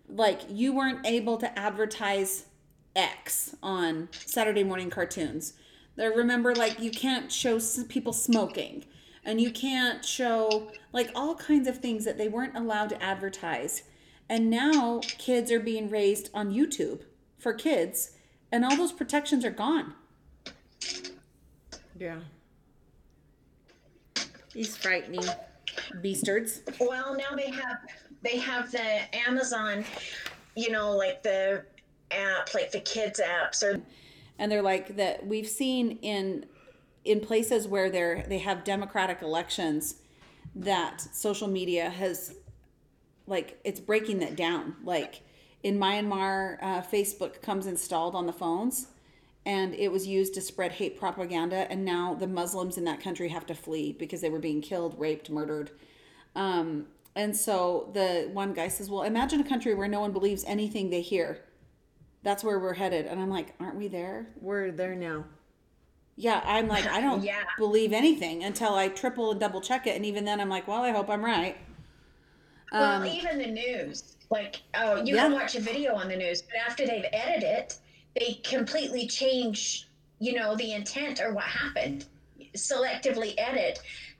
Like 0.08 0.42
you 0.48 0.74
weren't 0.74 1.06
able 1.06 1.36
to 1.38 1.58
advertise 1.58 2.46
X 2.94 3.54
on 3.62 4.08
Saturday 4.12 4.64
morning 4.64 4.90
cartoons. 4.90 5.54
There, 5.96 6.12
remember, 6.12 6.54
like 6.54 6.80
you 6.80 6.90
can't 6.90 7.30
show 7.30 7.58
people 7.88 8.12
smoking, 8.12 8.84
and 9.24 9.40
you 9.40 9.50
can't 9.50 10.04
show 10.04 10.70
like 10.92 11.10
all 11.14 11.34
kinds 11.34 11.68
of 11.68 11.78
things 11.78 12.04
that 12.04 12.18
they 12.18 12.28
weren't 12.28 12.56
allowed 12.56 12.90
to 12.90 13.02
advertise. 13.02 13.82
And 14.28 14.48
now 14.50 15.00
kids 15.18 15.50
are 15.50 15.60
being 15.60 15.90
raised 15.90 16.30
on 16.32 16.52
YouTube 16.52 17.02
for 17.38 17.52
kids, 17.52 18.12
and 18.50 18.64
all 18.64 18.76
those 18.76 18.92
protections 18.92 19.44
are 19.44 19.50
gone. 19.50 19.94
Yeah. 21.98 22.20
He's 24.52 24.76
frightening. 24.76 25.24
Beastards. 25.96 26.60
Well, 26.80 27.16
now 27.16 27.36
they 27.36 27.50
have 27.50 27.78
they 28.22 28.38
have 28.38 28.70
the 28.72 29.00
Amazon, 29.28 29.84
you 30.56 30.70
know, 30.70 30.92
like 30.96 31.22
the 31.22 31.64
app, 32.10 32.54
like 32.54 32.70
the 32.70 32.80
kids 32.80 33.20
apps 33.22 33.62
or 33.62 33.80
and 34.38 34.50
they're 34.50 34.62
like 34.62 34.96
that 34.96 35.26
we've 35.26 35.48
seen 35.48 35.98
in 36.02 36.46
in 37.04 37.20
places 37.20 37.68
where 37.68 37.90
they're 37.90 38.24
they 38.28 38.38
have 38.38 38.64
democratic 38.64 39.22
elections 39.22 39.96
that 40.54 41.00
social 41.00 41.48
media 41.48 41.90
has 41.90 42.34
like 43.26 43.58
it's 43.64 43.80
breaking 43.80 44.18
that 44.20 44.36
down. 44.36 44.76
Like 44.84 45.22
in 45.62 45.78
myanmar 45.78 46.58
uh, 46.62 46.82
facebook 46.82 47.40
comes 47.40 47.66
installed 47.66 48.14
on 48.14 48.26
the 48.26 48.32
phones 48.32 48.88
and 49.46 49.74
it 49.74 49.90
was 49.90 50.06
used 50.06 50.34
to 50.34 50.40
spread 50.40 50.72
hate 50.72 50.98
propaganda 50.98 51.66
and 51.70 51.84
now 51.84 52.14
the 52.14 52.26
muslims 52.26 52.76
in 52.76 52.84
that 52.84 53.00
country 53.00 53.28
have 53.28 53.46
to 53.46 53.54
flee 53.54 53.92
because 53.92 54.20
they 54.20 54.30
were 54.30 54.38
being 54.38 54.60
killed 54.60 54.98
raped 54.98 55.30
murdered. 55.30 55.70
Um, 56.36 56.86
and 57.16 57.36
so 57.36 57.90
the 57.94 58.28
one 58.32 58.52
guy 58.52 58.68
says 58.68 58.90
well 58.90 59.02
imagine 59.02 59.40
a 59.40 59.48
country 59.48 59.74
where 59.74 59.88
no 59.88 60.00
one 60.00 60.12
believes 60.12 60.44
anything 60.46 60.90
they 60.90 61.02
hear. 61.02 61.40
That's 62.22 62.42
where 62.44 62.58
we're 62.58 62.74
headed. 62.74 63.06
And 63.06 63.20
i'm 63.20 63.30
like 63.30 63.54
aren't 63.58 63.76
we 63.76 63.88
there? 63.88 64.28
We're 64.40 64.70
there 64.70 64.94
now. 64.94 65.24
Yeah 66.16 66.40
i'm 66.44 66.68
like 66.68 66.86
i 66.86 67.00
don't 67.00 67.22
Yeah. 67.22 67.42
believe 67.58 67.92
anything 67.92 68.44
until 68.44 68.74
i 68.74 68.88
triple 68.88 69.32
and 69.32 69.40
double 69.40 69.60
check 69.60 69.86
it 69.86 69.96
and 69.96 70.06
even 70.06 70.24
then 70.24 70.40
i'm 70.40 70.48
like 70.48 70.68
well 70.68 70.82
i 70.82 70.90
hope 70.90 71.10
i'm 71.10 71.24
right 71.24 71.56
well, 72.72 73.02
Um, 73.02 73.06
even 73.06 73.38
the 73.38 73.46
news. 73.46 74.16
Like, 74.30 74.60
oh, 74.74 74.96
you 75.04 75.14
Yeah. 75.14 75.24
can 75.24 75.32
watch 75.32 75.54
a 75.54 75.60
video 75.60 75.94
on 75.94 76.08
the 76.08 76.16
news, 76.16 76.42
but 76.42 76.56
after 76.66 76.84
they've 76.84 77.04
edited 77.12 77.44
it, 77.44 77.78
they 78.18 78.40
completely 78.42 79.06
change, 79.06 79.88
you 80.18 80.32
know, 80.32 80.56
the 80.56 80.72
intent 80.72 81.20
or 81.20 81.32
what 81.34 81.44
happened. 81.44 82.06
Selectively 82.56 83.34
edit 83.38 83.78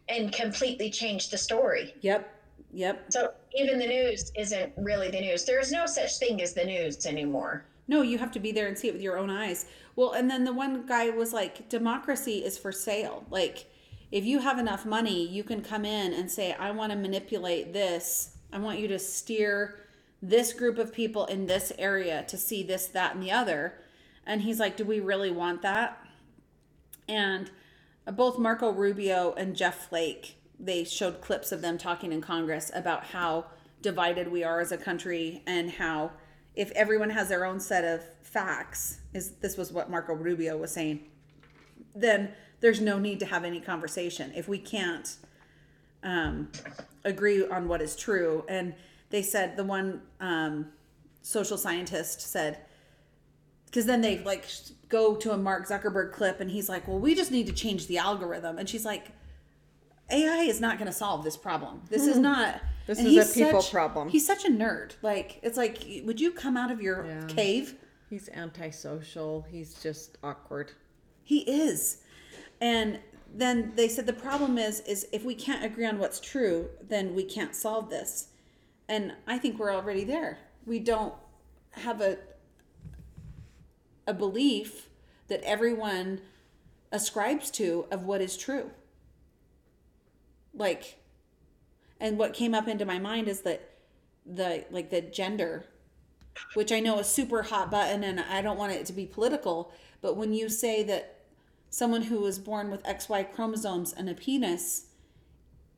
and 0.08 0.30
completely 0.32 0.88
change 0.88 1.30
the 1.30 1.38
story. 1.38 1.94
Yep. 2.02 2.30
Yep. 2.72 3.06
So 3.12 3.32
even 3.56 3.78
the 3.80 3.86
news 3.88 4.30
isn't 4.36 4.72
really 4.76 5.10
the 5.10 5.20
news. 5.20 5.44
There's 5.44 5.72
no 5.72 5.86
such 5.86 6.18
thing 6.18 6.40
as 6.40 6.54
the 6.54 6.64
news 6.64 7.06
anymore. 7.06 7.64
No, 7.88 8.02
you 8.02 8.18
have 8.18 8.30
to 8.32 8.40
be 8.40 8.52
there 8.52 8.68
and 8.68 8.78
see 8.78 8.86
it 8.88 8.92
with 8.94 9.02
your 9.02 9.18
own 9.18 9.30
eyes. 9.30 9.66
Well, 9.96 10.12
and 10.12 10.30
then 10.30 10.44
the 10.44 10.52
one 10.52 10.86
guy 10.86 11.10
was 11.10 11.32
like, 11.32 11.68
democracy 11.68 12.44
is 12.44 12.58
for 12.58 12.72
sale. 12.72 13.24
Like, 13.30 13.70
if 14.10 14.24
you 14.24 14.40
have 14.40 14.58
enough 14.58 14.84
money, 14.84 15.26
you 15.26 15.44
can 15.44 15.62
come 15.62 15.84
in 15.84 16.12
and 16.12 16.30
say, 16.30 16.52
I 16.52 16.70
want 16.72 16.92
to 16.92 16.98
manipulate 16.98 17.72
this. 17.72 18.36
I 18.52 18.58
want 18.58 18.78
you 18.78 18.88
to 18.88 18.98
steer 18.98 19.80
this 20.22 20.52
group 20.52 20.78
of 20.78 20.92
people 20.92 21.26
in 21.26 21.46
this 21.46 21.72
area 21.78 22.24
to 22.28 22.36
see 22.36 22.62
this, 22.62 22.86
that, 22.88 23.14
and 23.14 23.22
the 23.22 23.30
other. 23.30 23.74
And 24.26 24.42
he's 24.42 24.58
like, 24.58 24.76
Do 24.76 24.84
we 24.84 25.00
really 25.00 25.30
want 25.30 25.62
that? 25.62 25.98
And 27.08 27.50
both 28.12 28.38
Marco 28.38 28.70
Rubio 28.70 29.34
and 29.36 29.56
Jeff 29.56 29.88
Flake, 29.88 30.36
they 30.58 30.84
showed 30.84 31.20
clips 31.20 31.52
of 31.52 31.60
them 31.60 31.78
talking 31.78 32.12
in 32.12 32.20
Congress 32.20 32.70
about 32.74 33.06
how 33.06 33.46
divided 33.82 34.30
we 34.30 34.42
are 34.42 34.60
as 34.60 34.72
a 34.72 34.78
country 34.78 35.42
and 35.46 35.72
how 35.72 36.12
if 36.54 36.70
everyone 36.72 37.10
has 37.10 37.28
their 37.28 37.44
own 37.44 37.60
set 37.60 37.84
of 37.84 38.04
facts, 38.22 38.98
is 39.12 39.32
this 39.40 39.56
was 39.56 39.72
what 39.72 39.90
Marco 39.90 40.14
Rubio 40.14 40.56
was 40.56 40.70
saying, 40.70 41.00
then 41.94 42.32
there's 42.60 42.80
no 42.80 42.98
need 42.98 43.20
to 43.20 43.26
have 43.26 43.44
any 43.44 43.60
conversation 43.60 44.32
if 44.34 44.48
we 44.48 44.58
can't 44.58 45.16
um, 46.02 46.50
agree 47.04 47.46
on 47.46 47.68
what 47.68 47.80
is 47.80 47.96
true. 47.96 48.44
And 48.48 48.74
they 49.10 49.22
said 49.22 49.56
the 49.56 49.64
one 49.64 50.02
um, 50.20 50.66
social 51.22 51.58
scientist 51.58 52.20
said, 52.20 52.58
because 53.66 53.86
then 53.86 54.00
they 54.00 54.18
like 54.18 54.46
go 54.88 55.16
to 55.16 55.32
a 55.32 55.36
Mark 55.36 55.68
Zuckerberg 55.68 56.12
clip 56.12 56.40
and 56.40 56.50
he's 56.50 56.68
like, 56.68 56.86
well, 56.86 56.98
we 56.98 57.14
just 57.14 57.32
need 57.32 57.46
to 57.46 57.52
change 57.52 57.88
the 57.88 57.98
algorithm. 57.98 58.58
And 58.58 58.68
she's 58.68 58.84
like, 58.84 59.10
AI 60.10 60.42
is 60.42 60.60
not 60.60 60.78
going 60.78 60.86
to 60.86 60.92
solve 60.92 61.24
this 61.24 61.36
problem. 61.36 61.82
This 61.88 62.06
is 62.06 62.18
not. 62.18 62.60
This 62.86 62.98
and 62.98 63.08
is 63.08 63.30
a 63.30 63.34
people 63.34 63.62
such- 63.62 63.72
problem. 63.72 64.08
He's 64.08 64.26
such 64.26 64.44
a 64.44 64.48
nerd. 64.48 64.92
Like, 65.02 65.38
it's 65.42 65.56
like, 65.56 65.84
would 66.04 66.20
you 66.20 66.32
come 66.32 66.56
out 66.56 66.70
of 66.70 66.82
your 66.82 67.06
Yeah. 67.06 67.26
cave? 67.26 67.76
He's 68.10 68.28
antisocial. 68.28 69.42
He's 69.50 69.74
just 69.82 70.18
awkward. 70.22 70.72
He 71.22 71.38
is. 71.40 72.02
And 72.60 73.00
then 73.32 73.72
they 73.74 73.88
said 73.88 74.06
the 74.06 74.12
problem 74.12 74.58
is 74.58 74.80
is 74.80 75.06
if 75.12 75.24
we 75.24 75.34
can't 75.34 75.64
agree 75.64 75.86
on 75.86 75.98
what's 75.98 76.20
true, 76.20 76.70
then 76.80 77.14
we 77.14 77.24
can't 77.24 77.54
solve 77.54 77.90
this. 77.90 78.28
And 78.88 79.14
I 79.26 79.38
think 79.38 79.58
we're 79.58 79.72
already 79.72 80.04
there. 80.04 80.38
We 80.66 80.78
don't 80.78 81.14
have 81.72 82.00
a 82.00 82.18
a 84.06 84.12
belief 84.14 84.90
that 85.28 85.42
everyone 85.42 86.20
ascribes 86.92 87.50
to 87.52 87.86
of 87.90 88.04
what 88.04 88.20
is 88.20 88.36
true. 88.36 88.70
Like 90.52 90.98
and 92.04 92.18
what 92.18 92.34
came 92.34 92.54
up 92.54 92.68
into 92.68 92.84
my 92.84 92.98
mind 92.98 93.28
is 93.28 93.40
that 93.40 93.70
the 94.26 94.66
like 94.70 94.90
the 94.90 95.00
gender 95.00 95.64
which 96.52 96.70
I 96.70 96.80
know 96.80 96.98
is 96.98 97.06
super 97.06 97.42
hot 97.42 97.70
button 97.70 98.04
and 98.04 98.20
I 98.20 98.42
don't 98.42 98.58
want 98.58 98.72
it 98.72 98.84
to 98.86 98.92
be 98.92 99.06
political, 99.06 99.72
but 100.02 100.16
when 100.16 100.34
you 100.34 100.48
say 100.48 100.82
that 100.82 101.20
someone 101.70 102.02
who 102.02 102.20
was 102.20 102.38
born 102.38 102.70
with 102.70 102.82
XY 102.82 103.32
chromosomes 103.32 103.92
and 103.92 104.10
a 104.10 104.14
penis 104.14 104.86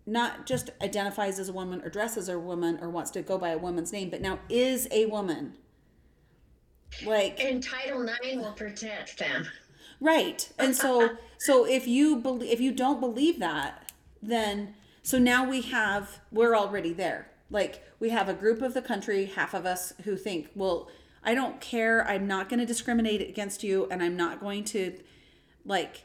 not 0.05 0.47
just 0.47 0.70
identifies 0.81 1.39
as 1.39 1.49
a 1.49 1.53
woman 1.53 1.83
or 1.83 1.91
dresses 1.91 2.29
as 2.29 2.35
a 2.35 2.39
woman 2.39 2.79
or 2.81 2.89
wants 2.89 3.11
to 3.12 3.22
go 3.22 3.39
by 3.39 3.51
a 3.51 3.59
woman's 3.59 3.93
name, 3.93 4.09
but 4.09 4.20
now 4.20 4.39
is 4.49 4.89
a 4.91 5.07
woman. 5.07 5.55
Like 7.05 7.39
And 7.43 7.62
Title 7.62 8.09
IX 8.09 8.37
will 8.37 8.53
protect 8.53 9.18
them. 9.18 9.47
Right. 10.01 10.51
And 10.59 10.74
so 10.74 11.16
so 11.39 11.66
if 11.66 11.87
you 11.87 12.16
believe 12.16 12.51
if 12.51 12.61
you 12.61 12.72
don't 12.72 13.01
believe 13.01 13.39
that, 13.41 13.93
then 14.22 14.74
so 15.07 15.20
now 15.20 15.48
we 15.48 15.62
have 15.62 16.18
we're 16.32 16.57
already 16.57 16.92
there. 16.92 17.28
Like 17.48 17.80
we 18.00 18.11
have 18.11 18.28
a 18.28 18.34
group 18.34 18.61
of 18.61 18.74
the 18.74 18.82
country, 18.82 19.26
half 19.26 19.54
of 19.54 19.64
us 19.64 19.92
who 20.02 20.16
think, 20.16 20.50
well, 20.57 20.88
I 21.22 21.32
don't 21.32 21.61
care. 21.61 22.04
I'm 22.09 22.26
not 22.26 22.48
going 22.48 22.59
to 22.59 22.66
discriminate 22.66 23.20
against 23.20 23.62
you 23.62 23.86
and 23.88 24.02
I'm 24.02 24.16
not 24.16 24.40
going 24.40 24.64
to 24.64 24.98
like 25.64 26.02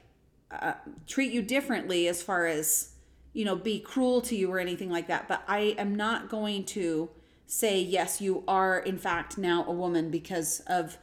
uh, 0.51 0.73
treat 1.07 1.31
you 1.31 1.41
differently 1.41 2.07
as 2.07 2.21
far 2.21 2.45
as 2.45 2.91
you 3.33 3.43
know 3.43 3.55
be 3.55 3.79
cruel 3.79 4.21
to 4.21 4.35
you 4.35 4.51
or 4.51 4.59
anything 4.59 4.89
like 4.89 5.07
that 5.07 5.25
but 5.25 5.41
i 5.47 5.73
am 5.77 5.95
not 5.95 6.27
going 6.27 6.65
to 6.65 7.09
say 7.47 7.79
yes 7.79 8.19
you 8.19 8.43
are 8.45 8.77
in 8.79 8.97
fact 8.97 9.37
now 9.37 9.63
a 9.65 9.71
woman 9.71 10.11
because 10.11 10.59
of 10.67 10.97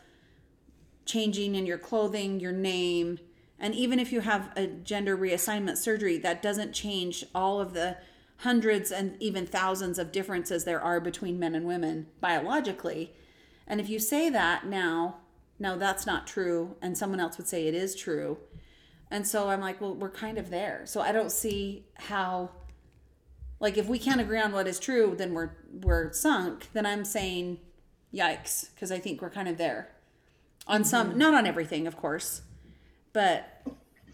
changing 1.09 1.55
in 1.55 1.67
your 1.67 1.79
clothing, 1.79 2.39
your 2.39 2.53
name, 2.53 3.19
and 3.61 3.75
even 3.75 3.99
if 3.99 4.13
you 4.13 4.21
have 4.21 4.51
a 4.57 4.67
gender 4.67 5.17
reassignment 5.17 5.77
surgery, 5.79 6.19
that 6.19 6.43
doesn't 6.43 6.73
change 6.73 7.25
all 7.35 7.61
of 7.61 7.75
the 7.75 7.97
hundreds 8.39 8.93
and 8.93 9.21
even 9.21 9.47
thousands 9.47 9.99
of 9.99 10.13
differences 10.13 10.65
there 10.65 10.81
are 10.81 11.01
between 11.01 11.39
men 11.39 11.55
and 11.55 11.67
women 11.67 12.07
biologically. 12.21 13.13
And 13.67 13.81
if 13.81 13.89
you 13.89 13.99
say 13.99 14.31
that 14.31 14.67
now, 14.67 15.17
now 15.59 15.77
that's 15.77 16.07
not 16.07 16.27
true, 16.27 16.77
and 16.81 16.97
someone 16.97 17.19
else 17.19 17.37
would 17.37 17.49
say 17.49 17.67
it 17.67 17.75
is 17.75 17.97
true. 17.97 18.39
And 19.11 19.27
so 19.27 19.49
I'm 19.49 19.61
like, 19.61 19.81
well, 19.81 19.95
we're 19.95 20.11
kind 20.11 20.39
of 20.39 20.51
there. 20.51 20.83
So 20.85 21.01
I 21.01 21.13
don't 21.13 21.33
see 21.33 21.87
how 21.95 22.51
like 23.61 23.77
if 23.77 23.89
we 23.89 23.99
can't 23.99 24.21
agree 24.21 24.41
on 24.41 24.53
what 24.53 24.69
is 24.69 24.79
true, 24.79 25.15
then 25.19 25.35
we're 25.35 25.51
we're 25.73 26.13
sunk. 26.13 26.69
Then 26.73 26.87
I'm 26.87 27.05
saying 27.05 27.59
yikes 28.15 28.73
because 28.75 28.93
I 28.93 28.99
think 28.99 29.21
we're 29.21 29.31
kind 29.31 29.49
of 29.49 29.59
there 29.59 29.89
on 30.67 30.85
some 30.85 31.11
mm-hmm. 31.11 31.19
not 31.19 31.35
on 31.35 31.47
everything 31.47 31.87
of 31.87 31.97
course 31.97 32.43
but 33.13 33.63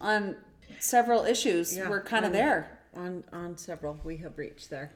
on 0.01 0.35
several 0.79 1.25
issues 1.25 1.75
Yeah, 1.75 1.89
we're 1.89 2.01
kind 2.01 2.25
of 2.25 2.29
on- 2.31 2.37
there 2.37 2.79
On 2.95 3.23
on 3.33 3.57
several, 3.57 3.99
we 4.03 4.17
have 4.17 4.37
reached 4.37 4.69
there. 4.69 4.91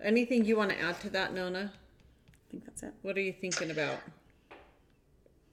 Anything 0.00 0.44
you 0.44 0.56
want 0.56 0.70
to 0.70 0.80
add 0.80 1.00
to 1.02 1.10
that, 1.10 1.32
Nona? 1.32 1.72
i 1.72 2.50
think 2.50 2.64
that's 2.66 2.82
it 2.82 2.92
What 3.02 3.16
are 3.16 3.20
you 3.20 3.32
thinking 3.32 3.70
about? 3.70 3.98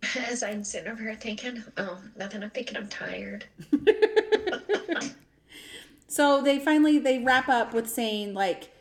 As 0.18 0.42
I'm 0.44 0.64
sitting 0.64 0.90
over 0.92 1.02
here 1.04 1.16
thinking, 1.16 1.64
oh, 1.78 2.00
nothing. 2.18 2.42
I'm 2.42 2.50
thinking 2.50 2.78
I'm 2.78 2.88
tired. 2.88 3.46
so 6.08 6.42
they 6.42 6.58
finally 6.60 6.98
they 7.00 7.20
wrap 7.20 7.48
up 7.50 7.74
with 7.74 7.90
saying 7.90 8.34
like 8.34 8.72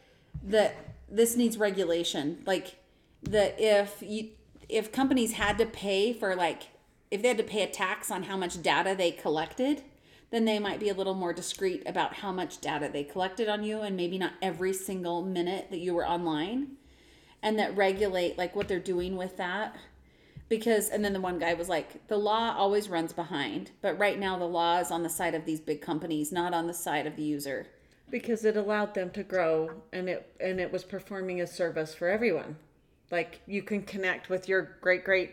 that 0.44 0.76
this 1.10 1.36
needs 1.36 1.58
regulation 1.58 2.42
like 2.46 2.76
that 3.22 3.56
if 3.58 4.02
you 4.02 4.30
if 4.68 4.92
companies 4.92 5.32
had 5.32 5.58
to 5.58 5.66
pay 5.66 6.12
for 6.12 6.34
like 6.36 6.68
if 7.10 7.22
they 7.22 7.28
had 7.28 7.38
to 7.38 7.44
pay 7.44 7.62
a 7.62 7.66
tax 7.66 8.10
on 8.10 8.24
how 8.24 8.36
much 8.36 8.62
data 8.62 8.94
they 8.96 9.10
collected 9.10 9.82
then 10.30 10.44
they 10.44 10.58
might 10.58 10.78
be 10.78 10.90
a 10.90 10.94
little 10.94 11.14
more 11.14 11.32
discreet 11.32 11.82
about 11.86 12.14
how 12.16 12.30
much 12.30 12.60
data 12.60 12.90
they 12.92 13.02
collected 13.02 13.48
on 13.48 13.64
you 13.64 13.80
and 13.80 13.96
maybe 13.96 14.18
not 14.18 14.34
every 14.42 14.72
single 14.72 15.22
minute 15.22 15.68
that 15.70 15.78
you 15.78 15.94
were 15.94 16.06
online 16.06 16.68
and 17.42 17.58
that 17.58 17.76
regulate 17.76 18.36
like 18.36 18.54
what 18.54 18.68
they're 18.68 18.78
doing 18.78 19.16
with 19.16 19.36
that 19.36 19.76
because 20.48 20.88
and 20.88 21.04
then 21.04 21.12
the 21.12 21.20
one 21.20 21.38
guy 21.38 21.54
was 21.54 21.68
like 21.68 22.06
the 22.08 22.16
law 22.16 22.54
always 22.56 22.88
runs 22.88 23.12
behind 23.12 23.70
but 23.80 23.98
right 23.98 24.18
now 24.18 24.38
the 24.38 24.44
law 24.44 24.78
is 24.78 24.90
on 24.90 25.02
the 25.02 25.08
side 25.08 25.34
of 25.34 25.44
these 25.44 25.60
big 25.60 25.80
companies 25.80 26.32
not 26.32 26.52
on 26.52 26.66
the 26.66 26.74
side 26.74 27.06
of 27.06 27.16
the 27.16 27.22
user 27.22 27.66
Because 28.10 28.44
it 28.44 28.56
allowed 28.56 28.94
them 28.94 29.10
to 29.10 29.22
grow 29.22 29.82
and 29.92 30.08
it 30.08 30.34
and 30.40 30.60
it 30.60 30.72
was 30.72 30.84
performing 30.84 31.40
a 31.40 31.46
service 31.46 31.94
for 31.94 32.08
everyone. 32.08 32.56
Like 33.10 33.40
you 33.46 33.62
can 33.62 33.82
connect 33.82 34.28
with 34.30 34.48
your 34.48 34.78
great 34.80 35.04
great 35.04 35.32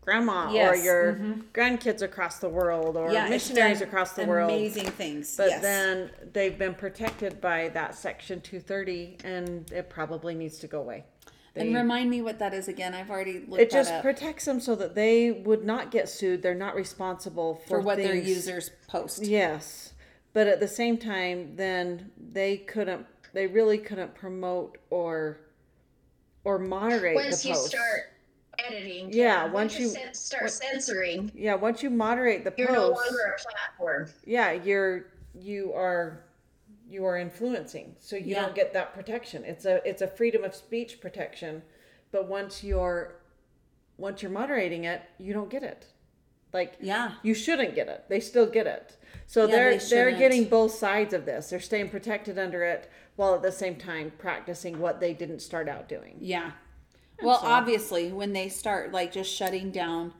grandma 0.00 0.48
or 0.50 0.54
Yes, 0.54 0.84
your 0.84 1.12
mm-hmm. 1.14 1.40
grandkids 1.52 2.02
across 2.02 2.38
the 2.38 2.48
world 2.48 2.96
or 2.96 3.10
it's 3.10 3.30
missionaries 3.30 3.80
across 3.80 4.12
the 4.12 4.24
world. 4.24 4.50
amazing 4.50 4.90
things 4.90 5.36
But 5.36 5.50
yes. 5.50 5.62
then 5.62 6.10
they've 6.32 6.56
been 6.58 6.74
protected 6.74 7.40
by 7.40 7.68
that 7.70 7.94
section 7.94 8.40
230 8.40 9.18
and 9.24 9.70
it 9.72 9.90
probably 9.90 10.34
needs 10.34 10.58
to 10.58 10.66
go 10.66 10.80
away. 10.80 11.04
They, 11.54 11.62
and 11.62 11.74
remind 11.74 12.08
me 12.08 12.22
what 12.22 12.38
that 12.38 12.54
is 12.54 12.68
again 12.68 12.94
i've 12.94 13.10
already 13.10 13.40
looked 13.40 13.60
it 13.60 13.70
that 13.70 13.76
just 13.76 13.92
up 13.92 14.02
protects 14.02 14.44
them 14.44 14.60
so 14.60 14.76
that 14.76 14.94
they 14.94 15.32
would 15.32 15.64
not 15.64 15.90
get 15.90 16.08
sued. 16.08 16.42
They're 16.42 16.54
not 16.54 16.76
responsible 16.76 17.56
for, 17.66 17.68
for 17.68 17.80
what 17.80 17.96
their 17.98 18.14
users 18.14 18.70
post 18.86 19.24
Yes, 19.26 19.94
but 20.32 20.46
at 20.46 20.60
the 20.60 20.68
same 20.68 20.96
time, 20.96 21.56
then 21.56 22.10
they 22.16 22.58
couldn't. 22.58 23.06
They 23.32 23.46
really 23.46 23.78
couldn't 23.78 24.14
promote 24.14 24.78
or 24.90 25.40
or 26.44 26.58
moderate 26.58 27.16
Once 27.16 27.42
the 27.42 27.48
you 27.48 27.54
posts. 27.54 27.70
start 27.70 28.12
editing, 28.66 29.12
Yeah, 29.12 29.46
once 29.46 29.78
you- 29.78 29.88
cen- 29.88 30.14
start 30.14 30.50
censoring, 30.50 31.30
yeah, 31.34 31.54
once 31.54 31.82
you 31.82 31.90
moderate 31.90 32.44
the 32.44 32.52
you're 32.56 32.68
posts, 32.68 32.78
no 33.10 33.16
longer 33.16 33.36
a 33.36 33.38
platform. 33.40 34.08
yeah, 34.24 34.52
you're 34.52 35.06
you 35.34 35.72
are 35.74 36.24
you 36.88 37.04
are 37.04 37.16
influencing, 37.16 37.94
so 38.00 38.16
you 38.16 38.34
Yeah. 38.34 38.42
don't 38.42 38.54
get 38.54 38.72
that 38.72 38.92
protection. 38.94 39.44
It's 39.44 39.64
a 39.64 39.80
it's 39.88 40.02
a 40.02 40.08
freedom 40.08 40.42
of 40.44 40.54
speech 40.54 41.00
protection, 41.00 41.62
but 42.10 42.26
once 42.26 42.64
you're 42.64 43.14
once 43.96 44.22
you're 44.22 44.30
moderating 44.32 44.84
it, 44.84 45.02
you 45.18 45.32
don't 45.32 45.50
get 45.50 45.62
it. 45.62 45.86
Like 46.52 46.74
Yeah. 46.80 47.12
you 47.22 47.32
shouldn't 47.34 47.74
get 47.76 47.86
it. 47.88 48.04
They 48.08 48.18
still 48.18 48.46
get 48.46 48.66
it. 48.66 48.96
So 49.26 49.44
Yeah, 49.44 49.52
they're 49.54 49.76
they 49.78 49.84
they're 49.90 50.18
getting 50.18 50.44
both 50.46 50.72
sides 50.74 51.14
of 51.14 51.26
this. 51.26 51.50
They're 51.50 51.60
staying 51.60 51.90
protected 51.90 52.38
under 52.38 52.64
it 52.64 52.88
while 53.14 53.34
at 53.36 53.42
the 53.42 53.52
same 53.52 53.76
time 53.76 54.10
practicing 54.18 54.80
what 54.80 54.98
they 54.98 55.12
didn't 55.14 55.40
start 55.40 55.68
out 55.68 55.88
doing. 55.88 56.16
Yeah. 56.20 56.52
Well, 57.22 57.40
obviously, 57.42 58.12
when 58.12 58.32
they 58.32 58.48
start 58.48 58.92
like 58.92 59.12
just 59.12 59.32
shutting 59.34 59.70
down 59.70 60.12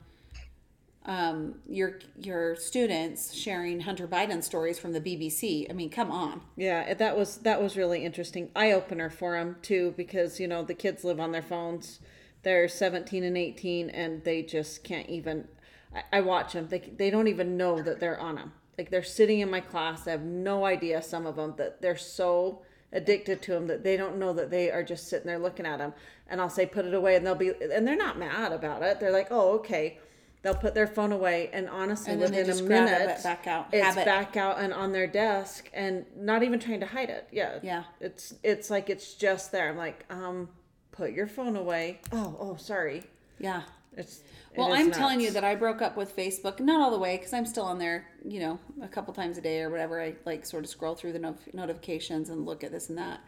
um, 1.05 1.55
your 1.67 1.99
your 2.19 2.55
students 2.55 3.33
sharing 3.33 3.81
Hunter 3.81 4.07
Biden 4.07 4.43
stories 4.43 4.77
from 4.77 4.93
the 4.93 5.01
BBC, 5.01 5.69
I 5.69 5.73
mean, 5.73 5.89
come 5.89 6.11
on. 6.11 6.41
Yeah, 6.55 6.93
that 6.93 7.17
was 7.17 7.37
that 7.37 7.61
was 7.61 7.75
really 7.75 8.05
interesting. 8.05 8.49
Eye 8.55 8.71
opener 8.71 9.09
for 9.09 9.37
them 9.37 9.57
too, 9.61 9.93
because 9.97 10.39
you 10.39 10.47
know 10.47 10.63
the 10.63 10.75
kids 10.75 11.03
live 11.03 11.19
on 11.19 11.31
their 11.31 11.41
phones. 11.41 11.99
They're 12.43 12.67
seventeen 12.67 13.23
and 13.23 13.37
eighteen, 13.37 13.89
and 13.89 14.23
they 14.23 14.43
just 14.43 14.83
can't 14.83 15.09
even. 15.09 15.47
I, 15.93 16.03
I 16.13 16.21
watch 16.21 16.53
them. 16.53 16.67
They 16.67 16.79
they 16.79 17.09
don't 17.09 17.27
even 17.27 17.57
know 17.57 17.81
that 17.81 17.99
they're 17.99 18.19
on 18.19 18.35
them. 18.35 18.53
Like 18.77 18.91
they're 18.91 19.03
sitting 19.03 19.39
in 19.39 19.49
my 19.49 19.59
class. 19.59 20.07
I 20.07 20.11
have 20.11 20.23
no 20.23 20.65
idea. 20.65 21.01
Some 21.01 21.25
of 21.25 21.35
them 21.35 21.55
that 21.57 21.81
they're 21.81 21.97
so 21.97 22.61
addicted 22.93 23.41
to 23.43 23.51
them 23.51 23.67
that 23.67 23.83
they 23.83 23.97
don't 23.97 24.17
know 24.17 24.33
that 24.33 24.49
they 24.51 24.69
are 24.71 24.83
just 24.83 25.07
sitting 25.09 25.27
there 25.27 25.39
looking 25.39 25.65
at 25.65 25.77
them. 25.79 25.93
And 26.27 26.39
I'll 26.39 26.49
say 26.49 26.65
put 26.65 26.85
it 26.85 26.93
away, 26.93 27.15
and 27.15 27.25
they'll 27.25 27.35
be 27.35 27.49
and 27.73 27.87
they're 27.87 27.95
not 27.95 28.17
mad 28.17 28.51
about 28.51 28.83
it. 28.83 28.99
They're 28.99 29.11
like, 29.11 29.27
oh 29.31 29.53
okay. 29.59 29.99
They'll 30.43 30.55
put 30.55 30.73
their 30.73 30.87
phone 30.87 31.11
away, 31.11 31.51
and 31.53 31.69
honestly, 31.69 32.13
And 32.13 32.21
within 32.21 32.49
a 32.49 32.63
minute, 32.63 33.21
back 33.21 33.45
out. 33.45 33.67
it's 33.71 33.95
back 33.95 34.35
out 34.35 34.57
and 34.59 34.73
on 34.73 34.91
their 34.91 35.05
desk, 35.05 35.69
and 35.71 36.03
not 36.17 36.41
even 36.41 36.59
trying 36.59 36.79
to 36.79 36.87
hide 36.87 37.11
it. 37.11 37.27
Yeah, 37.31 37.59
Yeah. 37.61 37.83
It's 37.99 38.33
it's 38.41 38.71
like 38.71 38.89
it's 38.89 39.13
just 39.13 39.51
there. 39.51 39.69
I'm 39.69 39.77
like, 39.77 40.03
um, 40.09 40.49
put 40.91 41.11
your 41.11 41.27
phone 41.27 41.55
away. 41.55 41.99
Oh, 42.11 42.35
oh, 42.39 42.55
sorry. 42.55 43.03
Yeah. 43.37 43.61
It's 43.95 44.21
Well, 44.55 44.73
I'm 44.73 44.91
telling 44.91 45.19
you 45.19 45.31
that 45.31 45.43
I 45.43 45.55
broke 45.55 45.81
up 45.81 45.97
with 45.97 46.15
Facebook, 46.15 46.59
not 46.59 46.81
all 46.81 46.91
the 46.91 46.99
way, 46.99 47.17
because 47.17 47.33
I'm 47.33 47.45
still 47.45 47.65
on 47.65 47.77
there, 47.77 48.07
you 48.25 48.39
know, 48.39 48.59
a 48.81 48.87
couple 48.87 49.13
times 49.13 49.37
a 49.37 49.41
day 49.41 49.61
or 49.61 49.69
whatever. 49.69 50.01
I 50.01 50.15
like 50.25 50.45
sort 50.45 50.63
of 50.63 50.69
scroll 50.69 50.95
through 50.95 51.13
the 51.13 51.19
no- 51.19 51.37
notifications 51.53 52.29
and 52.29 52.45
look 52.45 52.63
at 52.63 52.71
this 52.71 52.89
and 52.89 52.97
that. 52.97 53.21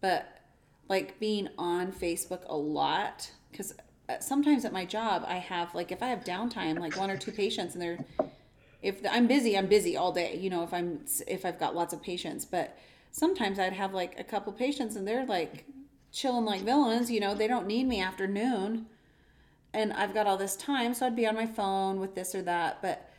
But 0.00 0.28
like 0.88 1.20
being 1.20 1.48
on 1.58 1.92
Facebook 1.92 2.42
a 2.46 2.56
lot, 2.56 3.30
because 3.50 3.74
uh, 4.08 4.18
sometimes 4.18 4.64
at 4.64 4.72
my 4.72 4.84
job, 4.84 5.24
I 5.26 5.36
have 5.36 5.74
like, 5.74 5.92
if 5.92 6.02
I 6.02 6.08
have 6.08 6.24
downtime, 6.24 6.78
like 6.80 6.96
one 6.96 7.10
or 7.10 7.16
two 7.16 7.32
patients, 7.32 7.74
and 7.74 7.82
they're, 7.82 8.04
if 8.82 9.00
I'm 9.08 9.26
busy, 9.28 9.56
I'm 9.56 9.66
busy 9.66 9.96
all 9.96 10.12
day, 10.12 10.36
you 10.36 10.50
know, 10.50 10.64
if 10.64 10.74
I'm, 10.74 11.04
if 11.28 11.44
I've 11.44 11.60
got 11.60 11.76
lots 11.76 11.92
of 11.92 12.02
patients. 12.02 12.44
But 12.44 12.76
sometimes 13.12 13.60
I'd 13.60 13.74
have 13.74 13.94
like 13.94 14.18
a 14.18 14.24
couple 14.24 14.52
patients 14.52 14.96
and 14.96 15.06
they're 15.06 15.26
like 15.26 15.64
chilling 16.12 16.44
like 16.44 16.62
villains, 16.62 17.10
you 17.10 17.20
know, 17.20 17.34
they 17.34 17.46
don't 17.46 17.66
need 17.66 17.86
me 17.86 18.00
after 18.00 18.26
noon 18.26 18.86
and 19.72 19.92
I've 19.92 20.14
got 20.14 20.26
all 20.26 20.36
this 20.36 20.56
time, 20.56 20.94
so 20.94 21.06
I'd 21.06 21.16
be 21.16 21.26
on 21.26 21.34
my 21.34 21.46
phone 21.46 22.00
with 22.00 22.14
this 22.14 22.34
or 22.34 22.42
that. 22.42 22.82
But 22.82 23.10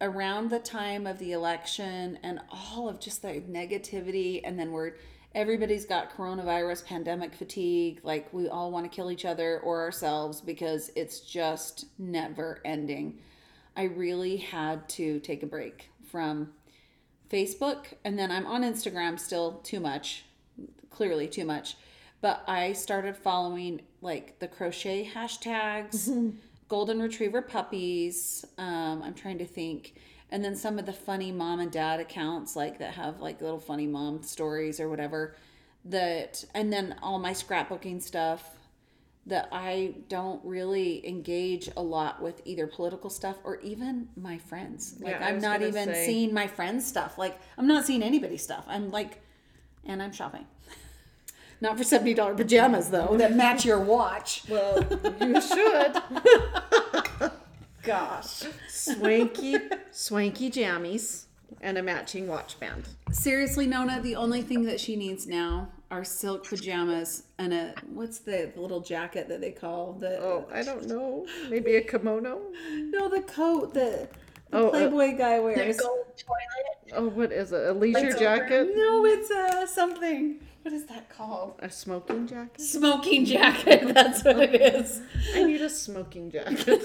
around 0.00 0.50
the 0.50 0.58
time 0.58 1.06
of 1.06 1.18
the 1.18 1.32
election 1.32 2.18
and 2.22 2.40
all 2.50 2.88
of 2.88 3.00
just 3.00 3.22
the 3.22 3.40
negativity, 3.48 4.40
and 4.44 4.58
then 4.58 4.72
we're 4.72 4.92
everybody's 5.34 5.84
got 5.84 6.16
coronavirus 6.16 6.84
pandemic 6.86 7.34
fatigue, 7.34 8.00
like 8.02 8.32
we 8.32 8.48
all 8.48 8.70
want 8.70 8.90
to 8.90 8.94
kill 8.94 9.10
each 9.10 9.26
other 9.26 9.60
or 9.60 9.82
ourselves 9.82 10.40
because 10.40 10.90
it's 10.96 11.20
just 11.20 11.84
never 11.98 12.60
ending. 12.64 13.18
I 13.76 13.84
really 13.84 14.38
had 14.38 14.88
to 14.90 15.20
take 15.20 15.42
a 15.42 15.46
break 15.46 15.90
from 16.10 16.52
Facebook, 17.30 17.86
and 18.02 18.18
then 18.18 18.30
I'm 18.30 18.46
on 18.46 18.62
Instagram 18.62 19.20
still 19.20 19.60
too 19.62 19.78
much, 19.78 20.24
clearly 20.88 21.28
too 21.28 21.44
much. 21.44 21.76
But 22.20 22.42
I 22.46 22.72
started 22.72 23.16
following 23.16 23.82
like 24.00 24.38
the 24.38 24.48
crochet 24.48 25.08
hashtags, 25.14 26.34
golden 26.68 27.00
retriever 27.00 27.42
puppies. 27.42 28.44
Um, 28.58 29.02
I'm 29.02 29.14
trying 29.14 29.38
to 29.38 29.44
think, 29.46 29.94
and 30.30 30.44
then 30.44 30.56
some 30.56 30.78
of 30.78 30.86
the 30.86 30.92
funny 30.92 31.30
mom 31.30 31.60
and 31.60 31.70
dad 31.70 32.00
accounts 32.00 32.56
like 32.56 32.78
that 32.78 32.94
have 32.94 33.20
like 33.20 33.40
little 33.40 33.60
funny 33.60 33.86
mom 33.86 34.22
stories 34.22 34.80
or 34.80 34.88
whatever. 34.88 35.36
That 35.84 36.44
and 36.54 36.72
then 36.72 36.96
all 37.02 37.18
my 37.18 37.32
scrapbooking 37.32 38.02
stuff 38.02 38.56
that 39.26 39.48
I 39.50 39.94
don't 40.08 40.40
really 40.44 41.06
engage 41.06 41.68
a 41.76 41.82
lot 41.82 42.22
with 42.22 42.40
either 42.44 42.66
political 42.68 43.10
stuff 43.10 43.36
or 43.44 43.60
even 43.60 44.08
my 44.16 44.38
friends. 44.38 44.96
Like 45.00 45.14
Yeah, 45.14 45.26
I'm 45.26 45.40
not 45.40 45.62
even 45.62 45.88
say- 45.88 46.06
seeing 46.06 46.32
my 46.32 46.46
friends' 46.46 46.86
stuff. 46.86 47.18
Like 47.18 47.38
I'm 47.58 47.66
not 47.66 47.84
seeing 47.84 48.02
anybody's 48.02 48.42
stuff. 48.42 48.64
I'm 48.68 48.90
like, 48.90 49.20
and 49.84 50.02
I'm 50.02 50.12
shopping. 50.12 50.46
Not 51.60 51.78
for 51.78 51.84
seventy 51.84 52.14
dollar 52.14 52.34
pajamas 52.34 52.90
though 52.90 53.16
that 53.16 53.34
match 53.34 53.64
your 53.64 53.80
watch. 53.80 54.42
Well, 54.48 54.78
you 55.20 55.40
should. 55.40 56.02
Gosh. 57.82 58.42
swanky, 58.68 59.56
swanky 59.92 60.50
jammies 60.50 61.24
and 61.60 61.78
a 61.78 61.82
matching 61.82 62.26
watch 62.26 62.58
band. 62.58 62.88
Seriously, 63.12 63.66
Nona, 63.66 64.00
the 64.00 64.16
only 64.16 64.42
thing 64.42 64.64
that 64.64 64.80
she 64.80 64.96
needs 64.96 65.26
now 65.28 65.68
are 65.90 66.02
silk 66.02 66.44
pajamas 66.48 67.22
and 67.38 67.54
a 67.54 67.72
what's 67.94 68.18
the 68.18 68.50
little 68.56 68.80
jacket 68.80 69.28
that 69.28 69.40
they 69.40 69.52
call 69.52 69.92
the 69.92 70.18
Oh, 70.18 70.46
I 70.52 70.62
don't 70.62 70.86
know. 70.88 71.26
Maybe 71.48 71.76
a 71.76 71.80
kimono. 71.82 72.40
no 72.72 73.08
the 73.08 73.22
coat 73.22 73.72
that 73.74 74.10
the 74.50 74.58
Oh, 74.58 74.66
uh, 74.68 74.70
Playboy 74.70 75.16
guy 75.16 75.36
The 75.36 75.42
wears. 75.42 75.76
gold 75.80 76.06
toilet. 76.16 76.92
Oh, 76.96 77.08
what 77.08 77.30
is 77.32 77.52
it? 77.52 77.68
A 77.68 77.72
leisure 77.72 78.00
Like 78.00 78.14
a- 78.16 78.18
jacket? 78.18 78.72
No, 78.74 79.04
it's 79.06 79.30
uh 79.30 79.64
something. 79.66 80.40
What 80.66 80.72
is 80.72 80.86
that 80.86 81.08
called? 81.08 81.60
A 81.60 81.70
smoking 81.70 82.26
jacket? 82.26 82.60
Smoking 82.60 83.24
jacket. 83.24 83.82
That's 83.94 84.24
what 84.24 84.40
it 84.40 84.60
is. 84.60 85.00
I 85.32 85.44
need 85.44 85.60
a 85.60 85.70
smoking 85.70 86.28
jacket. 86.28 86.82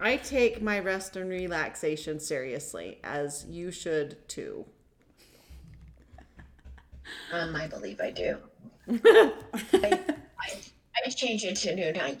I 0.00 0.16
take 0.16 0.60
my 0.60 0.80
rest 0.80 1.14
and 1.14 1.30
relaxation 1.30 2.18
seriously, 2.18 2.98
as 3.04 3.46
you 3.48 3.70
should 3.70 4.16
too. 4.28 4.64
Um, 7.32 7.54
I 7.54 7.68
believe 7.68 8.00
I 8.00 8.10
do. 8.10 8.38
I, 9.04 9.32
I, 10.40 10.60
I 11.06 11.10
change 11.10 11.44
it 11.44 11.54
to 11.54 11.76
noon. 11.76 12.00
I 12.00 12.18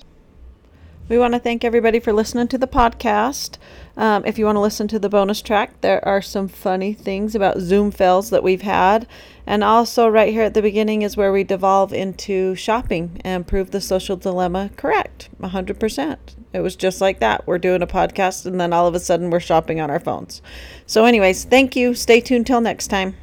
We 1.08 1.16
want 1.16 1.32
to 1.32 1.40
thank 1.40 1.64
everybody 1.64 2.00
for 2.00 2.12
listening 2.12 2.48
to 2.48 2.58
the 2.58 2.66
podcast. 2.66 3.56
Um, 3.96 4.26
if 4.26 4.38
you 4.38 4.44
want 4.44 4.56
to 4.56 4.60
listen 4.60 4.88
to 4.88 4.98
the 4.98 5.08
bonus 5.08 5.40
track, 5.40 5.80
there 5.80 6.06
are 6.06 6.20
some 6.20 6.48
funny 6.48 6.92
things 6.92 7.34
about 7.34 7.60
Zoom 7.60 7.90
fails 7.90 8.28
that 8.28 8.42
we've 8.42 8.60
had. 8.60 9.06
And 9.46 9.64
also, 9.64 10.06
right 10.06 10.30
here 10.30 10.42
at 10.42 10.52
the 10.52 10.60
beginning 10.60 11.00
is 11.00 11.16
where 11.16 11.32
we 11.32 11.44
devolve 11.44 11.94
into 11.94 12.54
shopping 12.56 13.22
and 13.24 13.46
prove 13.46 13.70
the 13.70 13.80
social 13.80 14.16
dilemma 14.16 14.68
correct 14.76 15.30
100%. 15.40 16.18
It 16.52 16.60
was 16.60 16.76
just 16.76 17.00
like 17.00 17.20
that. 17.20 17.46
We're 17.46 17.56
doing 17.56 17.80
a 17.80 17.86
podcast, 17.86 18.44
and 18.44 18.60
then 18.60 18.74
all 18.74 18.86
of 18.86 18.94
a 18.94 19.00
sudden, 19.00 19.30
we're 19.30 19.40
shopping 19.40 19.80
on 19.80 19.90
our 19.90 20.00
phones. 20.00 20.42
So, 20.84 21.06
anyways, 21.06 21.44
thank 21.44 21.74
you. 21.74 21.94
Stay 21.94 22.20
tuned 22.20 22.46
till 22.46 22.60
next 22.60 22.88
time. 22.88 23.16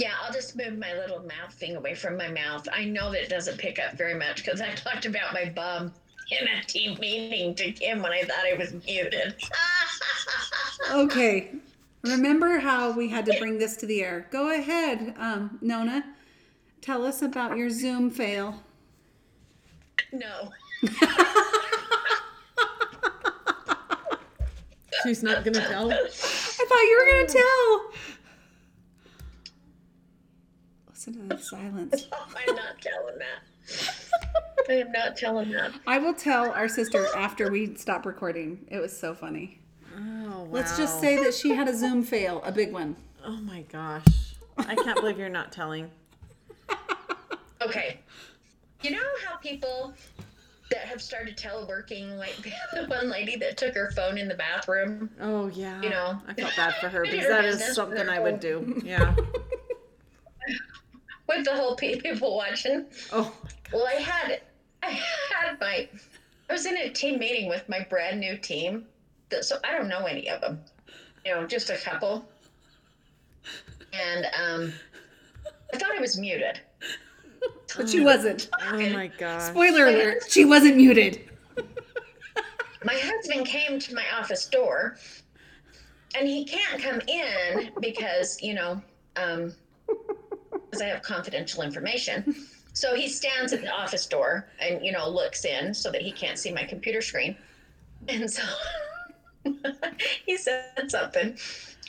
Yeah, 0.00 0.12
I'll 0.24 0.32
just 0.32 0.56
move 0.56 0.78
my 0.78 0.94
little 0.94 1.20
mouth 1.20 1.52
thing 1.52 1.76
away 1.76 1.94
from 1.94 2.16
my 2.16 2.28
mouth. 2.28 2.66
I 2.72 2.86
know 2.86 3.12
that 3.12 3.22
it 3.22 3.28
doesn't 3.28 3.58
pick 3.58 3.78
up 3.78 3.98
very 3.98 4.14
much 4.14 4.42
because 4.42 4.62
I 4.62 4.70
talked 4.74 5.04
about 5.04 5.34
my 5.34 5.50
bum 5.54 5.92
in 6.30 6.48
a 6.48 6.62
team 6.64 6.98
meeting 6.98 7.54
to 7.56 7.70
Kim 7.72 8.00
when 8.00 8.12
I 8.12 8.22
thought 8.22 8.46
I 8.50 8.54
was 8.54 8.72
muted. 8.86 9.34
Okay. 10.90 11.50
Remember 12.02 12.58
how 12.58 12.90
we 12.96 13.06
had 13.10 13.26
to 13.26 13.38
bring 13.38 13.58
this 13.58 13.76
to 13.76 13.86
the 13.86 14.02
air. 14.02 14.26
Go 14.30 14.50
ahead, 14.58 15.14
um, 15.18 15.58
Nona. 15.60 16.02
Tell 16.80 17.04
us 17.04 17.20
about 17.20 17.58
your 17.58 17.68
Zoom 17.68 18.08
fail. 18.10 18.54
no. 20.10 20.50
She's 25.02 25.22
not 25.22 25.44
going 25.44 25.52
to 25.54 25.60
tell. 25.60 25.92
I 25.92 25.96
thought 25.96 26.82
you 26.82 26.98
were 26.98 27.12
going 27.12 27.26
to 27.26 27.32
tell. 27.34 27.90
Listen 31.00 31.28
to 31.30 31.34
the 31.34 31.42
silence. 31.42 32.08
I'm 32.12 32.54
not 32.54 32.78
telling 32.78 33.14
that. 33.16 34.68
I 34.68 34.72
am 34.74 34.92
not 34.92 35.16
telling 35.16 35.50
that. 35.52 35.72
I 35.86 35.96
will 35.96 36.12
tell 36.12 36.50
our 36.50 36.68
sister 36.68 37.06
after 37.16 37.50
we 37.50 37.74
stop 37.76 38.04
recording. 38.04 38.66
It 38.68 38.80
was 38.80 38.94
so 38.94 39.14
funny. 39.14 39.60
Oh, 39.96 40.42
wow. 40.42 40.46
Let's 40.50 40.76
just 40.76 41.00
say 41.00 41.16
that 41.24 41.32
she 41.32 41.54
had 41.54 41.68
a 41.68 41.74
Zoom 41.74 42.02
fail, 42.02 42.42
a 42.44 42.52
big 42.52 42.70
one. 42.70 42.96
Oh 43.24 43.38
my 43.38 43.62
gosh. 43.72 44.04
I 44.58 44.74
can't 44.74 45.00
believe 45.00 45.18
you're 45.18 45.30
not 45.30 45.52
telling. 45.52 45.90
Okay. 47.62 48.00
You 48.82 48.90
know 48.90 49.08
how 49.26 49.36
people 49.36 49.94
that 50.70 50.80
have 50.80 51.00
started 51.00 51.38
teleworking, 51.38 52.18
like 52.18 52.36
the 52.74 52.84
one 52.88 53.08
lady 53.08 53.36
that 53.36 53.56
took 53.56 53.74
her 53.74 53.90
phone 53.92 54.18
in 54.18 54.28
the 54.28 54.34
bathroom? 54.34 55.08
Oh 55.18 55.46
yeah. 55.46 55.80
You 55.80 55.88
know. 55.88 56.20
I 56.28 56.34
felt 56.34 56.54
bad 56.56 56.74
for 56.74 56.90
her 56.90 57.04
because 57.10 57.24
her 57.24 57.30
that 57.30 57.44
is 57.46 57.74
something 57.74 58.06
I 58.06 58.20
would 58.20 58.38
do. 58.38 58.82
Yeah. 58.84 59.14
With 61.30 61.44
the 61.44 61.54
whole 61.54 61.76
people 61.76 62.36
watching. 62.36 62.86
Oh 63.12 63.32
Well, 63.72 63.86
I 63.86 64.00
had, 64.00 64.40
I 64.82 64.90
had 64.90 65.60
my, 65.60 65.88
I 66.48 66.52
was 66.52 66.66
in 66.66 66.76
a 66.76 66.90
team 66.90 67.20
meeting 67.20 67.48
with 67.48 67.68
my 67.68 67.86
brand 67.88 68.18
new 68.18 68.36
team. 68.36 68.84
So 69.40 69.58
I 69.62 69.70
don't 69.70 69.88
know 69.88 70.06
any 70.06 70.28
of 70.28 70.40
them, 70.40 70.60
you 71.24 71.32
know, 71.32 71.46
just 71.46 71.70
a 71.70 71.76
couple. 71.76 72.28
And 73.92 74.26
um, 74.36 74.72
I 75.72 75.76
thought 75.76 75.96
I 75.96 76.00
was 76.00 76.18
muted. 76.18 76.60
But 77.76 77.88
she 77.88 78.00
wasn't. 78.00 78.50
oh 78.60 78.90
my 78.90 79.06
god. 79.06 79.40
Spoiler 79.40 79.86
alert, 79.86 80.24
she 80.28 80.44
wasn't 80.44 80.76
muted. 80.76 81.30
My 82.84 82.94
husband 82.94 83.46
came 83.46 83.78
to 83.78 83.94
my 83.94 84.04
office 84.18 84.46
door 84.46 84.96
and 86.18 86.26
he 86.26 86.44
can't 86.44 86.82
come 86.82 87.00
in 87.06 87.70
because 87.80 88.42
you 88.42 88.54
know 88.54 88.82
um 89.16 89.54
because 90.70 90.82
i 90.82 90.86
have 90.86 91.02
confidential 91.02 91.62
information. 91.62 92.34
So 92.72 92.94
he 92.94 93.08
stands 93.08 93.52
at 93.52 93.62
the 93.62 93.68
office 93.68 94.06
door 94.06 94.46
and 94.60 94.84
you 94.84 94.92
know 94.92 95.08
looks 95.08 95.44
in 95.44 95.74
so 95.74 95.90
that 95.90 96.02
he 96.02 96.12
can't 96.12 96.38
see 96.38 96.52
my 96.52 96.64
computer 96.64 97.02
screen. 97.02 97.36
And 98.08 98.30
so 98.30 98.42
he 100.26 100.36
said 100.36 100.88
something 100.88 101.36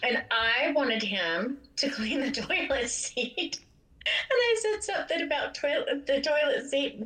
and 0.03 0.23
i 0.32 0.71
wanted 0.73 1.03
him 1.03 1.57
to 1.75 1.89
clean 1.89 2.21
the 2.21 2.32
toilet 2.47 2.89
seat. 2.89 3.59
And 4.03 4.32
i 4.32 4.57
said 4.59 4.84
something 4.84 5.21
about 5.21 5.53
toilet 5.53 6.07
the 6.07 6.21
toilet 6.21 6.69
seat 6.69 7.05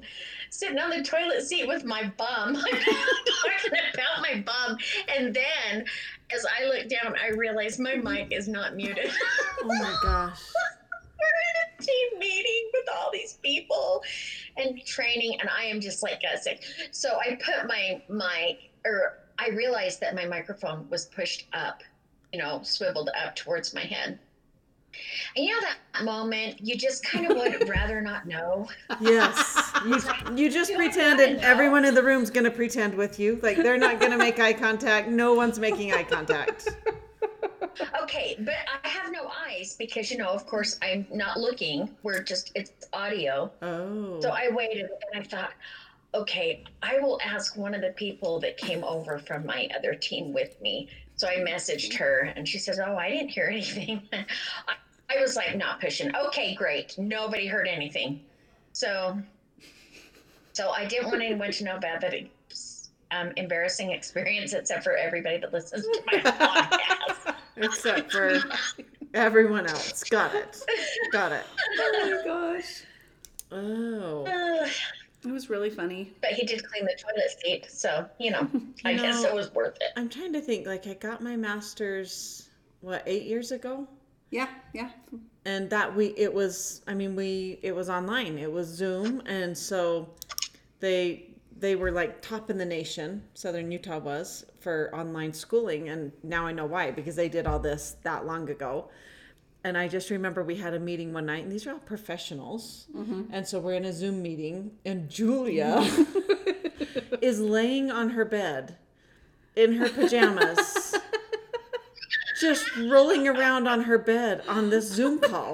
sitting 0.49 0.79
on 0.79 0.89
the 0.89 1.03
toilet 1.03 1.43
seat 1.43 1.67
with 1.67 1.83
my 1.83 2.11
bum. 2.17 2.53
Talking 2.55 3.79
about 3.93 4.21
my 4.21 4.43
bum. 4.45 4.77
And 5.15 5.33
then 5.33 5.85
as 6.33 6.45
I 6.59 6.65
look 6.65 6.87
down, 6.87 7.15
I 7.21 7.29
realize 7.29 7.79
my 7.79 7.95
mic 7.95 8.31
is 8.31 8.47
not 8.47 8.75
muted. 8.75 9.11
Oh 9.63 9.67
my 9.67 9.95
gosh. 10.01 10.39
We're 11.19 11.79
in 11.79 11.79
a 11.79 11.83
team 11.83 12.19
meeting 12.19 12.69
with 12.73 12.85
all 12.95 13.09
these 13.11 13.39
people 13.43 14.03
and 14.57 14.83
training, 14.85 15.39
and 15.39 15.49
I 15.49 15.63
am 15.65 15.79
just 15.79 16.03
like 16.03 16.21
guessing. 16.21 16.57
So 16.91 17.17
I 17.19 17.35
put 17.35 17.67
my 17.67 18.01
mic, 18.09 18.71
or 18.85 19.19
I 19.39 19.49
realized 19.49 19.99
that 20.01 20.15
my 20.15 20.25
microphone 20.25 20.87
was 20.89 21.05
pushed 21.05 21.47
up, 21.53 21.83
you 22.31 22.39
know, 22.39 22.61
swiveled 22.63 23.09
up 23.21 23.35
towards 23.35 23.73
my 23.73 23.81
head. 23.81 24.19
And 25.35 25.45
you 25.45 25.51
know 25.53 25.59
that 25.61 26.05
moment, 26.05 26.61
you 26.61 26.77
just 26.77 27.03
kind 27.05 27.29
of 27.29 27.35
would 27.37 27.67
rather 27.69 28.01
not 28.01 28.27
know. 28.27 28.67
Yes. 29.01 29.61
You, 29.85 29.99
you 30.35 30.49
just 30.49 30.71
Do 30.71 30.77
pretend, 30.77 31.19
and 31.19 31.39
everyone 31.41 31.85
in 31.85 31.93
the 31.93 32.01
room's 32.01 32.31
going 32.31 32.45
to 32.45 32.49
pretend 32.49 32.95
with 32.95 33.19
you. 33.19 33.39
Like 33.43 33.57
they're 33.57 33.77
not 33.77 33.99
going 33.99 34.11
to 34.13 34.17
make 34.17 34.39
eye 34.39 34.53
contact. 34.53 35.09
No 35.09 35.33
one's 35.33 35.59
making 35.59 35.93
eye 35.93 36.03
contact. 36.03 36.69
Okay, 38.01 38.35
but 38.39 38.55
I 38.83 38.87
have 38.87 39.11
no 39.11 39.29
eyes 39.47 39.75
because, 39.77 40.11
you 40.11 40.17
know, 40.17 40.29
of 40.29 40.45
course, 40.45 40.79
I'm 40.81 41.05
not 41.11 41.39
looking. 41.39 41.89
We're 42.03 42.23
just, 42.23 42.51
it's 42.55 42.71
audio. 42.93 43.51
Oh. 43.61 44.19
So 44.21 44.29
I 44.29 44.49
waited 44.51 44.89
and 45.13 45.23
I 45.23 45.27
thought, 45.27 45.51
okay, 46.13 46.63
I 46.81 46.99
will 46.99 47.19
ask 47.23 47.57
one 47.57 47.73
of 47.73 47.81
the 47.81 47.91
people 47.91 48.39
that 48.39 48.57
came 48.57 48.83
over 48.83 49.19
from 49.19 49.45
my 49.45 49.67
other 49.77 49.93
team 49.93 50.33
with 50.33 50.59
me. 50.61 50.89
So 51.15 51.27
I 51.27 51.35
messaged 51.37 51.93
her 51.97 52.33
and 52.35 52.47
she 52.47 52.57
says, 52.57 52.79
Oh, 52.79 52.97
I 52.97 53.09
didn't 53.09 53.29
hear 53.29 53.47
anything. 53.47 54.01
I, 54.13 54.75
I 55.09 55.21
was 55.21 55.35
like, 55.35 55.55
not 55.55 55.79
pushing. 55.79 56.15
Okay, 56.15 56.55
great. 56.55 56.97
Nobody 56.97 57.47
heard 57.47 57.67
anything. 57.67 58.21
So 58.73 59.17
so 60.55 60.69
I 60.69 60.85
didn't 60.85 61.07
want 61.07 61.21
anyone 61.21 61.51
to 61.51 61.63
know 61.65 61.75
about 61.75 61.99
that 61.99 62.13
um, 63.11 63.31
embarrassing 63.35 63.91
experience 63.97 64.53
except 64.53 64.83
for 64.83 64.95
everybody 64.95 65.37
that 65.37 65.51
listens 65.51 65.85
to 65.85 66.03
my 66.07 66.19
podcast. 66.21 67.34
Except 67.57 68.11
for 68.11 68.39
everyone 69.13 69.65
else. 69.67 70.03
Got 70.03 70.35
it. 70.35 70.63
Got 71.11 71.31
it. 71.31 71.43
Oh 71.79 72.21
my 72.23 72.23
gosh. 72.25 72.83
Oh. 73.51 74.25
Uh, 74.25 74.67
It 75.23 75.31
was 75.31 75.49
really 75.49 75.71
funny. 75.71 76.13
but 76.21 76.33
he 76.33 76.45
did 76.45 76.63
clean 76.67 76.85
the 76.85 76.95
toilet 77.01 77.31
seat, 77.41 77.65
so 77.71 78.07
you 78.19 78.29
know, 78.29 78.47
I 78.85 78.91
You 78.91 79.01
guess 79.01 79.23
it 79.23 79.33
was 79.33 79.51
worth 79.55 79.75
it. 79.81 79.87
I'm 79.97 80.07
trying 80.07 80.31
to 80.33 80.39
think. 80.39 80.67
Like 80.67 80.85
I 80.85 80.93
got 80.93 81.19
my 81.19 81.35
master's, 81.35 82.49
what, 82.81 83.01
eight 83.07 83.23
years 83.23 83.51
ago? 83.51 83.87
Yeah, 84.29 84.49
yeah. 84.73 84.91
and 85.45 85.67
that 85.71 85.95
we 85.95 86.07
it 86.17 86.31
was 86.33 86.81
i 86.87 86.93
mean 86.93 87.15
we 87.15 87.57
it 87.63 87.73
was 87.73 87.89
online 87.89 88.37
it 88.37 88.51
was 88.51 88.67
zoom 88.67 89.21
and 89.27 89.57
so 89.57 90.09
they 90.79 91.29
they 91.57 91.75
were 91.75 91.91
like 91.91 92.21
top 92.21 92.49
in 92.49 92.57
the 92.57 92.65
nation 92.65 93.23
southern 93.33 93.71
utah 93.71 93.97
was 93.97 94.45
for 94.59 94.89
online 94.93 95.33
schooling 95.33 95.89
and 95.89 96.11
now 96.23 96.45
i 96.45 96.51
know 96.51 96.65
why 96.65 96.91
because 96.91 97.15
they 97.15 97.29
did 97.29 97.47
all 97.47 97.59
this 97.59 97.95
that 98.03 98.25
long 98.25 98.49
ago. 98.49 98.89
And 99.63 99.77
i 99.77 99.87
just 99.87 100.09
remember 100.11 100.43
we 100.43 100.57
had 100.57 100.73
a 100.73 100.79
meeting 100.79 101.11
one 101.11 101.25
night 101.25 101.43
and 101.43 101.51
these 101.51 101.65
are 101.65 101.71
all 101.71 101.79
professionals. 101.79 102.85
Mm-hmm. 102.95 103.23
And 103.31 103.47
so 103.47 103.59
we're 103.59 103.73
in 103.73 103.85
a 103.85 103.93
zoom 103.93 104.21
meeting 104.21 104.71
and 104.85 105.09
julia 105.09 105.81
is 107.21 107.39
laying 107.39 107.89
on 107.89 108.11
her 108.11 108.25
bed 108.25 108.77
in 109.55 109.73
her 109.77 109.89
pajamas 109.89 110.95
just 112.39 112.75
rolling 112.77 113.27
around 113.27 113.67
on 113.67 113.83
her 113.83 113.97
bed 113.97 114.43
on 114.47 114.69
this 114.69 114.87
Zoom 114.89 115.19
call. 115.19 115.53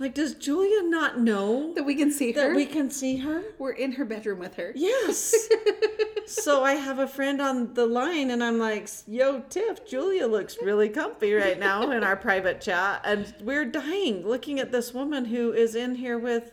Like, 0.00 0.14
does 0.14 0.34
Julia 0.34 0.82
not 0.84 1.20
know 1.20 1.74
That 1.74 1.84
we 1.84 1.94
can 1.94 2.10
see 2.10 2.32
her. 2.32 2.48
that 2.48 2.56
we 2.56 2.64
can 2.64 2.90
see 2.90 3.18
her? 3.18 3.42
We're 3.58 3.72
in 3.72 3.92
her 3.92 4.06
bedroom 4.06 4.38
with 4.38 4.54
her. 4.54 4.72
Yes. 4.74 5.34
so 6.26 6.64
I 6.64 6.72
have 6.72 6.98
a 6.98 7.06
friend 7.06 7.38
on 7.38 7.74
the 7.74 7.84
line, 7.84 8.30
and 8.30 8.42
I'm 8.42 8.58
like, 8.58 8.88
"Yo, 9.06 9.40
Tiff, 9.50 9.86
Julia 9.86 10.26
looks 10.26 10.56
really 10.62 10.88
comfy 10.88 11.34
right 11.34 11.60
now 11.60 11.90
in 11.90 12.02
our 12.02 12.16
private 12.16 12.62
chat, 12.62 13.02
and 13.04 13.34
we're 13.42 13.66
dying 13.66 14.26
looking 14.26 14.58
at 14.58 14.72
this 14.72 14.94
woman 14.94 15.26
who 15.26 15.52
is 15.52 15.74
in 15.74 15.96
here 15.96 16.18
with." 16.18 16.52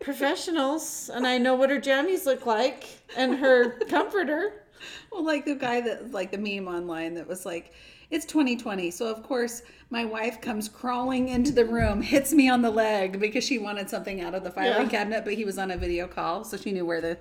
Professionals, 0.00 1.10
and 1.12 1.26
I 1.26 1.38
know 1.38 1.56
what 1.56 1.70
her 1.70 1.80
jammies 1.80 2.24
look 2.24 2.46
like, 2.46 2.86
and 3.16 3.34
her 3.34 3.80
comforter. 3.88 4.62
Well, 5.10 5.24
like 5.24 5.44
the 5.44 5.56
guy 5.56 5.80
that, 5.80 6.12
like 6.12 6.30
the 6.30 6.38
meme 6.38 6.72
online 6.72 7.14
that 7.14 7.26
was 7.26 7.44
like, 7.44 7.72
it's 8.10 8.24
2020. 8.26 8.90
So, 8.90 9.06
of 9.06 9.22
course, 9.22 9.62
my 9.90 10.04
wife 10.04 10.40
comes 10.40 10.68
crawling 10.68 11.28
into 11.28 11.52
the 11.52 11.64
room, 11.64 12.00
hits 12.02 12.32
me 12.32 12.48
on 12.48 12.62
the 12.62 12.70
leg 12.70 13.18
because 13.20 13.44
she 13.44 13.58
wanted 13.58 13.88
something 13.90 14.20
out 14.20 14.34
of 14.34 14.44
the 14.44 14.50
filing 14.50 14.84
Yeah. 14.84 14.88
cabinet, 14.88 15.24
but 15.24 15.34
he 15.34 15.44
was 15.44 15.58
on 15.58 15.70
a 15.70 15.76
video 15.76 16.06
call. 16.06 16.44
So 16.44 16.56
she 16.56 16.72
knew 16.72 16.84
where 16.86 17.00
the, 17.00 17.18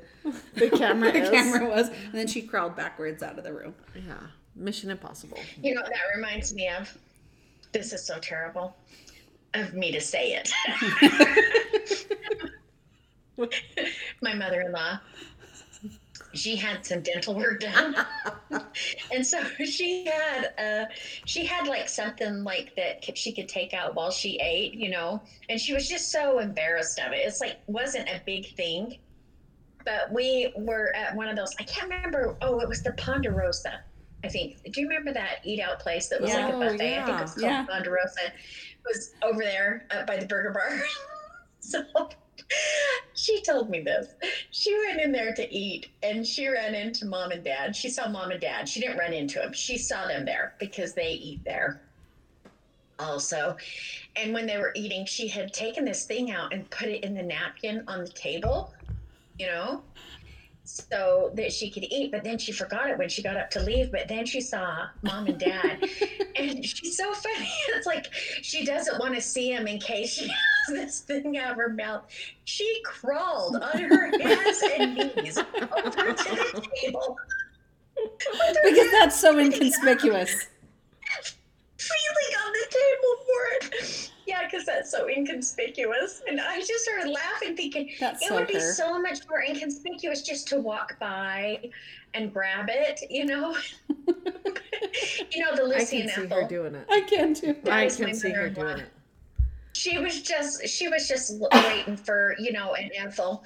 The 0.55 0.69
camera 0.77 1.11
the 1.11 1.23
is. 1.23 1.29
camera 1.29 1.67
was. 1.69 1.89
And 1.89 2.13
then 2.13 2.27
she 2.27 2.41
crawled 2.41 2.75
backwards 2.75 3.21
out 3.23 3.37
of 3.37 3.43
the 3.43 3.53
room. 3.53 3.73
Yeah, 3.95 4.13
Mission 4.55 4.89
Impossible. 4.89 5.39
You 5.61 5.75
know 5.75 5.81
that 5.81 6.15
reminds 6.15 6.53
me 6.53 6.67
of? 6.69 6.97
This 7.73 7.91
is 7.93 8.03
so 8.05 8.17
terrible 8.19 8.75
of 9.53 9.73
me 9.73 9.91
to 9.91 9.99
say 10.01 10.33
it. 10.41 10.49
My 14.21 14.33
mother 14.33 14.61
in 14.61 14.71
law, 14.71 14.99
she 16.37 16.55
had 16.55 16.85
some 16.85 17.01
dental 17.01 17.35
work 17.35 17.59
done. 17.61 17.95
and 19.13 19.25
so 19.25 19.43
she 19.65 20.05
had 20.05 20.53
uh 20.57 20.85
she 21.25 21.45
had 21.45 21.67
like 21.67 21.89
something 21.89 22.43
like 22.43 22.75
that 22.75 23.17
she 23.17 23.33
could 23.33 23.47
take 23.47 23.73
out 23.73 23.95
while 23.95 24.11
she 24.11 24.37
ate, 24.39 24.73
you 24.73 24.89
know, 24.89 25.21
and 25.49 25.59
she 25.59 25.73
was 25.73 25.87
just 25.87 26.11
so 26.11 26.39
embarrassed 26.39 26.99
of 26.99 27.11
it. 27.13 27.19
It's 27.25 27.41
like 27.41 27.57
wasn't 27.67 28.07
a 28.09 28.21
big 28.25 28.55
thing. 28.55 28.97
But 29.85 30.11
we 30.11 30.51
were 30.57 30.93
at 30.95 31.15
one 31.15 31.29
of 31.29 31.37
those, 31.37 31.55
I 31.59 31.63
can't 31.63 31.89
remember. 31.89 32.35
Oh, 32.41 32.59
it 32.59 32.67
was 32.67 32.83
the 32.83 32.91
Ponderosa. 32.93 33.79
I 34.23 34.27
think. 34.29 34.57
Do 34.73 34.81
you 34.81 34.87
remember 34.89 35.13
that 35.13 35.37
eat 35.45 35.61
out 35.61 35.79
place 35.79 36.09
that 36.09 36.19
was 36.19 36.33
like 36.33 36.45
a 36.45 36.57
Yeah. 36.57 36.59
buffet? 36.59 36.97
I 36.99 37.05
think 37.05 37.19
it 37.19 37.21
was 37.21 37.33
called 37.33 37.43
Yeah. 37.43 37.65
Ponderosa. 37.69 38.25
It 38.25 38.33
was 38.85 39.11
over 39.21 39.43
there 39.43 39.85
up 39.91 40.07
by 40.07 40.17
the 40.17 40.25
burger 40.25 40.51
bar. 40.51 40.81
so 41.59 41.83
she 43.13 43.41
told 43.41 43.69
me 43.69 43.81
this. 43.81 44.13
She 44.51 44.75
went 44.85 45.01
in 45.01 45.11
there 45.11 45.33
to 45.33 45.53
eat 45.53 45.87
and 46.03 46.25
she 46.25 46.47
ran 46.47 46.75
into 46.75 47.05
mom 47.05 47.31
and 47.31 47.43
dad. 47.43 47.75
She 47.75 47.89
saw 47.89 48.07
mom 48.07 48.31
and 48.31 48.41
dad. 48.41 48.69
She 48.69 48.79
didn't 48.79 48.97
run 48.97 49.13
into 49.13 49.39
them. 49.39 49.53
She 49.53 49.77
saw 49.77 50.07
them 50.07 50.25
there 50.25 50.55
because 50.59 50.93
they 50.93 51.11
eat 51.11 51.41
there 51.45 51.81
also. 52.99 53.55
And 54.15 54.33
when 54.33 54.45
they 54.45 54.57
were 54.57 54.71
eating, 54.75 55.05
she 55.05 55.27
had 55.27 55.53
taken 55.53 55.85
this 55.85 56.05
thing 56.05 56.31
out 56.31 56.53
and 56.53 56.69
put 56.69 56.87
it 56.87 57.03
in 57.03 57.13
the 57.13 57.23
napkin 57.23 57.83
on 57.87 58.03
the 58.03 58.09
table, 58.09 58.73
you 59.37 59.47
know, 59.47 59.83
so 60.67 61.31
that 61.35 61.51
she 61.51 61.69
could 61.69 61.83
eat. 61.83 62.11
But 62.11 62.23
then 62.23 62.37
she 62.37 62.51
forgot 62.51 62.89
it 62.89 62.97
when 62.97 63.09
she 63.09 63.23
got 63.23 63.37
up 63.37 63.49
to 63.51 63.59
leave. 63.61 63.91
But 63.91 64.07
then 64.07 64.25
she 64.25 64.41
saw 64.41 64.87
mom 65.01 65.27
and 65.27 65.39
dad. 65.39 65.83
and 66.35 66.65
she's 66.65 66.97
so 66.97 67.13
funny. 67.13 67.49
It's 67.69 67.85
like 67.85 68.07
she 68.13 68.65
doesn't 68.65 68.99
want 68.99 69.15
to 69.15 69.21
see 69.21 69.51
him 69.51 69.67
in 69.67 69.79
case 69.79 70.13
she 70.13 70.27
has 70.67 70.75
this 70.75 70.99
thing 71.01 71.37
out 71.37 71.51
of 71.51 71.57
her 71.57 71.69
mouth. 71.69 72.05
She 72.45 72.81
crawled 72.83 73.55
on 73.55 73.77
her 73.77 74.11
hands 74.19 74.63
and 74.77 74.95
knees 74.95 75.37
over 75.37 76.13
to 76.13 76.35
the 76.35 76.67
table. 76.81 77.15
Because 78.63 78.91
that's 78.91 79.19
so 79.19 79.39
inconspicuous 79.39 80.47
on 82.47 82.53
the 82.53 82.67
table 82.69 83.13
for 83.25 83.41
it. 83.55 84.11
Yeah, 84.25 84.36
because 84.49 84.65
that's 84.65 84.91
so 84.91 85.07
inconspicuous. 85.07 86.21
And 86.27 86.39
I 86.39 86.59
just 86.59 86.83
started 86.83 87.09
laughing, 87.09 87.55
thinking 87.55 87.91
That's 87.99 88.21
it 88.21 88.29
so 88.29 88.35
would 88.35 88.47
be 88.47 88.59
so 88.59 89.01
much 89.01 89.19
more 89.29 89.43
inconspicuous 89.43 90.21
just 90.21 90.47
to 90.49 90.59
walk 90.59 90.99
by 90.99 91.69
and 92.13 92.33
grab 92.33 92.67
it, 92.69 93.01
you 93.09 93.25
know? 93.25 93.55
you 93.89 95.39
know, 95.39 95.55
the 95.55 95.63
I 95.63 95.79
Lucy 95.79 95.97
can 95.97 96.01
and 96.01 96.09
see 96.11 96.21
Ethel. 96.23 96.41
her 96.41 96.47
doing 96.47 96.75
it. 96.75 96.85
I 96.89 97.01
can 97.01 97.33
too. 97.33 97.55
I 97.69 97.85
is 97.85 97.99
my 97.99 98.07
can 98.07 98.15
see 98.15 98.31
her 98.31 98.49
doing 98.49 98.79
it. 98.79 98.89
She 99.73 99.99
was 99.99 100.21
just 100.21 100.67
she 100.67 100.87
was 100.87 101.07
just 101.07 101.33
waiting 101.53 101.97
for, 101.97 102.35
you 102.39 102.51
know, 102.51 102.73
an 102.73 102.89
Ethel. 102.97 103.43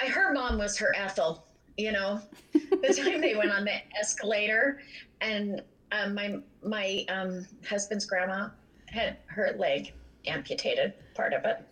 I 0.00 0.06
her 0.06 0.32
mom 0.32 0.58
was 0.58 0.76
her 0.78 0.94
Ethel, 0.96 1.46
you 1.76 1.92
know. 1.92 2.20
The 2.52 3.02
time 3.04 3.20
they 3.20 3.36
went 3.36 3.52
on 3.52 3.64
the 3.64 3.74
escalator 3.98 4.80
and 5.20 5.62
um, 5.92 6.14
my 6.14 6.38
my 6.62 7.04
um, 7.08 7.46
husband's 7.68 8.04
grandma 8.04 8.48
had 8.86 9.18
her 9.26 9.54
leg 9.58 9.92
amputated, 10.26 10.94
part 11.14 11.32
of 11.32 11.44
it. 11.44 11.64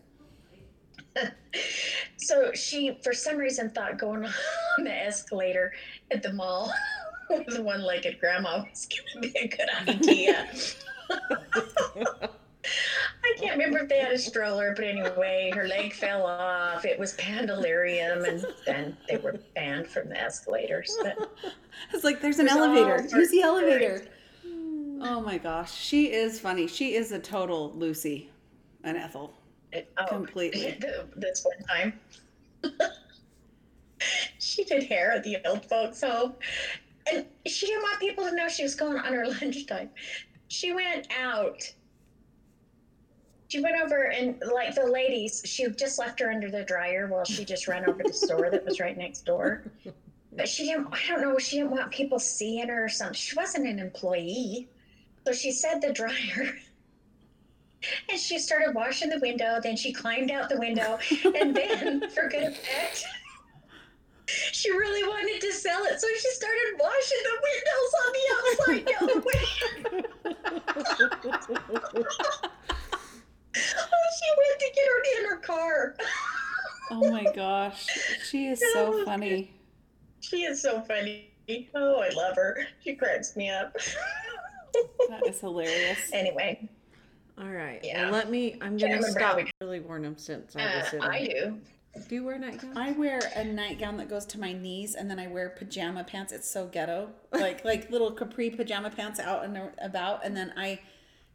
so 2.17 2.53
she, 2.53 2.99
for 3.03 3.13
some 3.13 3.37
reason, 3.37 3.71
thought 3.71 3.99
going 3.99 4.25
on 4.25 4.33
the 4.85 4.93
escalator 4.93 5.73
at 6.11 6.23
the 6.23 6.33
mall 6.33 6.73
with 7.31 7.59
one-legged 7.59 8.19
grandma 8.21 8.65
was 8.69 8.87
going 8.87 9.23
to 9.23 9.33
be 9.33 9.39
a 9.39 9.49
good 9.49 9.69
idea. 9.89 10.49
I 11.11 12.29
can't 13.39 13.53
remember 13.53 13.79
if 13.79 13.89
they 13.89 13.99
had 13.99 14.13
a 14.13 14.19
stroller, 14.19 14.73
but 14.75 14.85
anyway, 14.85 15.51
her 15.55 15.67
leg 15.67 15.93
fell 15.93 16.27
off. 16.27 16.85
It 16.85 16.99
was 16.99 17.15
pandalarium, 17.15 18.29
and 18.29 18.47
then 18.67 18.97
they 19.09 19.17
were 19.17 19.39
banned 19.55 19.87
from 19.87 20.09
the 20.09 20.21
escalators. 20.21 20.97
But 21.03 21.31
It's 21.93 22.05
like 22.05 22.21
there's 22.21 22.39
an 22.39 22.49
elevator. 22.49 23.07
Use 23.17 23.31
the 23.31 23.43
elevator. 23.43 24.07
Oh 25.01 25.21
my 25.21 25.39
gosh, 25.39 25.75
she 25.75 26.13
is 26.13 26.41
funny. 26.41 26.67
She 26.67 26.95
is 26.95 27.13
a 27.13 27.19
total 27.19 27.73
Lucy 27.75 28.31
and 28.89 28.99
Ethel. 28.99 29.35
it, 29.73 29.93
oh, 29.99 30.07
Completely. 30.07 30.79
This 31.17 31.45
one 31.45 31.63
time, 31.67 32.01
she 34.39 34.65
did 34.65 34.85
hair 34.85 35.13
at 35.13 35.25
the 35.25 35.39
old 35.47 35.65
folks' 35.67 36.01
home, 36.01 36.35
and 37.13 37.27
she 37.47 37.67
didn't 37.67 37.83
want 37.83 38.01
people 38.01 38.25
to 38.25 38.35
know 38.35 38.49
she 38.49 38.63
was 38.63 38.75
going 38.75 38.99
on 38.99 39.13
her 39.13 39.27
lunchtime. 39.41 39.91
She 40.49 40.73
went 40.73 41.09
out. 41.17 41.63
She 43.49 43.61
went 43.61 43.81
over 43.81 44.11
and 44.11 44.43
like 44.53 44.75
the 44.75 44.85
ladies, 44.85 45.41
she 45.45 45.67
just 45.71 45.99
left 45.99 46.21
her 46.21 46.31
under 46.31 46.51
the 46.51 46.65
dryer 46.65 47.07
while 47.07 47.25
she 47.25 47.47
just 47.47 47.67
ran 47.67 47.89
over 47.89 48.03
to 48.03 48.09
the 48.09 48.15
store 48.15 48.51
that 48.51 48.63
was 48.63 48.79
right 48.79 48.97
next 48.97 49.25
door. 49.25 49.65
But 50.33 50.49
she 50.49 50.67
didn't. 50.67 50.89
I 50.93 51.01
don't 51.09 51.23
know. 51.23 51.39
She 51.39 51.57
didn't 51.57 51.71
want 51.71 51.91
people 51.91 52.19
seeing 52.19 52.69
her 52.69 52.85
or 52.85 52.89
something. 52.91 53.15
She 53.15 53.35
wasn't 53.35 53.67
an 53.67 53.79
employee, 53.79 54.69
so 55.27 55.33
she 55.33 55.51
said 55.51 55.81
the 55.81 55.93
dryer. 55.93 56.59
And 58.09 58.19
she 58.19 58.39
started 58.39 58.75
washing 58.75 59.09
the 59.11 59.19
window. 59.21 59.61
Then 59.63 59.77
she 59.77 59.93
climbed 59.93 60.31
out 60.31 60.49
the 60.49 60.59
window, 60.59 60.99
and 61.37 61.55
then, 61.55 62.11
for 62.15 62.29
good 62.29 62.43
effect, 62.43 63.07
she 64.27 64.71
really 64.71 65.05
wanted 65.05 65.41
to 65.41 65.53
sell 65.53 65.85
it, 65.85 66.01
so 66.01 66.07
she 66.19 66.31
started 66.31 66.79
washing 66.79 67.19
the 67.25 67.37
windows 67.49 67.93
on 68.05 68.13
the 68.13 68.25
outside 68.37 68.85
oh, 73.57 74.07
she 74.19 74.29
went 74.37 74.57
to 74.61 74.69
get 74.75 74.87
her 74.87 75.01
in 75.19 75.25
her 75.31 75.39
car. 75.39 75.95
Oh 76.91 77.11
my 77.11 77.27
gosh, 77.35 77.87
she 78.29 78.49
is 78.49 78.63
so 78.73 79.05
funny. 79.05 79.53
She 80.21 80.43
is 80.43 80.61
so 80.61 80.81
funny. 80.83 81.31
Oh, 81.75 82.01
I 82.01 82.11
love 82.11 82.37
her. 82.37 82.67
She 82.85 82.95
cracks 82.95 83.37
me 83.37 83.49
up. 83.51 83.75
That 85.09 85.27
is 85.27 85.41
hilarious. 85.41 85.99
anyway, 86.13 86.69
All 87.41 87.49
right. 87.51 87.81
Yeah. 87.83 88.05
Well, 88.05 88.13
let 88.13 88.31
me. 88.31 88.55
I'm 88.61 88.77
gonna 88.77 88.95
remember 88.97 89.07
how 89.21 89.33
stop. 89.33 89.37
we- 89.37 89.51
Really 89.61 89.81
worn 89.81 90.03
them 90.03 90.17
since 90.19 90.57
I 90.57 90.63
uh, 90.65 90.81
was 90.81 90.93
in. 90.93 91.03
I 91.03 91.27
do. 91.27 91.61
Do 92.09 92.15
you 92.15 92.25
wear 92.25 92.39
nightgowns? 92.39 92.77
I 92.77 92.93
wear 92.93 93.21
a 93.35 93.45
nightgown 93.45 93.97
that 93.97 94.09
goes 94.09 94.25
to 94.27 94.41
my 94.41 94.53
knees, 94.53 94.95
and 94.95 95.11
then 95.11 95.19
I 95.19 95.27
wear 95.27 95.51
pajama 95.51 96.05
pants. 96.05 96.33
It's 96.33 96.49
so 96.49 96.67
ghetto, 96.67 97.11
like 97.33 97.65
like 97.65 97.91
little 97.91 98.13
capri 98.13 98.51
pajama 98.51 98.91
pants 98.91 99.19
out 99.21 99.45
and 99.45 99.59
about, 99.81 100.25
and 100.25 100.37
then 100.37 100.53
I 100.57 100.81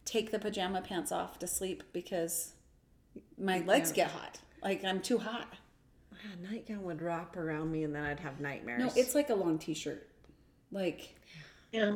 take 0.06 0.32
the 0.32 0.40
pajama 0.40 0.82
pants 0.82 1.12
off 1.12 1.40
to 1.40 1.48
sleep 1.48 1.84
because 1.94 2.54
my 3.38 3.60
legs 3.60 3.92
get 3.92 4.12
hot. 4.12 4.40
Like 4.62 4.84
I'm 4.84 5.02
too 5.02 5.18
hot. 5.18 5.54
A 6.12 6.52
nightgown 6.52 6.84
would 6.84 7.02
wrap 7.02 7.36
around 7.36 7.72
me, 7.72 7.84
and 7.84 7.94
then 7.94 8.04
I'd 8.04 8.20
have 8.22 8.40
nightmares. 8.40 8.80
No, 8.82 8.92
it's 8.96 9.16
like 9.16 9.30
a 9.30 9.36
long 9.36 9.58
t-shirt. 9.60 10.08
Like 10.72 11.16
Yeah. 11.72 11.96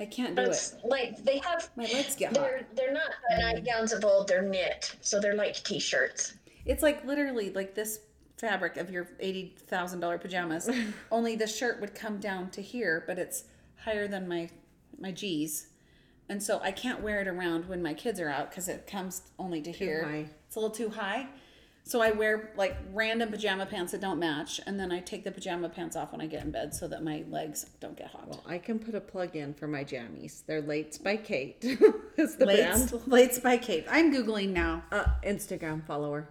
I 0.00 0.06
can't 0.06 0.36
do 0.36 0.42
It's 0.42 0.72
it. 0.74 0.80
like 0.84 1.24
they 1.24 1.38
have 1.38 1.70
My 1.76 1.84
legs 1.84 2.14
get 2.14 2.28
hot. 2.28 2.34
they're 2.34 2.66
they're 2.74 2.92
not 2.92 3.10
the 3.30 3.42
nightgowns 3.42 3.92
mm. 3.92 3.98
of 3.98 4.04
old, 4.04 4.28
they're 4.28 4.42
knit. 4.42 4.96
So 5.00 5.20
they're 5.20 5.34
like 5.34 5.54
t-shirts. 5.64 6.34
It's 6.64 6.82
like 6.82 7.04
literally 7.04 7.50
like 7.50 7.74
this 7.74 8.00
fabric 8.36 8.76
of 8.76 8.90
your 8.90 9.08
eighty 9.20 9.56
thousand 9.66 10.00
dollar 10.00 10.18
pajamas. 10.18 10.70
Only 11.10 11.34
the 11.36 11.46
shirt 11.46 11.80
would 11.80 11.94
come 11.94 12.18
down 12.18 12.50
to 12.50 12.62
here, 12.62 13.02
but 13.06 13.18
it's 13.18 13.44
higher 13.84 14.06
than 14.06 14.28
my 14.28 14.50
my 15.00 15.10
G's, 15.12 15.68
and 16.28 16.42
so 16.42 16.60
I 16.60 16.70
can't 16.72 17.00
wear 17.02 17.20
it 17.20 17.28
around 17.28 17.68
when 17.68 17.82
my 17.82 17.94
kids 17.94 18.20
are 18.20 18.28
out 18.28 18.50
because 18.50 18.68
it 18.68 18.86
comes 18.86 19.22
only 19.38 19.62
to 19.62 19.72
here. 19.72 20.04
high. 20.04 20.26
It's 20.46 20.56
a 20.56 20.60
little 20.60 20.74
too 20.74 20.90
high. 20.90 21.26
So 21.88 22.02
I 22.02 22.10
wear 22.10 22.52
like 22.54 22.76
random 22.92 23.30
pajama 23.30 23.64
pants 23.64 23.92
that 23.92 24.02
don't 24.02 24.18
match, 24.18 24.60
and 24.66 24.78
then 24.78 24.92
I 24.92 25.00
take 25.00 25.24
the 25.24 25.30
pajama 25.30 25.70
pants 25.70 25.96
off 25.96 26.12
when 26.12 26.20
I 26.20 26.26
get 26.26 26.44
in 26.44 26.50
bed 26.50 26.74
so 26.74 26.86
that 26.86 27.02
my 27.02 27.24
legs 27.30 27.64
don't 27.80 27.96
get 27.96 28.08
hot. 28.08 28.28
Well, 28.28 28.44
I 28.46 28.58
can 28.58 28.78
put 28.78 28.94
a 28.94 29.00
plug 29.00 29.34
in 29.34 29.54
for 29.54 29.66
my 29.66 29.84
jammies. 29.84 30.44
They're 30.44 30.60
Lates 30.60 31.02
by 31.02 31.16
Kate. 31.16 31.56
it's 31.62 32.34
the 32.34 32.44
Lates, 32.44 32.90
band. 32.90 32.90
Lates 33.06 33.42
by 33.42 33.56
Kate. 33.56 33.86
I'm 33.88 34.12
googling 34.12 34.50
now. 34.50 34.84
Uh, 34.92 35.06
Instagram 35.24 35.82
follower. 35.86 36.28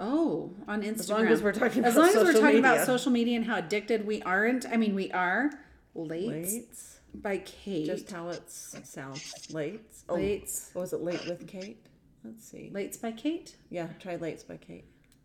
Oh, 0.00 0.54
on 0.66 0.82
Instagram. 0.82 1.08
long 1.10 1.26
as 1.26 1.42
we're 1.42 1.52
talking 1.52 1.84
As 1.84 1.94
long 1.94 2.08
as 2.08 2.16
we're 2.16 2.32
talking 2.32 2.60
about 2.60 2.86
social 2.86 3.12
media 3.12 3.36
and 3.36 3.44
how 3.44 3.58
addicted 3.58 4.06
we 4.06 4.22
aren't. 4.22 4.64
I 4.64 4.78
mean, 4.78 4.94
we 4.94 5.12
are. 5.12 5.50
Late 5.94 6.30
Lates. 6.30 6.94
by 7.12 7.36
Kate. 7.36 7.84
Just 7.84 8.10
how 8.10 8.30
it 8.30 8.50
sounds. 8.50 9.48
Lates. 9.52 10.04
Oh, 10.08 10.14
Lates. 10.14 10.74
Was 10.74 10.94
it 10.94 11.02
late 11.02 11.26
with 11.26 11.46
Kate? 11.46 11.84
Let's 12.24 12.44
see. 12.44 12.70
Lates 12.72 13.00
by 13.00 13.12
Kate. 13.12 13.56
Yeah, 13.70 13.88
try 14.00 14.16
Lates 14.16 14.46
by 14.46 14.56
Kate. 14.56 14.84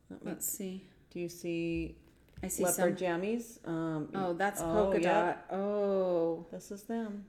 Let 0.10 0.26
Let's 0.26 0.46
see. 0.48 0.86
Do 1.12 1.20
you 1.20 1.30
see 1.30 1.96
I 2.42 2.48
see 2.48 2.64
leopard 2.64 3.00
some. 3.00 3.08
jammies? 3.08 3.68
Um, 3.68 4.10
Oh, 4.14 4.34
that's 4.34 4.62
oh, 4.62 4.66
polka 4.66 5.02
yeah. 5.02 5.14
dot. 5.26 5.46
Oh, 5.52 6.46
This 6.52 6.72
is 6.72 6.84
them. 6.84 7.26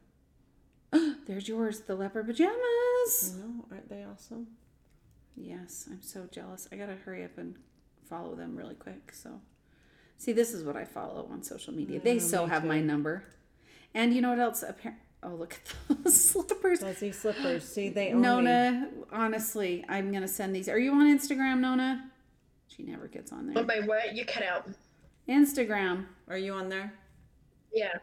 there's 1.26 1.48
yours. 1.48 1.80
The 1.80 1.94
leopard 1.94 2.26
pajamas. 2.26 3.34
No, 3.38 3.64
aren't 3.70 3.88
they 3.88 4.04
awesome? 4.04 4.48
Yes, 5.36 5.88
I'm 5.90 6.02
so 6.02 6.28
jealous. 6.30 6.68
I 6.70 6.76
gotta 6.76 6.94
hurry 7.04 7.24
up 7.24 7.36
and 7.38 7.56
follow 8.08 8.34
them 8.34 8.54
really 8.56 8.74
quick. 8.76 9.12
So, 9.12 9.40
see, 10.16 10.32
this 10.32 10.52
is 10.52 10.62
what 10.62 10.76
I 10.76 10.84
follow 10.84 11.28
on 11.30 11.42
social 11.42 11.72
media. 11.74 12.00
They 12.00 12.18
so 12.18 12.46
have 12.46 12.64
my 12.64 12.80
number. 12.80 13.24
And 13.94 14.14
you 14.14 14.20
know 14.20 14.30
what 14.30 14.38
else? 14.38 14.62
Appar- 14.66 14.94
oh, 15.24 15.34
look 15.34 15.54
at 15.54 16.04
those 16.04 16.22
slippers. 16.22 16.80
Fuzzy 16.80 17.12
slippers. 17.12 17.64
See, 17.64 17.88
they 17.88 18.12
own 18.12 18.16
me. 18.16 18.22
Nona, 18.22 18.90
honestly, 19.12 19.84
I'm 19.88 20.12
gonna 20.12 20.28
send 20.28 20.54
these. 20.54 20.68
Are 20.68 20.78
you 20.78 20.92
on 20.92 21.06
Instagram, 21.06 21.60
Nona? 21.60 22.10
She 22.68 22.82
never 22.82 23.08
gets 23.08 23.32
on 23.32 23.46
there. 23.46 23.54
But 23.54 23.66
by 23.66 23.86
what 23.86 24.14
you 24.14 24.24
cut 24.24 24.42
out. 24.42 24.68
Instagram. 25.28 26.06
Are 26.28 26.36
you 26.36 26.52
on 26.52 26.68
there? 26.68 26.92
Yeah. 27.72 27.94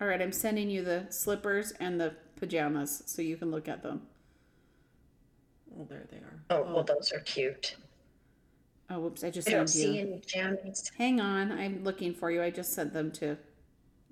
All 0.00 0.08
right, 0.08 0.20
I'm 0.20 0.32
sending 0.32 0.70
you 0.70 0.82
the 0.82 1.06
slippers 1.10 1.72
and 1.80 2.00
the 2.00 2.14
pajamas 2.36 3.02
so 3.06 3.22
you 3.22 3.36
can 3.36 3.50
look 3.50 3.68
at 3.68 3.82
them. 3.82 4.02
Oh, 5.78 5.86
there 5.88 6.06
they 6.10 6.18
are. 6.18 6.42
Oh, 6.50 6.62
well, 6.62 6.78
oh. 6.78 6.82
those 6.82 7.12
are 7.12 7.20
cute. 7.20 7.76
Oh, 8.90 9.00
whoops! 9.00 9.24
I 9.24 9.30
just 9.30 9.48
I 9.48 9.52
don't 9.52 9.66
sent 9.66 9.84
see 9.84 9.98
you. 9.98 10.20
jammies. 10.26 10.90
Hang 10.98 11.20
on, 11.20 11.50
I'm 11.50 11.82
looking 11.84 12.12
for 12.14 12.30
you. 12.30 12.42
I 12.42 12.50
just 12.50 12.74
sent 12.74 12.92
them 12.92 13.10
to 13.12 13.36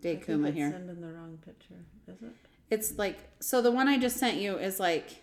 I 0.04 0.16
think 0.16 0.26
Dekuma 0.26 0.48
it's 0.48 0.56
here. 0.56 0.70
sending 0.70 1.00
the 1.00 1.12
wrong 1.12 1.38
picture. 1.44 1.84
Is 2.08 2.22
it? 2.22 2.32
It's 2.70 2.98
like 2.98 3.18
so. 3.40 3.62
The 3.62 3.70
one 3.70 3.86
I 3.88 3.98
just 3.98 4.16
sent 4.16 4.36
you 4.38 4.56
is 4.56 4.80
like 4.80 5.22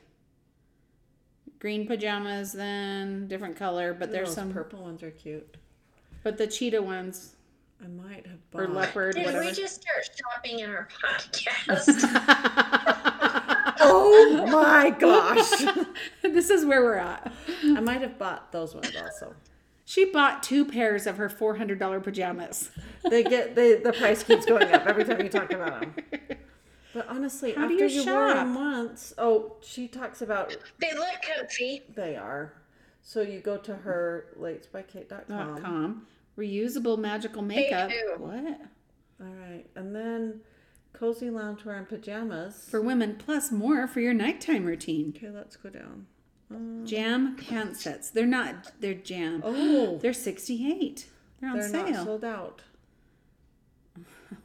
green 1.60 1.86
pajamas, 1.88 2.54
then 2.54 3.28
different 3.28 3.58
color, 3.58 3.94
but 3.94 4.12
there's 4.12 4.30
Those 4.30 4.36
some. 4.36 4.54
purple 4.54 4.82
ones 4.84 5.04
are 5.04 5.12
cute. 5.12 5.58
But 6.24 6.38
the 6.38 6.48
cheetah 6.48 6.82
ones 6.82 7.36
I 7.84 7.88
might 7.88 8.26
have 8.28 8.40
or 8.54 8.68
bought. 8.68 8.76
leopard, 8.76 9.16
Did 9.16 9.26
whatever. 9.26 9.46
we 9.46 9.52
just 9.52 9.82
start 9.82 10.10
shopping 10.16 10.60
in 10.60 10.70
our 10.70 10.88
podcast? 11.04 12.96
Oh 13.82 14.46
my 14.52 14.90
gosh! 14.90 15.50
this 16.22 16.50
is 16.50 16.66
where 16.66 16.84
we're 16.84 16.96
at. 16.98 17.32
I 17.64 17.80
might 17.80 18.02
have 18.02 18.18
bought 18.20 18.52
those 18.52 18.76
ones 18.76 18.92
also. 19.02 19.34
She 19.90 20.06
bought 20.06 20.44
two 20.44 20.66
pairs 20.66 21.08
of 21.08 21.18
her 21.18 21.30
four 21.30 21.56
hundred 21.56 21.80
dollar 21.80 22.00
pajamas. 22.00 22.70
They 23.10 23.24
get 23.24 23.56
they, 23.56 23.74
the 23.74 23.92
price 23.92 24.22
keeps 24.22 24.46
going 24.46 24.72
up 24.72 24.86
every 24.86 25.04
time 25.04 25.20
you 25.20 25.30
talk 25.30 25.52
about 25.52 25.82
them. 25.82 25.96
But 26.94 27.08
honestly, 27.08 27.54
How 27.54 27.68
do 27.68 27.74
after 27.74 27.88
you 27.88 28.02
you 28.02 28.06
wear 28.06 28.36
them 28.36 28.54
shop? 28.54 28.62
once, 28.62 29.14
oh, 29.18 29.56
she 29.64 29.88
talks 29.88 30.22
about 30.22 30.56
they 30.80 30.94
look 30.94 31.16
comfy. 31.36 31.82
they 31.96 32.16
are. 32.16 32.54
So 33.02 33.22
you 33.22 33.40
go 33.40 33.58
to 33.58 33.76
her 33.78 34.28
latesbykate.com. 34.40 35.62
com. 35.64 36.08
Reusable 36.38 37.00
magical 37.00 37.42
makeup. 37.42 37.90
What? 38.20 38.62
All 39.22 39.28
right, 39.28 39.66
and 39.76 39.96
then 39.96 40.42
cozy 40.94 41.30
loungewear 41.32 41.80
and 41.80 41.90
pajamas. 41.90 42.68
For 42.70 42.80
women, 42.80 43.16
plus 43.18 43.52
more 43.52 43.88
for 43.88 44.02
your 44.02 44.14
nighttime 44.14 44.66
routine. 44.66 45.14
okay, 45.18 45.32
let's 45.32 45.56
go 45.56 45.70
down. 45.70 46.06
Mm. 46.52 46.86
Jam 46.86 47.36
pant 47.36 47.78
sets. 47.78 48.10
They're 48.10 48.26
not. 48.26 48.72
They're 48.82 48.93
jam. 48.95 49.41
Oh, 49.45 49.97
They're 50.02 50.14
sixty 50.14 50.72
eight. 50.72 51.08
They're 51.39 51.52
on 51.52 51.60
they're 51.60 51.70
sale. 51.70 51.89
not 51.91 52.06
sold 52.06 52.24
out. 52.26 52.62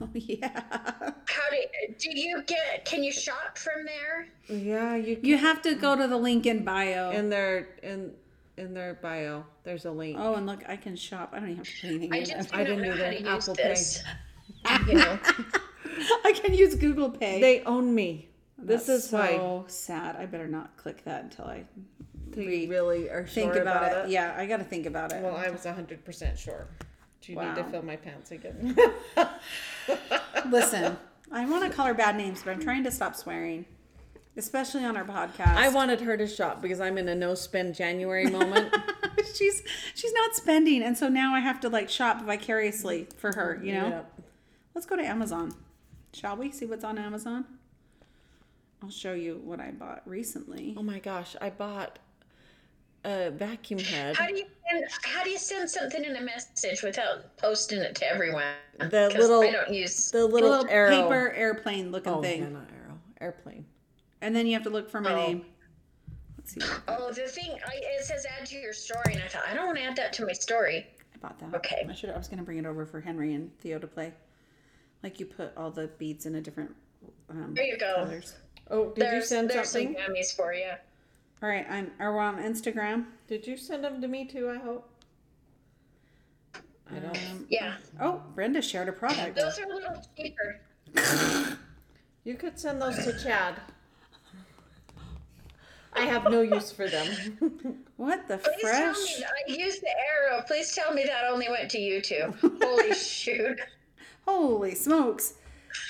Oh 0.00 0.09
yeah. 0.14 0.48
How 0.64 1.50
do 1.50 1.94
do 1.98 2.18
you 2.18 2.42
get? 2.46 2.84
Can 2.86 3.05
you 3.05 3.12
shop 3.12 3.59
from 3.59 3.84
there? 3.84 4.28
Yeah, 4.48 4.96
you. 4.96 5.18
You 5.22 5.36
have 5.36 5.61
to 5.62 5.74
go 5.74 5.94
to 5.94 6.09
the 6.09 6.16
link 6.16 6.46
in 6.46 6.64
bio. 6.64 7.11
in 7.11 7.28
their 7.28 7.68
in 7.82 8.12
in 8.57 8.72
their 8.72 8.94
bio. 8.94 9.44
There's 9.62 9.84
a 9.84 9.90
link. 9.90 10.16
oh, 10.18 10.34
and 10.36 10.46
look, 10.46 10.62
I 10.68 10.76
can 10.76 10.96
shop. 10.96 11.32
I 11.34 11.40
don't 11.40 11.50
even 11.50 11.57
have 11.59 11.66
to 11.66 11.80
put 11.82 11.90
anything 11.90 12.14
I 12.14 12.16
in. 12.18 12.24
just 12.24 12.55
I 12.55 12.64
do 12.64 12.70
didn't 12.76 12.88
not 12.88 12.96
know 12.96 13.05
how 13.05 13.11
to 13.11 13.18
either. 13.20 13.30
use 13.34 13.48
Apple 13.48 13.55
Pay. 13.57 13.68
this. 13.68 14.02
I 16.24 16.32
can 16.32 16.55
use 16.55 16.74
Google 16.76 17.11
Pay. 17.11 17.40
They 17.42 17.62
own 17.64 17.94
me. 17.94 18.30
This 18.64 18.86
That's 18.86 19.06
is 19.06 19.12
why 19.12 19.36
so 19.36 19.64
sad. 19.68 20.16
I 20.16 20.26
better 20.26 20.48
not 20.48 20.76
click 20.76 21.04
that 21.04 21.24
until 21.24 21.44
I 21.44 21.64
re- 22.34 22.66
really 22.66 23.10
are 23.10 23.26
think 23.26 23.52
sure 23.52 23.62
about, 23.62 23.88
about, 23.88 24.04
it. 24.06 24.10
Yeah, 24.10 24.34
I 24.36 24.46
got 24.46 24.56
to 24.56 24.64
think 24.64 24.86
about 24.86 25.12
it. 25.12 25.22
Well, 25.22 25.36
I 25.36 25.50
was 25.50 25.64
hundred 25.64 26.04
percent 26.04 26.38
sure. 26.38 26.66
Do 27.20 27.32
you 27.32 27.40
need 27.40 27.54
to 27.56 27.64
fill 27.64 27.82
my 27.82 27.96
pants 27.96 28.30
again? 28.30 28.76
Listen, 30.50 30.96
I 31.32 31.46
want 31.46 31.64
to 31.64 31.70
call 31.70 31.86
her 31.86 31.94
bad 31.94 32.16
names, 32.16 32.42
but 32.42 32.52
I'm 32.52 32.60
trying 32.60 32.84
to 32.84 32.90
stop 32.90 33.16
swearing, 33.16 33.64
especially 34.36 34.84
on 34.84 34.96
our 34.96 35.04
podcast. 35.04 35.56
I 35.56 35.68
wanted 35.70 36.00
her 36.02 36.16
to 36.16 36.26
shop 36.26 36.60
because 36.60 36.80
I'm 36.80 36.98
in 36.98 37.08
a 37.08 37.14
no 37.14 37.34
spend 37.34 37.74
January 37.74 38.26
moment. 38.26 38.74
she's 39.34 39.62
she's 39.94 40.12
not 40.12 40.34
spending, 40.34 40.82
and 40.82 40.96
so 40.96 41.08
now 41.08 41.34
I 41.34 41.40
have 41.40 41.60
to 41.60 41.68
like 41.68 41.90
shop 41.90 42.22
vicariously 42.24 43.08
for 43.16 43.34
her. 43.34 43.60
You 43.62 43.72
know. 43.72 43.88
Yep. 43.88 44.20
Let's 44.74 44.86
go 44.86 44.96
to 44.96 45.04
Amazon, 45.04 45.54
shall 46.12 46.36
we? 46.36 46.50
See 46.50 46.66
what's 46.66 46.84
on 46.84 46.98
Amazon. 46.98 47.44
I'll 48.85 48.91
show 48.91 49.14
you 49.14 49.41
what 49.43 49.61
I 49.61 49.70
bought 49.70 50.03
recently. 50.05 50.74
Oh 50.76 50.82
my 50.82 50.99
gosh, 50.99 51.35
I 51.41 51.49
bought 51.49 51.99
a 53.07 53.30
vacuum 53.30 53.80
head. 53.80 54.14
How 54.14 54.26
do 54.26 54.35
you 54.37 54.45
send, 54.70 54.85
how 55.05 55.24
do 55.24 55.30
you 55.30 55.39
send 55.39 55.70
something 55.70 56.05
in 56.05 56.16
a 56.16 56.20
message 56.20 56.82
without 56.82 57.35
posting 57.39 57.80
it 57.80 57.95
to 57.97 58.07
everyone? 58.07 58.45
The 58.78 59.09
'Cause 59.11 59.14
little- 59.16 59.41
I 59.41 59.51
don't 59.53 59.72
use. 59.72 60.11
The 60.11 60.18
A 60.18 60.26
little, 60.26 60.51
little 60.51 60.66
arrow. 60.68 60.91
paper 61.03 61.30
airplane 61.32 61.91
looking 61.93 62.12
Oh, 62.12 62.20
thing, 62.20 62.43
yeah, 62.43 62.49
not 62.51 62.68
arrow. 62.78 62.99
Airplane. 63.22 63.64
and 64.20 64.37
then 64.37 64.47
you 64.47 64.53
have 64.53 64.64
to 64.64 64.70
look 64.70 64.91
for 64.91 65.01
my 65.01 65.12
Oh. 65.14 65.26
name. 65.28 65.47
Let's 66.37 66.53
see. 66.53 66.61
Oh, 66.89 67.11
the 67.11 67.26
thing 67.26 67.53
I, 67.66 67.76
it 67.76 68.05
says 68.05 68.26
add 68.39 68.45
to 68.49 68.57
your 68.57 68.74
story, 68.74 69.14
and 69.14 69.22
I 69.22 69.28
thought 69.28 69.45
I 69.49 69.55
don't 69.55 69.64
want 69.64 69.78
to 69.78 69.85
add 69.85 69.97
that 69.97 70.12
to 70.14 70.26
my 70.26 70.32
story. 70.35 70.87
I 71.14 71.18
bought 71.18 71.39
that. 71.39 71.55
Okay. 71.55 71.87
I 71.89 71.95
should. 71.95 72.11
I 72.11 72.18
was 72.18 72.28
gonna 72.28 72.43
bring 72.43 72.59
it 72.59 72.66
over 72.66 72.85
for 72.85 73.01
Henry 73.01 73.32
and 73.32 73.51
Theo 73.61 73.78
to 73.78 73.87
play. 73.87 74.12
Like 75.03 75.18
you 75.20 75.24
put 75.24 75.57
all 75.57 75.70
the 75.70 75.87
beads 75.87 76.26
in 76.26 76.35
a 76.35 76.41
different. 76.43 76.76
Um, 77.30 77.55
There 77.55 77.64
you 77.64 77.78
go. 77.78 77.95
colors. 77.97 78.35
Oh, 78.70 78.86
did 78.90 78.96
there's 79.04 79.14
you 79.24 79.26
send 79.36 79.50
there's 79.50 79.68
something? 79.70 79.94
some 80.06 80.14
gummies 80.14 80.34
for 80.34 80.52
you. 80.54 80.70
All 81.42 81.48
right, 81.48 81.66
I'm. 81.68 81.90
Are 82.00 82.12
we 82.14 82.20
on 82.20 82.38
Instagram? 82.38 83.04
Did 83.28 83.46
you 83.46 83.56
send 83.56 83.84
them 83.84 84.00
to 84.00 84.08
me 84.08 84.24
too? 84.24 84.48
I 84.50 84.56
hope. 84.58 84.88
I 86.90 86.98
don't. 86.98 87.16
Um, 87.30 87.46
Yeah, 87.48 87.74
oh, 88.00 88.22
Brenda 88.34 88.62
shared 88.62 88.88
a 88.88 88.92
product. 88.92 89.36
those 89.36 89.58
are 89.58 89.64
a 89.64 89.74
little 89.74 90.02
cheaper. 90.16 90.60
You 92.24 92.34
could 92.36 92.58
send 92.58 92.80
those 92.80 92.96
to 93.04 93.12
Chad. 93.22 93.54
I 95.92 96.06
have 96.06 96.24
no 96.30 96.40
use 96.40 96.72
for 96.72 96.88
them. 96.88 97.76
What 97.96 98.26
the 98.26 98.38
Please 98.38 98.62
tell 98.62 98.92
me 98.92 99.24
I 99.24 99.52
used 99.52 99.80
the 99.82 99.90
arrow. 99.90 100.42
Please 100.46 100.74
tell 100.74 100.92
me 100.94 101.04
that 101.04 101.24
only 101.30 101.48
went 101.50 101.70
to 101.72 101.78
YouTube. 101.78 102.34
Holy 102.62 102.92
shoot! 102.94 103.60
Holy 104.26 104.74
smokes! 104.74 105.34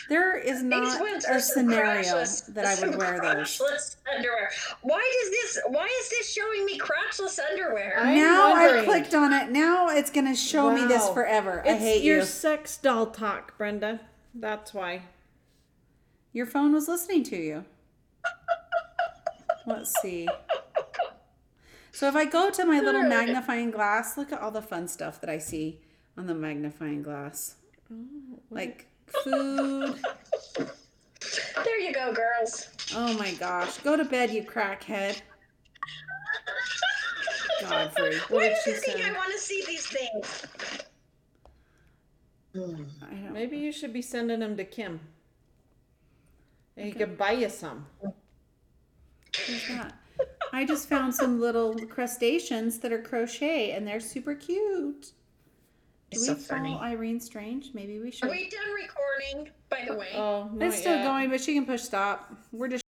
There 0.09 0.37
is 0.37 0.63
not 0.63 1.01
a 1.31 1.41
scenario 1.41 2.03
crotchless- 2.03 2.53
that 2.55 2.67
I 2.67 2.75
would 2.87 2.97
wear 2.97 3.21
those. 3.21 3.59
crotchless 3.59 3.97
underwear. 4.15 4.51
Why 4.83 5.01
does 5.23 5.31
this? 5.31 5.63
Why 5.69 5.87
is 6.01 6.11
this 6.11 6.33
showing 6.33 6.65
me 6.67 6.79
crotchless 6.79 7.39
underwear? 7.51 7.99
I'm 8.01 8.17
now 8.17 8.53
I've 8.55 8.85
clicked 8.85 9.15
on 9.15 9.33
it. 9.33 9.51
Now 9.51 9.89
it's 9.89 10.11
gonna 10.11 10.37
show 10.37 10.71
me 10.73 10.85
this 10.85 11.03
Wow. 11.07 11.15
forever. 11.15 11.63
I 11.65 11.71
It's 11.71 11.81
hate 11.83 12.03
your 12.03 12.19
you. 12.19 12.25
sex 12.25 12.77
doll 12.77 13.07
talk, 13.07 13.57
Brenda. 13.59 14.01
That's 14.35 14.75
why. 14.75 15.03
Your 16.33 16.47
phone 16.47 16.73
was 16.73 16.89
listening 16.89 17.23
to 17.25 17.37
you. 17.37 17.65
Let's 19.67 19.93
see. 20.01 20.29
So 21.93 22.09
if 22.09 22.17
I 22.17 22.25
go 22.25 22.51
to 22.51 22.65
my 22.67 22.81
little 22.81 23.05
magnifying 23.05 23.71
glass, 23.71 24.17
look 24.19 24.33
at 24.33 24.41
all 24.41 24.51
the 24.51 24.61
fun 24.63 24.89
stuff 24.89 25.21
that 25.21 25.31
I 25.31 25.39
see 25.39 25.81
on 26.19 26.27
the 26.27 26.35
magnifying 26.35 27.03
glass. 27.03 27.55
Oh, 27.93 28.41
like 28.51 28.89
food. 29.07 30.01
There 31.65 31.81
you 31.81 31.93
go, 31.93 32.13
girls. 32.13 32.69
Oh 32.95 33.17
my 33.19 33.33
gosh. 33.33 33.79
Go 33.79 33.97
to 33.97 34.05
bed, 34.05 34.31
you 34.31 34.43
crackhead. 34.43 35.21
Godfrey. 37.63 38.17
What 38.17 38.31
Why 38.31 38.49
did 38.49 38.55
does 38.55 38.65
she 38.65 38.73
think 38.73 38.99
send? 38.99 39.17
I 39.17 39.19
want 39.19 39.33
to 39.33 39.39
see 39.39 39.65
these 39.67 39.87
things? 39.87 40.47
I 42.55 42.59
don't 42.59 43.33
Maybe 43.33 43.59
you 43.59 43.73
should 43.73 43.93
be 43.93 44.03
sending 44.03 44.41
them 44.41 44.57
to 44.57 44.65
Kim. 44.65 45.01
And 46.77 46.87
he 46.87 46.93
could 46.93 47.17
buy 47.17 47.33
you 47.33 47.49
some. 47.49 47.87
Who's 49.47 49.69
that? 49.69 49.95
I 50.53 50.65
just 50.65 50.89
found 50.89 51.15
some 51.15 51.41
little 51.41 51.75
crustaceans 51.87 52.79
that 52.81 52.93
are 52.93 53.03
crochet 53.03 53.73
and 53.73 53.87
they're 53.87 54.01
super 54.01 54.35
cute. 54.35 55.13
Do 56.15 56.21
It's 56.21 56.29
we 56.29 56.35
so 56.35 56.41
funny. 56.41 56.71
follow 56.73 56.83
Irene 56.83 57.21
Strange? 57.21 57.71
Maybe 57.75 57.99
we 58.01 58.11
should. 58.11 58.29
Are 58.29 58.31
we 58.31 58.49
done 58.49 58.61
recording? 58.75 59.53
By 59.69 59.85
the 59.89 59.95
way, 59.95 60.09
Oh, 60.15 60.49
no, 60.53 60.67
It's 60.67 60.79
still 60.79 61.03
going, 61.03 61.31
but 61.31 61.41
she 61.41 61.55
can 61.55 61.67
push 61.67 61.83
stop. 61.83 62.33
We're 62.53 62.69
just 62.69 62.84